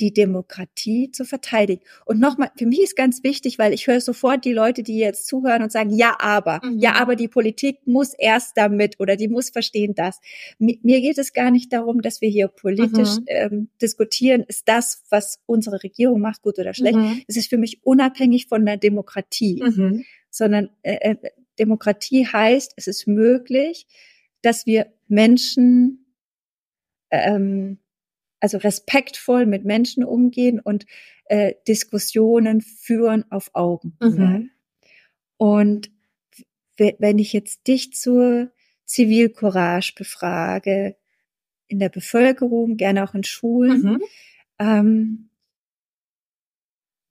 die 0.00 0.12
Demokratie 0.12 1.10
zu 1.10 1.24
verteidigen. 1.24 1.82
Und 2.06 2.18
nochmal, 2.18 2.50
für 2.56 2.66
mich 2.66 2.80
ist 2.80 2.96
ganz 2.96 3.22
wichtig, 3.22 3.58
weil 3.58 3.72
ich 3.72 3.86
höre 3.86 4.00
sofort 4.00 4.44
die 4.44 4.52
Leute, 4.52 4.82
die 4.82 4.96
jetzt 4.96 5.26
zuhören 5.26 5.62
und 5.62 5.70
sagen, 5.70 5.90
ja, 5.90 6.16
aber, 6.18 6.60
mhm. 6.64 6.78
ja, 6.78 6.94
aber 6.94 7.14
die 7.14 7.28
Politik 7.28 7.78
muss 7.84 8.14
erst 8.14 8.56
damit 8.56 8.98
oder 9.00 9.16
die 9.16 9.28
muss 9.28 9.50
verstehen 9.50 9.94
das. 9.94 10.20
Mir 10.58 11.00
geht 11.00 11.18
es 11.18 11.32
gar 11.32 11.50
nicht 11.50 11.72
darum, 11.72 12.00
dass 12.00 12.20
wir 12.20 12.30
hier 12.30 12.48
politisch 12.48 13.16
mhm. 13.18 13.24
ähm, 13.26 13.68
diskutieren, 13.80 14.44
ist 14.48 14.68
das, 14.68 15.04
was 15.10 15.40
unsere 15.46 15.82
Regierung 15.82 16.20
macht, 16.20 16.42
gut 16.42 16.58
oder 16.58 16.74
schlecht. 16.74 16.96
Mhm. 16.96 17.22
Es 17.26 17.36
ist 17.36 17.50
für 17.50 17.58
mich 17.58 17.84
unabhängig 17.84 18.46
von 18.46 18.64
der 18.64 18.78
Demokratie, 18.78 19.62
mhm. 19.62 20.04
sondern 20.30 20.70
äh, 20.82 21.12
äh, 21.12 21.16
Demokratie 21.58 22.26
heißt, 22.26 22.72
es 22.76 22.86
ist 22.86 23.06
möglich, 23.06 23.86
dass 24.40 24.64
wir 24.66 24.86
Menschen 25.06 26.16
ähm, 27.10 27.78
also 28.42 28.58
respektvoll 28.58 29.46
mit 29.46 29.64
Menschen 29.64 30.02
umgehen 30.02 30.58
und 30.58 30.84
äh, 31.26 31.54
Diskussionen 31.68 32.60
führen 32.60 33.24
auf 33.30 33.50
Augenhöhe. 33.54 34.10
Mhm. 34.10 34.50
Und 35.36 35.90
wenn 36.76 37.18
ich 37.18 37.32
jetzt 37.32 37.68
dich 37.68 37.92
zur 37.92 38.50
Zivilcourage 38.84 39.94
befrage, 39.96 40.96
in 41.68 41.78
der 41.78 41.88
Bevölkerung, 41.88 42.76
gerne 42.76 43.04
auch 43.04 43.14
in 43.14 43.22
Schulen, 43.22 43.82
mhm. 43.82 44.02
ähm, 44.58 45.28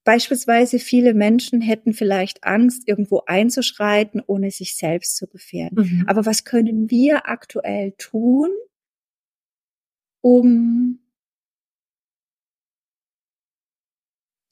Beispielsweise 0.04 0.80
viele 0.80 1.14
Menschen 1.14 1.62
hätten 1.62 1.94
vielleicht 1.94 2.44
Angst, 2.44 2.88
irgendwo 2.88 3.22
einzuschreiten, 3.28 4.20
ohne 4.26 4.50
sich 4.50 4.76
selbst 4.76 5.16
zu 5.16 5.28
gefährden. 5.28 5.78
Mhm. 5.78 6.06
Aber 6.08 6.26
was 6.26 6.44
können 6.44 6.90
wir 6.90 7.30
aktuell 7.30 7.94
tun, 8.00 8.50
um 10.22 11.01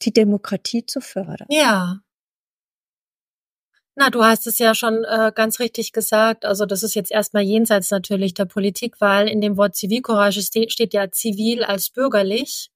die 0.02 0.14
Demokratie 0.14 0.86
zu 0.86 1.02
fördern. 1.02 1.47
Ja. 1.50 2.00
Na, 3.95 4.10
du 4.10 4.24
hast 4.24 4.47
es 4.47 4.60
ja 4.60 4.74
schon 4.76 5.04
äh, 5.04 5.32
ganz 5.36 5.60
richtig 5.60 5.91
gesagt. 5.91 6.45
Also 6.45 6.66
das 6.66 6.84
ist 6.84 6.95
jetzt 6.95 7.12
erstmal 7.12 7.43
jenseits 7.43 7.91
natürlich 7.91 8.34
der 8.34 8.45
Politik, 8.45 8.95
weil 9.02 9.28
in 9.28 9.41
dem 9.41 9.58
Wort 9.58 9.76
Zivilcourage 9.76 10.41
steht, 10.41 10.72
steht 10.72 10.93
ja 10.93 11.12
zivil 11.12 11.64
als 11.64 11.89
bürgerlich. 11.89 12.72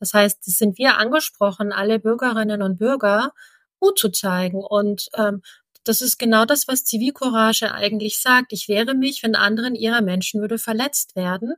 Das 0.00 0.12
heißt, 0.12 0.44
sind 0.44 0.76
wir 0.76 0.98
angesprochen, 0.98 1.72
alle 1.72 1.98
Bürgerinnen 1.98 2.60
und 2.60 2.76
Bürger, 2.76 3.32
Mut 3.80 3.98
zu 3.98 4.10
zeigen. 4.10 4.62
Und 4.62 5.08
ähm, 5.14 5.40
das 5.84 6.02
ist 6.02 6.18
genau 6.18 6.44
das, 6.44 6.68
was 6.68 6.84
Zivilcourage 6.84 7.72
eigentlich 7.72 8.18
sagt. 8.20 8.52
Ich 8.52 8.68
wehre 8.68 8.94
mich, 8.94 9.22
wenn 9.22 9.34
anderen 9.34 9.74
ihrer 9.74 10.02
Menschenwürde 10.02 10.58
verletzt 10.58 11.16
werden. 11.16 11.54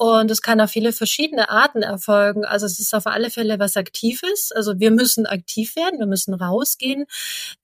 Und 0.00 0.30
es 0.30 0.40
kann 0.40 0.62
auf 0.62 0.70
viele 0.70 0.94
verschiedene 0.94 1.50
Arten 1.50 1.82
erfolgen. 1.82 2.46
Also 2.46 2.64
es 2.64 2.80
ist 2.80 2.94
auf 2.94 3.06
alle 3.06 3.28
Fälle 3.28 3.58
was 3.58 3.76
Aktives. 3.76 4.50
Also 4.50 4.80
wir 4.80 4.90
müssen 4.90 5.26
aktiv 5.26 5.76
werden, 5.76 5.98
wir 5.98 6.06
müssen 6.06 6.32
rausgehen. 6.32 7.04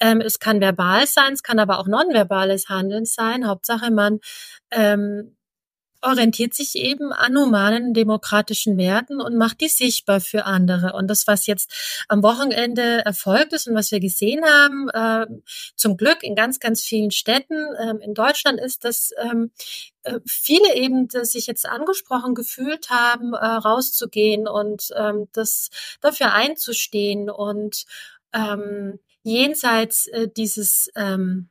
Ähm, 0.01 0.20
es 0.20 0.39
kann 0.39 0.61
verbal 0.61 1.07
sein, 1.07 1.32
es 1.32 1.43
kann 1.43 1.59
aber 1.59 1.78
auch 1.78 1.87
nonverbales 1.87 2.68
Handeln 2.68 3.07
sein. 3.07 3.47
Hauptsache 3.49 3.91
man 3.91 4.20
ähm, 4.70 5.36
orientiert 6.03 6.55
sich 6.55 6.76
eben 6.76 7.12
an 7.12 7.36
humanen 7.36 7.94
demokratischen 7.94 8.76
Werten 8.76 9.20
und 9.20 9.36
macht 9.36 9.61
die 9.61 9.68
sichtbar 9.68 10.20
für 10.20 10.44
andere. 10.44 10.92
Und 10.94 11.09
das, 11.09 11.26
was 11.26 11.47
jetzt 11.47 12.05
am 12.09 12.22
Wochenende 12.22 13.05
erfolgt 13.05 13.53
ist 13.53 13.68
und 13.68 13.74
was 13.74 13.90
wir 13.90 14.01
gesehen 14.01 14.44
haben, 14.44 14.88
äh, 14.90 15.26
zum 15.76 15.97
Glück 15.97 16.22
in 16.22 16.34
ganz, 16.34 16.61
ganz 16.61 16.82
vielen 16.82 17.11
Städten 17.11 17.55
äh, 17.74 18.05
in 18.05 18.14
Deutschland 18.14 18.61
ist, 18.61 18.84
dass 18.84 19.11
ähm, 19.18 19.51
äh, 20.03 20.20
viele 20.26 20.74
eben 20.74 21.09
sich 21.11 21.47
jetzt 21.47 21.66
angesprochen 21.66 22.34
gefühlt 22.34 22.90
haben, 22.90 23.34
äh, 23.34 23.44
rauszugehen 23.44 24.49
und 24.49 24.88
ähm, 24.97 25.28
das 25.32 25.70
dafür 26.01 26.32
einzustehen 26.32 27.30
und 27.30 27.84
ähm, 28.32 29.01
jenseits 29.22 30.07
äh, 30.09 30.28
dieses 30.28 30.90
ähm, 30.94 31.49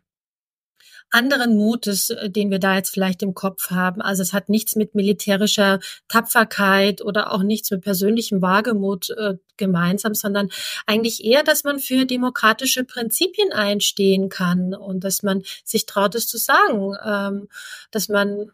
anderen 1.11 1.55
Mutes, 1.55 2.09
äh, 2.09 2.29
den 2.29 2.51
wir 2.51 2.59
da 2.59 2.75
jetzt 2.75 2.93
vielleicht 2.93 3.23
im 3.23 3.33
Kopf 3.33 3.69
haben. 3.69 4.01
Also 4.01 4.21
es 4.21 4.33
hat 4.33 4.49
nichts 4.49 4.75
mit 4.75 4.95
militärischer 4.95 5.79
Tapferkeit 6.07 7.01
oder 7.01 7.31
auch 7.31 7.43
nichts 7.43 7.71
mit 7.71 7.81
persönlichem 7.81 8.41
Wagemut 8.41 9.09
äh, 9.11 9.35
gemeinsam, 9.57 10.13
sondern 10.13 10.49
eigentlich 10.85 11.23
eher, 11.23 11.43
dass 11.43 11.63
man 11.63 11.79
für 11.79 12.05
demokratische 12.05 12.83
Prinzipien 12.83 13.53
einstehen 13.53 14.29
kann 14.29 14.73
und 14.73 15.03
dass 15.03 15.23
man 15.23 15.43
sich 15.63 15.85
traut, 15.85 16.15
es 16.15 16.27
zu 16.27 16.37
sagen, 16.37 16.95
ähm, 17.05 17.47
dass 17.91 18.09
man 18.09 18.51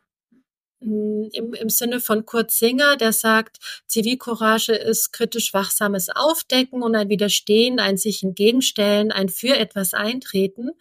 im, 0.81 1.53
im 1.53 1.69
Sinne 1.69 1.99
von 1.99 2.25
Kurt 2.25 2.51
Singer, 2.51 2.97
der 2.97 3.13
sagt, 3.13 3.57
Zivilcourage 3.85 4.73
ist 4.73 5.13
kritisch 5.13 5.53
wachsames 5.53 6.09
Aufdecken 6.09 6.81
und 6.81 6.95
ein 6.95 7.09
Widerstehen, 7.09 7.79
ein 7.79 7.97
sich 7.97 8.23
entgegenstellen, 8.23 9.11
ein 9.11 9.29
für 9.29 9.55
etwas 9.55 9.93
eintreten, 9.93 10.71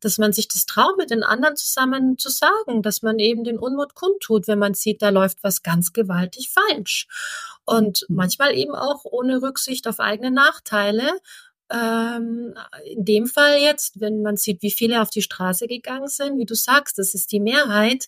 dass 0.00 0.16
man 0.16 0.32
sich 0.32 0.48
das 0.48 0.64
traut, 0.64 0.96
mit 0.96 1.10
den 1.10 1.22
anderen 1.22 1.56
zusammen 1.56 2.16
zu 2.16 2.30
sagen, 2.30 2.82
dass 2.82 3.02
man 3.02 3.18
eben 3.18 3.44
den 3.44 3.58
Unmut 3.58 3.94
kundtut, 3.94 4.48
wenn 4.48 4.58
man 4.58 4.74
sieht, 4.74 5.02
da 5.02 5.10
läuft 5.10 5.42
was 5.42 5.62
ganz 5.62 5.92
gewaltig 5.92 6.50
falsch. 6.50 7.06
Und 7.66 8.06
mhm. 8.08 8.16
manchmal 8.16 8.54
eben 8.54 8.74
auch 8.74 9.04
ohne 9.04 9.42
Rücksicht 9.42 9.86
auf 9.86 10.00
eigene 10.00 10.30
Nachteile, 10.30 11.10
ähm, 11.70 12.54
in 12.84 13.04
dem 13.04 13.26
Fall 13.26 13.58
jetzt, 13.58 14.00
wenn 14.00 14.22
man 14.22 14.36
sieht, 14.36 14.62
wie 14.62 14.70
viele 14.70 15.02
auf 15.02 15.10
die 15.10 15.22
Straße 15.22 15.66
gegangen 15.66 16.08
sind, 16.08 16.38
wie 16.38 16.46
du 16.46 16.54
sagst, 16.54 16.98
das 16.98 17.14
ist 17.14 17.32
die 17.32 17.40
Mehrheit, 17.40 18.06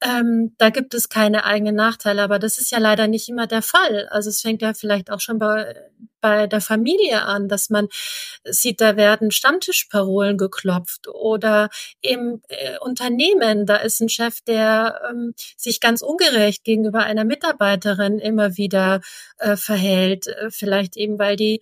ähm, 0.00 0.54
da 0.58 0.70
gibt 0.70 0.94
es 0.94 1.08
keine 1.08 1.44
eigenen 1.44 1.74
Nachteile, 1.74 2.22
aber 2.22 2.38
das 2.38 2.58
ist 2.58 2.70
ja 2.70 2.78
leider 2.78 3.06
nicht 3.06 3.28
immer 3.28 3.46
der 3.46 3.62
Fall. 3.62 4.08
Also 4.10 4.30
es 4.30 4.40
fängt 4.40 4.62
ja 4.62 4.74
vielleicht 4.74 5.10
auch 5.10 5.20
schon 5.20 5.38
bei, 5.38 5.74
bei 6.20 6.46
der 6.46 6.62
Familie 6.62 7.22
an, 7.22 7.48
dass 7.48 7.68
man 7.68 7.88
sieht, 8.44 8.80
da 8.80 8.96
werden 8.96 9.30
Stammtischparolen 9.30 10.38
geklopft 10.38 11.08
oder 11.08 11.68
im 12.00 12.40
äh, 12.48 12.78
Unternehmen, 12.80 13.66
da 13.66 13.76
ist 13.76 14.00
ein 14.00 14.08
Chef, 14.08 14.40
der 14.42 15.02
ähm, 15.10 15.34
sich 15.56 15.80
ganz 15.80 16.00
ungerecht 16.00 16.64
gegenüber 16.64 17.00
einer 17.00 17.24
Mitarbeiterin 17.24 18.18
immer 18.18 18.56
wieder 18.56 19.02
äh, 19.38 19.56
verhält, 19.56 20.26
äh, 20.26 20.50
vielleicht 20.50 20.96
eben 20.96 21.18
weil 21.18 21.36
die 21.36 21.60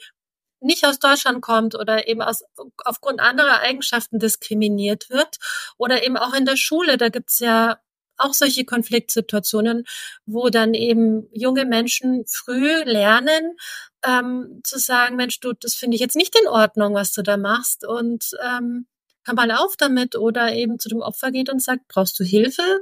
nicht 0.63 0.87
aus 0.87 0.99
Deutschland 0.99 1.43
kommt 1.43 1.75
oder 1.75 2.09
eben 2.09 2.23
aus, 2.23 2.45
aufgrund 2.85 3.21
anderer 3.21 3.61
Eigenschaften 3.61 4.19
diskriminiert 4.19 5.11
wird 5.11 5.39
oder 5.79 6.05
eben 6.05 6.17
auch 6.17 6.35
in 6.35 6.45
der 6.45 6.57
Schule, 6.57 6.97
da 6.97 7.09
gibt's 7.09 7.39
ja 7.39 7.79
auch 8.19 8.35
solche 8.35 8.65
Konfliktsituationen, 8.65 9.85
wo 10.27 10.49
dann 10.49 10.75
eben 10.75 11.29
junge 11.33 11.65
Menschen 11.65 12.25
früh 12.27 12.83
lernen, 12.85 13.57
ähm, 14.05 14.61
zu 14.65 14.79
sagen, 14.79 15.17
Mensch, 15.17 15.41
du, 15.41 15.53
das 15.53 15.75
finde 15.75 15.95
ich 15.97 16.01
jetzt 16.01 16.17
nicht 16.17 16.39
in 16.39 16.49
Ordnung, 16.49 16.95
was 16.95 17.13
du 17.13 17.23
da 17.23 17.37
machst 17.37 17.87
und 17.87 18.31
ähm, 18.45 18.87
kann 19.25 19.37
mal 19.37 19.51
auf 19.53 19.77
damit 19.77 20.17
oder 20.17 20.53
eben 20.53 20.79
zu 20.79 20.89
dem 20.89 21.01
Opfer 21.01 21.31
geht 21.31 21.51
und 21.51 21.63
sagt, 21.63 21.87
brauchst 21.89 22.19
du 22.19 22.25
Hilfe? 22.25 22.81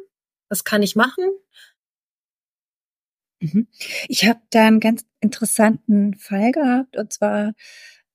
Was 0.49 0.65
kann 0.65 0.83
ich 0.83 0.97
machen? 0.97 1.25
Mhm. 3.41 3.69
Ich 4.09 4.27
habe 4.27 4.41
da 4.51 4.67
einen 4.67 4.81
ganz 4.81 5.05
interessanten 5.21 6.15
Fall 6.15 6.53
gehabt 6.53 6.97
und 6.97 7.13
zwar, 7.13 7.55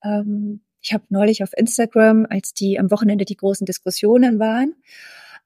ähm, 0.04 0.62
ich 0.82 0.94
habe 0.94 1.06
neulich 1.10 1.44
auf 1.44 1.52
Instagram, 1.58 2.28
als 2.30 2.54
die 2.54 2.80
am 2.80 2.92
Wochenende 2.92 3.26
die 3.26 3.38
großen 3.38 3.66
Diskussionen 3.66 4.40
waren, 4.40 4.76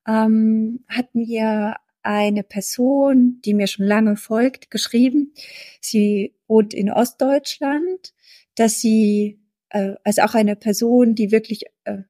ähm, 0.08 0.84
hat 0.90 1.16
mir 1.16 1.78
eine 2.02 2.44
Person, 2.44 3.40
die 3.46 3.54
mir 3.54 3.68
schon 3.68 3.86
lange 3.86 4.18
folgt, 4.18 4.72
geschrieben. 4.72 5.34
Sie 5.82 6.36
wohnt 6.48 6.74
in 6.74 6.92
Ostdeutschland, 6.92 8.14
dass 8.56 8.80
sie, 8.82 9.40
äh, 9.70 9.96
also 10.04 10.24
auch 10.24 10.34
eine 10.34 10.56
Person, 10.56 11.16
die 11.16 11.32
wirklich, 11.32 11.64
äh, 11.86 12.04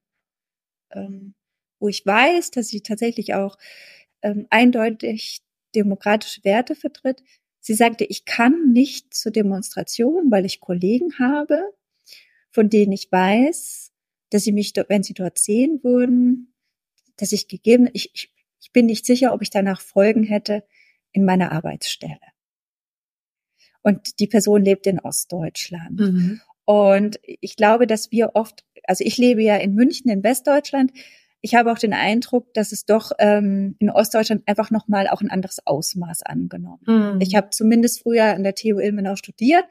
ähm, 0.92 1.34
wo 1.80 1.88
ich 1.88 2.06
weiß, 2.06 2.52
dass 2.52 2.68
sie 2.70 2.82
tatsächlich 2.82 3.34
auch 3.36 3.58
ähm, 4.22 4.48
eindeutig 4.50 5.42
demokratische 5.76 6.44
Werte 6.44 6.76
vertritt, 6.76 7.24
Sie 7.70 7.76
sagte, 7.76 8.04
ich 8.04 8.26
kann 8.26 8.72
nicht 8.74 9.14
zur 9.14 9.32
Demonstration, 9.32 10.32
weil 10.32 10.44
ich 10.44 10.60
Kollegen 10.60 11.20
habe, 11.20 11.72
von 12.50 12.68
denen 12.68 12.92
ich 12.92 13.12
weiß, 13.12 13.92
dass 14.32 14.44
sie 14.44 14.52
mich, 14.54 14.74
wenn 14.88 15.04
sie 15.04 15.14
dort 15.14 15.38
sehen 15.38 15.80
würden, 15.84 16.52
dass 17.18 17.32
ich 17.32 17.48
gegeben, 17.48 17.88
ich, 17.94 18.10
ich, 18.16 18.34
ich 18.60 18.72
bin 18.72 18.88
nicht 18.88 19.06
sicher, 19.06 19.36
ob 19.36 19.44
ich 19.44 19.52
danach 19.52 19.82
Folgen 19.82 20.24
hätte 20.24 20.64
in 21.12 21.26
meiner 21.26 21.52
Arbeitsstelle. 21.52 22.18
Und 23.84 24.20
die 24.20 24.26
Person 24.26 24.64
lebt 24.64 24.88
in 24.88 25.00
Ostdeutschland. 25.00 26.00
Mhm. 26.00 26.42
Und 26.66 27.20
ich 27.24 27.56
glaube, 27.56 27.86
dass 27.86 28.10
wir 28.10 28.32
oft, 28.34 28.66
also 28.86 29.04
ich 29.04 29.20
lebe 29.20 29.44
ja 29.44 29.58
in 29.58 29.76
München 29.76 30.10
in 30.10 30.24
Westdeutschland, 30.24 30.92
ich 31.42 31.56
habe 31.56 31.72
auch 31.72 31.80
den 31.80 31.94
Eindruck, 31.94 32.54
dass 32.54 32.72
es 32.72 32.86
doch 32.86 33.12
ähm, 33.18 33.76
in 33.80 33.90
Ostdeutschland 33.90 34.44
einfach 34.46 34.72
nochmal 34.72 35.08
auch 35.08 35.22
ein 35.22 35.30
anderes 35.30 35.66
Ausmaß 35.66 36.24
angenommen. 36.24 36.82
Mhm. 36.86 37.22
Ich 37.22 37.36
habe 37.36 37.50
zumindest 37.52 38.02
früher 38.02 38.26
an 38.36 38.44
der 38.44 38.56
TU 38.56 38.80
Ilmenau 38.80 39.16
studiert. 39.16 39.64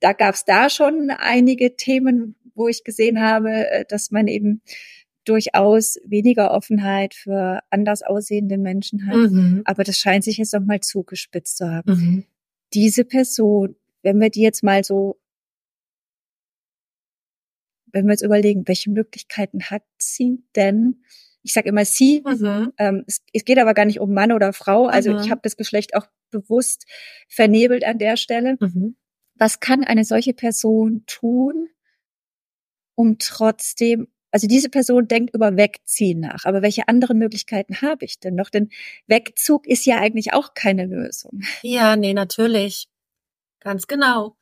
Da 0.00 0.12
gab 0.12 0.34
es 0.34 0.44
da 0.44 0.68
schon 0.68 1.10
einige 1.10 1.76
Themen, 1.76 2.34
wo 2.54 2.68
ich 2.68 2.82
gesehen 2.82 3.20
habe, 3.20 3.50
äh, 3.70 3.84
dass 3.88 4.10
man 4.10 4.26
eben 4.26 4.62
durchaus 5.24 5.98
weniger 6.04 6.50
Offenheit 6.50 7.14
für 7.14 7.60
anders 7.70 8.02
aussehende 8.02 8.58
Menschen 8.58 9.06
hat. 9.06 9.30
Mhm. 9.30 9.62
Aber 9.64 9.84
das 9.84 9.98
scheint 9.98 10.24
sich 10.24 10.38
jetzt 10.38 10.52
nochmal 10.52 10.80
zugespitzt 10.80 11.58
zu 11.58 11.70
haben. 11.70 11.92
Mhm. 11.92 12.24
Diese 12.74 13.04
Person, 13.04 13.76
wenn 14.02 14.20
wir 14.20 14.30
die 14.30 14.42
jetzt 14.42 14.64
mal 14.64 14.82
so 14.82 15.18
wenn 17.92 18.06
wir 18.06 18.12
jetzt 18.12 18.22
überlegen, 18.22 18.66
welche 18.66 18.90
Möglichkeiten 18.90 19.64
hat 19.64 19.84
sie 19.98 20.42
denn? 20.56 21.02
Ich 21.42 21.52
sage 21.52 21.68
immer 21.68 21.84
sie. 21.84 22.22
Mhm. 22.24 22.72
Ähm, 22.78 23.04
es, 23.06 23.22
es, 23.32 23.44
geht 23.44 23.58
aber 23.58 23.74
gar 23.74 23.84
nicht 23.84 24.00
um 24.00 24.12
Mann 24.12 24.32
oder 24.32 24.52
Frau. 24.52 24.86
Also 24.86 25.12
mhm. 25.12 25.20
ich 25.20 25.30
habe 25.30 25.40
das 25.42 25.56
Geschlecht 25.56 25.94
auch 25.94 26.06
bewusst 26.30 26.86
vernebelt 27.28 27.84
an 27.84 27.98
der 27.98 28.16
Stelle. 28.16 28.56
Mhm. 28.60 28.96
Was 29.34 29.60
kann 29.60 29.84
eine 29.84 30.04
solche 30.04 30.34
Person 30.34 31.04
tun, 31.06 31.68
um 32.94 33.18
trotzdem 33.18 34.08
also 34.34 34.46
diese 34.46 34.70
Person 34.70 35.08
denkt 35.08 35.34
über 35.34 35.58
Wegziehen 35.58 36.20
nach. 36.20 36.46
Aber 36.46 36.62
welche 36.62 36.88
anderen 36.88 37.18
Möglichkeiten 37.18 37.82
habe 37.82 38.06
ich 38.06 38.18
denn 38.18 38.34
noch? 38.34 38.48
Denn 38.48 38.70
Wegzug 39.06 39.66
ist 39.66 39.84
ja 39.84 39.98
eigentlich 39.98 40.32
auch 40.32 40.54
keine 40.54 40.86
Lösung. 40.86 41.42
Ja, 41.60 41.96
nee, 41.96 42.14
natürlich. 42.14 42.88
Ganz 43.60 43.86
genau 43.86 44.36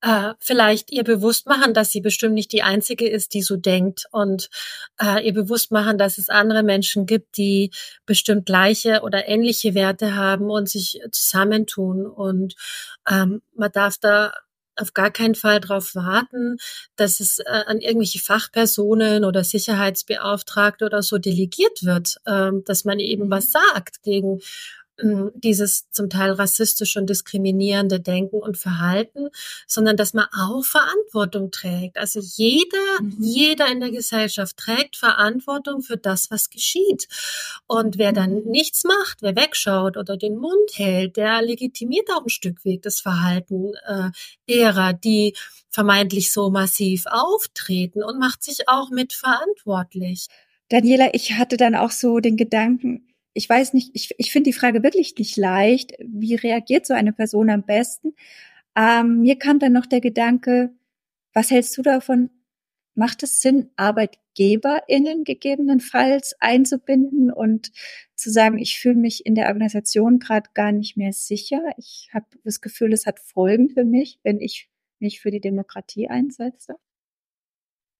äh, 0.00 0.34
vielleicht 0.40 0.90
ihr 0.90 1.04
bewusst 1.04 1.46
machen, 1.46 1.74
dass 1.74 1.90
sie 1.90 2.00
bestimmt 2.00 2.34
nicht 2.34 2.52
die 2.52 2.62
einzige 2.62 3.08
ist, 3.08 3.34
die 3.34 3.42
so 3.42 3.56
denkt 3.56 4.06
und 4.10 4.50
äh, 5.00 5.24
ihr 5.24 5.32
bewusst 5.32 5.70
machen, 5.70 5.98
dass 5.98 6.18
es 6.18 6.28
andere 6.28 6.62
Menschen 6.62 7.06
gibt, 7.06 7.36
die 7.36 7.70
bestimmt 8.06 8.46
gleiche 8.46 9.02
oder 9.02 9.28
ähnliche 9.28 9.74
Werte 9.74 10.16
haben 10.16 10.50
und 10.50 10.68
sich 10.68 11.00
zusammentun. 11.10 12.06
Und 12.06 12.54
ähm, 13.08 13.42
man 13.54 13.72
darf 13.72 13.98
da 13.98 14.32
auf 14.76 14.94
gar 14.94 15.10
keinen 15.10 15.34
Fall 15.34 15.60
darauf 15.60 15.94
warten, 15.94 16.56
dass 16.96 17.20
es 17.20 17.38
äh, 17.40 17.44
an 17.66 17.80
irgendwelche 17.80 18.18
Fachpersonen 18.18 19.24
oder 19.24 19.44
Sicherheitsbeauftragte 19.44 20.84
oder 20.86 21.02
so 21.02 21.18
delegiert 21.18 21.82
wird, 21.82 22.16
ähm, 22.26 22.62
dass 22.64 22.84
man 22.84 22.98
eben 22.98 23.30
was 23.30 23.50
sagt 23.50 24.02
gegen 24.02 24.40
dieses 25.34 25.90
zum 25.90 26.08
Teil 26.08 26.32
rassistische 26.32 27.00
und 27.00 27.10
diskriminierende 27.10 28.00
Denken 28.00 28.36
und 28.36 28.56
Verhalten, 28.56 29.28
sondern 29.66 29.96
dass 29.96 30.14
man 30.14 30.26
auch 30.32 30.64
Verantwortung 30.64 31.50
trägt. 31.50 31.96
Also 31.96 32.20
jeder, 32.20 33.00
mhm. 33.00 33.16
jeder 33.20 33.70
in 33.70 33.80
der 33.80 33.90
Gesellschaft 33.90 34.56
trägt 34.56 34.96
Verantwortung 34.96 35.82
für 35.82 35.96
das, 35.96 36.30
was 36.30 36.50
geschieht. 36.50 37.08
Und 37.66 37.98
wer 37.98 38.12
dann 38.12 38.44
mhm. 38.44 38.50
nichts 38.50 38.84
macht, 38.84 39.22
wer 39.22 39.34
wegschaut 39.36 39.96
oder 39.96 40.16
den 40.16 40.36
Mund 40.36 40.70
hält, 40.74 41.16
der 41.16 41.42
legitimiert 41.42 42.08
auch 42.10 42.24
ein 42.24 42.28
Stück 42.28 42.64
weit 42.64 42.86
das 42.86 43.00
Verhalten 43.00 43.72
äh, 43.86 44.10
derer, 44.48 44.92
die 44.92 45.34
vermeintlich 45.70 46.30
so 46.30 46.50
massiv 46.50 47.04
auftreten 47.06 48.02
und 48.04 48.18
macht 48.18 48.42
sich 48.42 48.68
auch 48.68 48.90
mit 48.90 49.12
verantwortlich. 49.12 50.26
Daniela, 50.68 51.10
ich 51.12 51.32
hatte 51.32 51.56
dann 51.56 51.74
auch 51.74 51.90
so 51.90 52.20
den 52.20 52.36
Gedanken, 52.36 53.11
ich 53.34 53.48
weiß 53.48 53.74
nicht, 53.74 53.90
ich, 53.94 54.14
ich 54.18 54.32
finde 54.32 54.50
die 54.50 54.56
Frage 54.56 54.82
wirklich 54.82 55.16
nicht 55.16 55.36
leicht. 55.36 55.92
Wie 56.00 56.34
reagiert 56.34 56.86
so 56.86 56.94
eine 56.94 57.12
Person 57.12 57.50
am 57.50 57.64
besten? 57.64 58.14
Ähm, 58.76 59.20
mir 59.20 59.38
kam 59.38 59.58
dann 59.58 59.72
noch 59.72 59.86
der 59.86 60.00
Gedanke, 60.00 60.74
was 61.32 61.50
hältst 61.50 61.76
du 61.78 61.82
davon? 61.82 62.30
Macht 62.94 63.22
es 63.22 63.40
Sinn, 63.40 63.70
ArbeitgeberInnen 63.76 65.24
gegebenenfalls 65.24 66.36
einzubinden 66.40 67.32
und 67.32 67.72
zu 68.14 68.30
sagen, 68.30 68.58
ich 68.58 68.78
fühle 68.78 68.96
mich 68.96 69.24
in 69.24 69.34
der 69.34 69.48
Organisation 69.48 70.18
gerade 70.18 70.50
gar 70.52 70.72
nicht 70.72 70.96
mehr 70.98 71.12
sicher. 71.14 71.60
Ich 71.78 72.10
habe 72.12 72.26
das 72.44 72.60
Gefühl, 72.60 72.92
es 72.92 73.06
hat 73.06 73.18
Folgen 73.18 73.70
für 73.70 73.84
mich, 73.84 74.18
wenn 74.22 74.40
ich 74.40 74.68
mich 74.98 75.20
für 75.20 75.30
die 75.30 75.40
Demokratie 75.40 76.08
einsetze. 76.08 76.76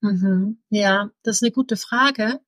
Mhm. 0.03 0.59
Ja, 0.69 1.11
das 1.23 1.37
ist 1.37 1.43
eine 1.43 1.53
gute 1.53 1.77
Frage. 1.77 2.41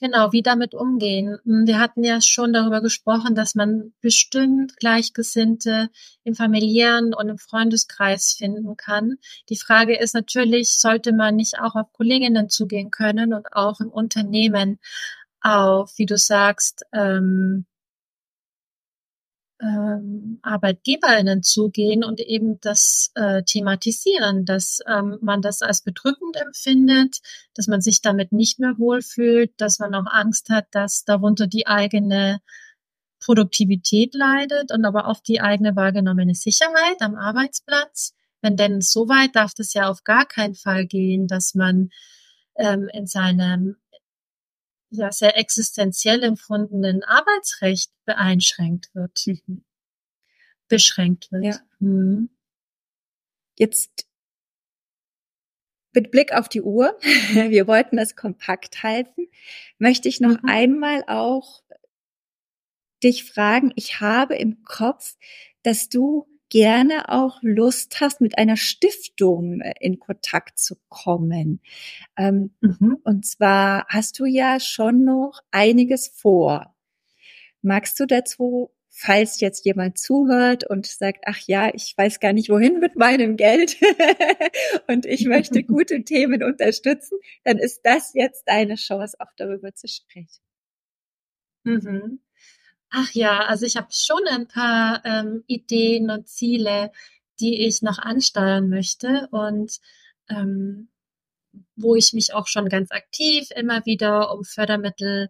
Genau, 0.00 0.32
wie 0.32 0.42
damit 0.42 0.74
umgehen. 0.74 1.38
Hm, 1.44 1.66
wir 1.66 1.78
hatten 1.78 2.02
ja 2.04 2.20
schon 2.20 2.52
darüber 2.52 2.80
gesprochen, 2.82 3.34
dass 3.34 3.54
man 3.54 3.92
bestimmt 4.00 4.76
Gleichgesinnte 4.76 5.88
im 6.24 6.34
familiären 6.34 7.14
und 7.14 7.28
im 7.28 7.38
Freundeskreis 7.38 8.34
finden 8.36 8.76
kann. 8.76 9.16
Die 9.48 9.56
Frage 9.56 9.96
ist 9.98 10.14
natürlich, 10.14 10.78
sollte 10.78 11.12
man 11.12 11.36
nicht 11.36 11.58
auch 11.60 11.74
auf 11.76 11.92
Kolleginnen 11.92 12.48
zugehen 12.50 12.90
können 12.90 13.32
und 13.32 13.52
auch 13.52 13.80
im 13.80 13.88
Unternehmen 13.88 14.78
auf, 15.40 15.92
wie 15.96 16.06
du 16.06 16.18
sagst, 16.18 16.84
ähm, 16.92 17.66
ähm, 19.64 20.38
ArbeitgeberInnen 20.42 21.42
zugehen 21.42 22.04
und 22.04 22.20
eben 22.20 22.60
das 22.60 23.10
äh, 23.14 23.42
thematisieren, 23.44 24.44
dass 24.44 24.80
ähm, 24.86 25.18
man 25.22 25.40
das 25.40 25.62
als 25.62 25.80
bedrückend 25.80 26.36
empfindet, 26.36 27.20
dass 27.54 27.66
man 27.66 27.80
sich 27.80 28.02
damit 28.02 28.32
nicht 28.32 28.58
mehr 28.58 28.74
wohlfühlt, 28.78 29.52
dass 29.56 29.78
man 29.78 29.94
auch 29.94 30.06
Angst 30.06 30.50
hat, 30.50 30.66
dass 30.72 31.04
darunter 31.04 31.46
die 31.46 31.66
eigene 31.66 32.40
Produktivität 33.24 34.14
leidet 34.14 34.70
und 34.70 34.84
aber 34.84 35.08
auch 35.08 35.20
die 35.20 35.40
eigene 35.40 35.74
wahrgenommene 35.76 36.34
Sicherheit 36.34 37.00
am 37.00 37.14
Arbeitsplatz. 37.14 38.12
Wenn 38.42 38.56
denn 38.56 38.82
so 38.82 39.08
weit 39.08 39.34
darf 39.34 39.54
das 39.54 39.72
ja 39.72 39.88
auf 39.88 40.04
gar 40.04 40.26
keinen 40.26 40.54
Fall 40.54 40.86
gehen, 40.86 41.26
dass 41.26 41.54
man 41.54 41.88
ähm, 42.56 42.90
in 42.92 43.06
seinem 43.06 43.76
ja 44.96 45.12
sehr 45.12 45.36
existenziell 45.36 46.22
empfundenen 46.22 47.02
Arbeitsrecht 47.02 47.92
beeinschränkt 48.04 48.94
wird, 48.94 49.24
mhm. 49.26 49.64
beschränkt 50.68 51.30
wird. 51.32 51.44
Ja. 51.44 51.60
Mhm. 51.78 52.30
Jetzt 53.58 54.06
mit 55.92 56.10
Blick 56.10 56.32
auf 56.32 56.48
die 56.48 56.62
Uhr, 56.62 56.98
wir 57.32 57.66
wollten 57.66 57.96
das 57.96 58.16
kompakt 58.16 58.82
halten, 58.82 59.28
möchte 59.78 60.08
ich 60.08 60.20
noch 60.20 60.42
mhm. 60.42 60.48
einmal 60.48 61.04
auch 61.06 61.62
dich 63.02 63.24
fragen, 63.24 63.72
ich 63.76 64.00
habe 64.00 64.34
im 64.34 64.62
Kopf, 64.64 65.16
dass 65.62 65.88
du 65.88 66.26
gerne 66.54 67.08
auch 67.08 67.40
Lust 67.42 68.00
hast, 68.00 68.20
mit 68.20 68.38
einer 68.38 68.56
Stiftung 68.56 69.60
äh, 69.60 69.74
in 69.80 69.98
Kontakt 69.98 70.56
zu 70.56 70.76
kommen. 70.88 71.60
Ähm, 72.16 72.54
mhm. 72.60 72.98
Und 73.02 73.26
zwar 73.26 73.86
hast 73.88 74.20
du 74.20 74.24
ja 74.24 74.60
schon 74.60 75.02
noch 75.04 75.40
einiges 75.50 76.06
vor. 76.06 76.72
Magst 77.60 77.98
du 77.98 78.06
dazu, 78.06 78.70
falls 78.88 79.40
jetzt 79.40 79.64
jemand 79.64 79.98
zuhört 79.98 80.62
und 80.62 80.86
sagt, 80.86 81.24
ach 81.26 81.40
ja, 81.48 81.74
ich 81.74 81.92
weiß 81.96 82.20
gar 82.20 82.32
nicht 82.32 82.50
wohin 82.50 82.78
mit 82.78 82.94
meinem 82.94 83.36
Geld 83.36 83.76
und 84.86 85.06
ich 85.06 85.24
möchte 85.24 85.64
gute 85.64 86.04
Themen 86.04 86.44
unterstützen, 86.44 87.18
dann 87.42 87.58
ist 87.58 87.80
das 87.82 88.14
jetzt 88.14 88.44
deine 88.46 88.76
Chance, 88.76 89.16
auch 89.18 89.32
darüber 89.36 89.74
zu 89.74 89.88
sprechen. 89.88 90.40
Mhm. 91.64 92.20
Ach 92.96 93.10
ja, 93.12 93.40
also 93.46 93.66
ich 93.66 93.76
habe 93.76 93.88
schon 93.90 94.20
ein 94.30 94.46
paar 94.46 95.04
ähm, 95.04 95.42
Ideen 95.48 96.10
und 96.10 96.28
Ziele, 96.28 96.92
die 97.40 97.66
ich 97.66 97.82
noch 97.82 97.98
ansteuern 97.98 98.68
möchte 98.68 99.26
und 99.32 99.80
ähm, 100.28 100.88
wo 101.74 101.96
ich 101.96 102.12
mich 102.12 102.34
auch 102.34 102.46
schon 102.46 102.68
ganz 102.68 102.92
aktiv 102.92 103.48
immer 103.56 103.84
wieder 103.84 104.32
um 104.32 104.44
Fördermittel 104.44 105.28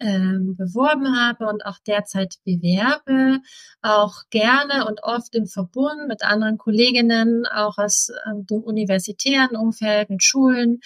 ähm, 0.00 0.56
beworben 0.56 1.16
habe 1.16 1.46
und 1.46 1.64
auch 1.64 1.78
derzeit 1.86 2.34
bewerbe, 2.44 3.38
auch 3.80 4.24
gerne 4.30 4.86
und 4.88 5.04
oft 5.04 5.36
im 5.36 5.46
Verbund 5.46 6.08
mit 6.08 6.24
anderen 6.24 6.58
Kolleginnen, 6.58 7.46
auch 7.46 7.78
aus 7.78 8.10
ähm, 8.26 8.44
dem 8.46 8.64
universitären 8.64 9.56
Umfeld, 9.56 10.10
mit 10.10 10.24
Schulen. 10.24 10.80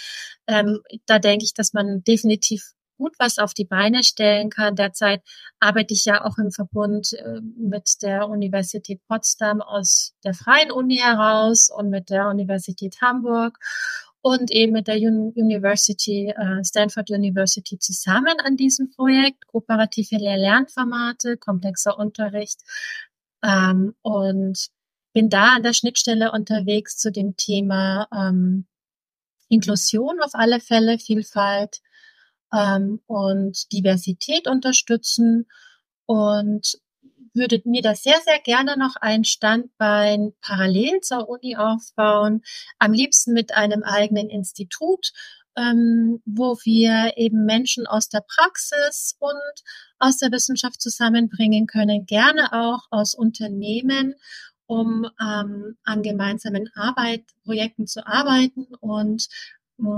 Ähm, 0.46 0.80
da 1.06 1.18
denke 1.18 1.46
ich, 1.46 1.54
dass 1.54 1.72
man 1.72 2.02
definitiv 2.04 2.74
gut 2.98 3.14
was 3.18 3.38
auf 3.38 3.54
die 3.54 3.64
Beine 3.64 4.04
stellen 4.04 4.50
kann. 4.50 4.76
Derzeit 4.76 5.22
arbeite 5.60 5.94
ich 5.94 6.04
ja 6.04 6.24
auch 6.24 6.36
im 6.36 6.50
Verbund 6.50 7.14
äh, 7.14 7.40
mit 7.56 8.02
der 8.02 8.28
Universität 8.28 9.00
Potsdam 9.08 9.62
aus 9.62 10.14
der 10.24 10.34
Freien 10.34 10.70
Uni 10.70 10.96
heraus 10.96 11.70
und 11.70 11.88
mit 11.88 12.10
der 12.10 12.28
Universität 12.28 13.00
Hamburg 13.00 13.58
und 14.20 14.50
eben 14.50 14.72
mit 14.72 14.88
der 14.88 14.96
University, 14.96 16.34
äh, 16.36 16.64
Stanford 16.64 17.10
University 17.10 17.78
zusammen 17.78 18.40
an 18.44 18.56
diesem 18.56 18.90
Projekt, 18.90 19.46
kooperative 19.46 20.16
Lehr-Lernformate, 20.16 21.36
komplexer 21.36 21.96
Unterricht 21.98 22.60
ähm, 23.42 23.94
und 24.02 24.68
bin 25.12 25.30
da 25.30 25.54
an 25.54 25.62
der 25.62 25.72
Schnittstelle 25.72 26.32
unterwegs 26.32 26.98
zu 26.98 27.10
dem 27.10 27.36
Thema 27.36 28.08
ähm, 28.12 28.66
Inklusion 29.48 30.20
auf 30.20 30.34
alle 30.34 30.60
Fälle, 30.60 30.98
Vielfalt 30.98 31.80
ähm, 32.52 33.00
und 33.06 33.72
Diversität 33.72 34.48
unterstützen. 34.48 35.46
Und 36.06 36.78
würde 37.34 37.62
mir 37.64 37.82
da 37.82 37.94
sehr, 37.94 38.18
sehr 38.24 38.40
gerne 38.40 38.76
noch 38.76 38.96
ein 38.96 39.24
Standbein 39.24 40.32
parallel 40.40 41.00
zur 41.00 41.28
Uni 41.28 41.56
aufbauen, 41.56 42.42
am 42.78 42.92
liebsten 42.92 43.32
mit 43.32 43.54
einem 43.54 43.82
eigenen 43.82 44.28
Institut, 44.28 45.12
ähm, 45.56 46.20
wo 46.24 46.56
wir 46.64 47.14
eben 47.16 47.44
Menschen 47.44 47.86
aus 47.86 48.08
der 48.08 48.20
Praxis 48.20 49.16
und 49.18 49.62
aus 49.98 50.18
der 50.18 50.30
Wissenschaft 50.30 50.80
zusammenbringen 50.80 51.66
können, 51.66 52.06
gerne 52.06 52.52
auch 52.52 52.86
aus 52.90 53.14
Unternehmen, 53.14 54.14
um 54.66 55.08
ähm, 55.20 55.76
an 55.82 56.02
gemeinsamen 56.02 56.70
Arbeitprojekten 56.74 57.86
zu 57.86 58.06
arbeiten 58.06 58.66
und 58.80 59.28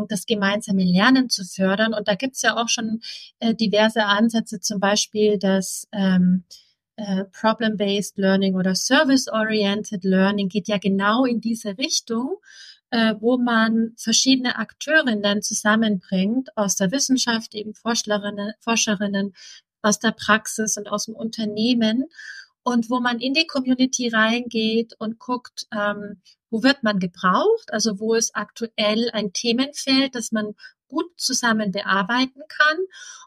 das 0.08 0.26
gemeinsame 0.26 0.84
Lernen 0.84 1.30
zu 1.30 1.44
fördern. 1.44 1.94
Und 1.94 2.08
da 2.08 2.14
gibt's 2.14 2.42
ja 2.42 2.56
auch 2.56 2.68
schon 2.68 3.00
äh, 3.38 3.54
diverse 3.54 4.04
Ansätze, 4.04 4.60
zum 4.60 4.80
Beispiel 4.80 5.38
das 5.38 5.88
ähm, 5.92 6.44
äh, 6.96 7.24
Problem-Based 7.24 8.18
Learning 8.18 8.56
oder 8.56 8.74
Service-Oriented 8.74 10.04
Learning 10.04 10.48
geht 10.48 10.68
ja 10.68 10.78
genau 10.78 11.24
in 11.24 11.40
diese 11.40 11.78
Richtung, 11.78 12.36
äh, 12.90 13.14
wo 13.20 13.38
man 13.38 13.94
verschiedene 13.96 14.56
Akteurinnen 14.56 15.42
zusammenbringt 15.42 16.56
aus 16.56 16.76
der 16.76 16.90
Wissenschaft, 16.92 17.54
eben 17.54 17.74
Forscherinnen, 17.74 18.52
Forscherinnen 18.60 19.34
aus 19.82 19.98
der 19.98 20.12
Praxis 20.12 20.76
und 20.76 20.88
aus 20.88 21.06
dem 21.06 21.14
Unternehmen 21.14 22.04
und 22.62 22.90
wo 22.90 23.00
man 23.00 23.18
in 23.18 23.32
die 23.32 23.46
Community 23.46 24.08
reingeht 24.08 24.94
und 24.98 25.18
guckt, 25.18 25.66
ähm, 25.72 26.20
wo 26.50 26.62
wird 26.62 26.82
man 26.82 26.98
gebraucht, 26.98 27.72
also 27.72 28.00
wo 28.00 28.14
ist 28.14 28.34
aktuell 28.34 29.10
ein 29.12 29.32
Themenfeld, 29.32 30.14
das 30.14 30.32
man 30.32 30.54
gut 30.88 31.10
zusammen 31.16 31.70
bearbeiten 31.70 32.42
kann? 32.48 32.78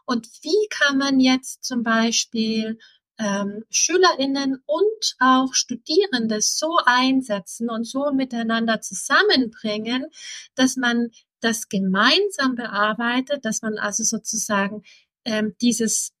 Und 0.04 0.28
wie 0.42 0.68
kann 0.70 0.98
man 0.98 1.18
jetzt 1.18 1.64
zum 1.64 1.82
Beispiel 1.82 2.78
ähm, 3.18 3.64
Schülerinnen 3.70 4.62
und 4.66 5.16
auch 5.18 5.54
Studierende 5.54 6.40
so 6.40 6.78
einsetzen 6.84 7.70
und 7.70 7.84
so 7.84 8.12
miteinander 8.12 8.80
zusammenbringen, 8.80 10.06
dass 10.54 10.76
man 10.76 11.10
das 11.40 11.68
gemeinsam 11.68 12.54
bearbeitet, 12.56 13.44
dass 13.44 13.62
man 13.62 13.78
also 13.78 14.02
sozusagen 14.02 14.82
ähm, 15.24 15.54
dieses 15.60 16.12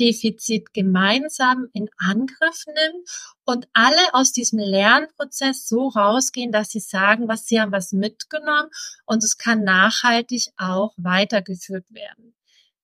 Defizit 0.00 0.72
gemeinsam 0.72 1.68
in 1.72 1.88
Angriff 1.98 2.64
nimmt 2.66 3.08
und 3.44 3.68
alle 3.72 4.12
aus 4.12 4.32
diesem 4.32 4.58
Lernprozess 4.58 5.68
so 5.68 5.88
rausgehen, 5.88 6.52
dass 6.52 6.70
sie 6.70 6.80
sagen, 6.80 7.28
was 7.28 7.46
sie 7.46 7.60
haben 7.60 7.72
was 7.72 7.92
mitgenommen 7.92 8.70
und 9.06 9.22
es 9.22 9.38
kann 9.38 9.64
nachhaltig 9.64 10.48
auch 10.56 10.92
weitergeführt 10.96 11.84
werden. 11.90 12.34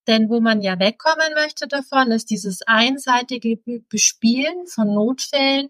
Denn 0.07 0.29
wo 0.29 0.41
man 0.41 0.63
ja 0.63 0.79
wegkommen 0.79 1.35
möchte 1.35 1.69
davon, 1.69 2.11
ist 2.11 2.31
dieses 2.31 2.63
einseitige 2.63 3.59
Bespielen 3.89 4.67
von 4.67 4.95
Notfällen, 4.95 5.69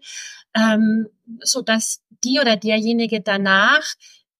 ähm, 0.55 1.07
so 1.41 1.61
dass 1.61 2.01
die 2.23 2.39
oder 2.39 2.55
derjenige 2.55 3.21
danach 3.21 3.83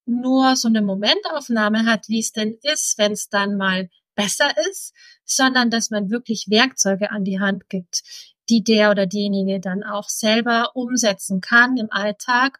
nur 0.06 0.56
so 0.56 0.68
eine 0.68 0.82
Momentaufnahme 0.82 1.86
hat, 1.86 2.08
wie 2.10 2.20
es 2.20 2.32
denn 2.32 2.58
ist, 2.64 2.97
wenn 2.97 3.12
es 3.12 3.30
dann 3.30 3.58
mal 3.58 3.89
besser 4.22 4.51
ist, 4.69 4.93
sondern 5.26 5.69
dass 5.69 5.89
man 5.89 6.09
wirklich 6.09 6.45
Werkzeuge 6.49 7.11
an 7.11 7.24
die 7.24 7.39
Hand 7.39 7.69
gibt, 7.69 8.03
die 8.49 8.63
der 8.63 8.91
oder 8.91 9.05
diejenige 9.05 9.59
dann 9.59 9.84
auch 9.84 10.09
selber 10.09 10.72
umsetzen 10.76 11.41
kann 11.41 11.78
im 11.78 11.91
Alltag 11.91 12.59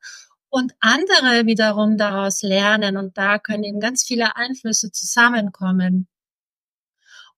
und 0.49 0.74
andere 0.80 1.45
wiederum 1.45 1.97
daraus 1.97 2.41
lernen. 2.41 2.97
Und 2.97 3.18
da 3.18 3.39
können 3.39 3.64
eben 3.64 3.80
ganz 3.80 4.03
viele 4.03 4.36
Einflüsse 4.36 4.91
zusammenkommen. 4.91 6.07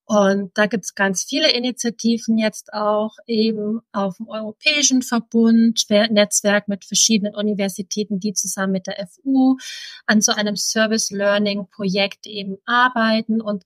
Und 0.06 0.50
da 0.58 0.66
gibt's 0.66 0.94
ganz 0.94 1.24
viele 1.24 1.50
Initiativen 1.50 2.36
jetzt 2.36 2.74
auch 2.74 3.16
eben 3.26 3.80
auf 3.90 4.18
dem 4.18 4.28
Europäischen 4.28 5.00
Verbund, 5.00 5.86
Netzwerk 5.88 6.68
mit 6.68 6.84
verschiedenen 6.84 7.34
Universitäten, 7.34 8.20
die 8.20 8.34
zusammen 8.34 8.72
mit 8.72 8.86
der 8.86 9.06
FU 9.06 9.56
an 10.04 10.20
so 10.20 10.32
einem 10.32 10.56
Service 10.56 11.10
Learning 11.10 11.68
Projekt 11.70 12.26
eben 12.26 12.58
arbeiten. 12.66 13.40
Und 13.40 13.64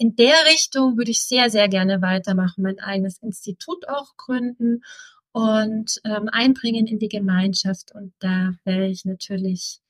in 0.00 0.16
der 0.16 0.46
Richtung 0.50 0.96
würde 0.96 1.10
ich 1.10 1.22
sehr, 1.24 1.50
sehr 1.50 1.68
gerne 1.68 2.00
weitermachen, 2.00 2.62
mein 2.62 2.80
eigenes 2.80 3.18
Institut 3.18 3.86
auch 3.86 4.16
gründen 4.16 4.82
und 5.32 6.00
ähm, 6.04 6.30
einbringen 6.32 6.86
in 6.86 6.98
die 6.98 7.10
Gemeinschaft. 7.10 7.94
Und 7.94 8.14
da 8.18 8.54
wäre 8.64 8.86
ich 8.86 9.04
natürlich 9.04 9.80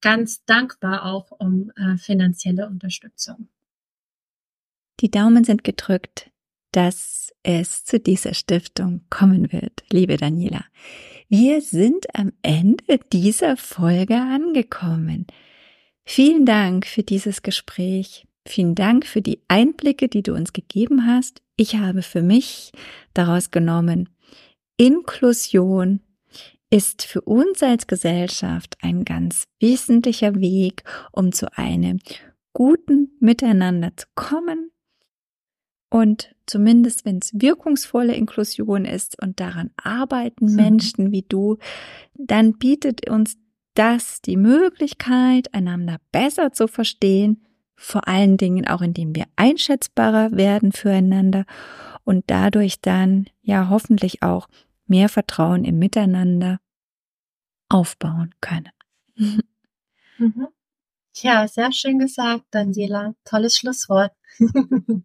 ganz 0.00 0.44
dankbar 0.44 1.06
auch 1.06 1.32
um 1.32 1.72
äh, 1.74 1.96
finanzielle 1.96 2.68
Unterstützung. 2.68 3.48
Die 5.00 5.10
Daumen 5.10 5.42
sind 5.42 5.64
gedrückt, 5.64 6.30
dass 6.70 7.32
es 7.42 7.84
zu 7.84 7.98
dieser 7.98 8.32
Stiftung 8.32 9.06
kommen 9.10 9.50
wird, 9.52 9.82
liebe 9.90 10.18
Daniela. 10.18 10.64
Wir 11.28 11.62
sind 11.62 12.14
am 12.14 12.32
Ende 12.42 13.00
dieser 13.12 13.56
Folge 13.56 14.14
angekommen. 14.14 15.26
Vielen 16.04 16.46
Dank 16.46 16.86
für 16.86 17.02
dieses 17.02 17.42
Gespräch. 17.42 18.25
Vielen 18.46 18.74
Dank 18.74 19.06
für 19.06 19.22
die 19.22 19.40
Einblicke, 19.48 20.08
die 20.08 20.22
du 20.22 20.34
uns 20.34 20.52
gegeben 20.52 21.06
hast. 21.06 21.42
Ich 21.56 21.76
habe 21.76 22.02
für 22.02 22.22
mich 22.22 22.72
daraus 23.14 23.50
genommen, 23.50 24.08
Inklusion 24.76 26.00
ist 26.70 27.04
für 27.04 27.22
uns 27.22 27.62
als 27.62 27.86
Gesellschaft 27.86 28.76
ein 28.82 29.04
ganz 29.04 29.44
wesentlicher 29.60 30.34
Weg, 30.36 30.84
um 31.12 31.32
zu 31.32 31.56
einem 31.56 32.00
guten 32.52 33.10
Miteinander 33.20 33.92
zu 33.96 34.06
kommen, 34.14 34.70
und 35.90 36.34
zumindest 36.46 37.04
wenn 37.04 37.18
es 37.18 37.32
wirkungsvolle 37.32 38.14
Inklusion 38.14 38.84
ist 38.84 39.20
und 39.22 39.40
daran 39.40 39.70
arbeiten 39.76 40.46
mhm. 40.46 40.56
Menschen 40.56 41.12
wie 41.12 41.22
du, 41.22 41.58
dann 42.14 42.58
bietet 42.58 43.08
uns 43.08 43.36
das 43.74 44.20
die 44.20 44.36
Möglichkeit, 44.36 45.52
einander 45.54 45.98
besser 46.10 46.52
zu 46.52 46.66
verstehen, 46.66 47.42
vor 47.76 48.08
allen 48.08 48.36
Dingen 48.36 48.66
auch 48.66 48.80
indem 48.80 49.14
wir 49.14 49.26
einschätzbarer 49.36 50.32
werden 50.32 50.72
füreinander 50.72 51.44
und 52.04 52.24
dadurch 52.28 52.80
dann 52.80 53.26
ja 53.42 53.68
hoffentlich 53.68 54.22
auch 54.22 54.48
mehr 54.86 55.08
Vertrauen 55.08 55.64
im 55.64 55.78
Miteinander 55.78 56.58
aufbauen 57.68 58.34
können. 58.40 58.72
Mhm. 60.18 60.48
Ja, 61.16 61.46
sehr 61.46 61.72
schön 61.72 61.98
gesagt, 61.98 62.44
Daniela. 62.50 63.14
Tolles 63.24 63.58
Schlusswort. 63.58 64.12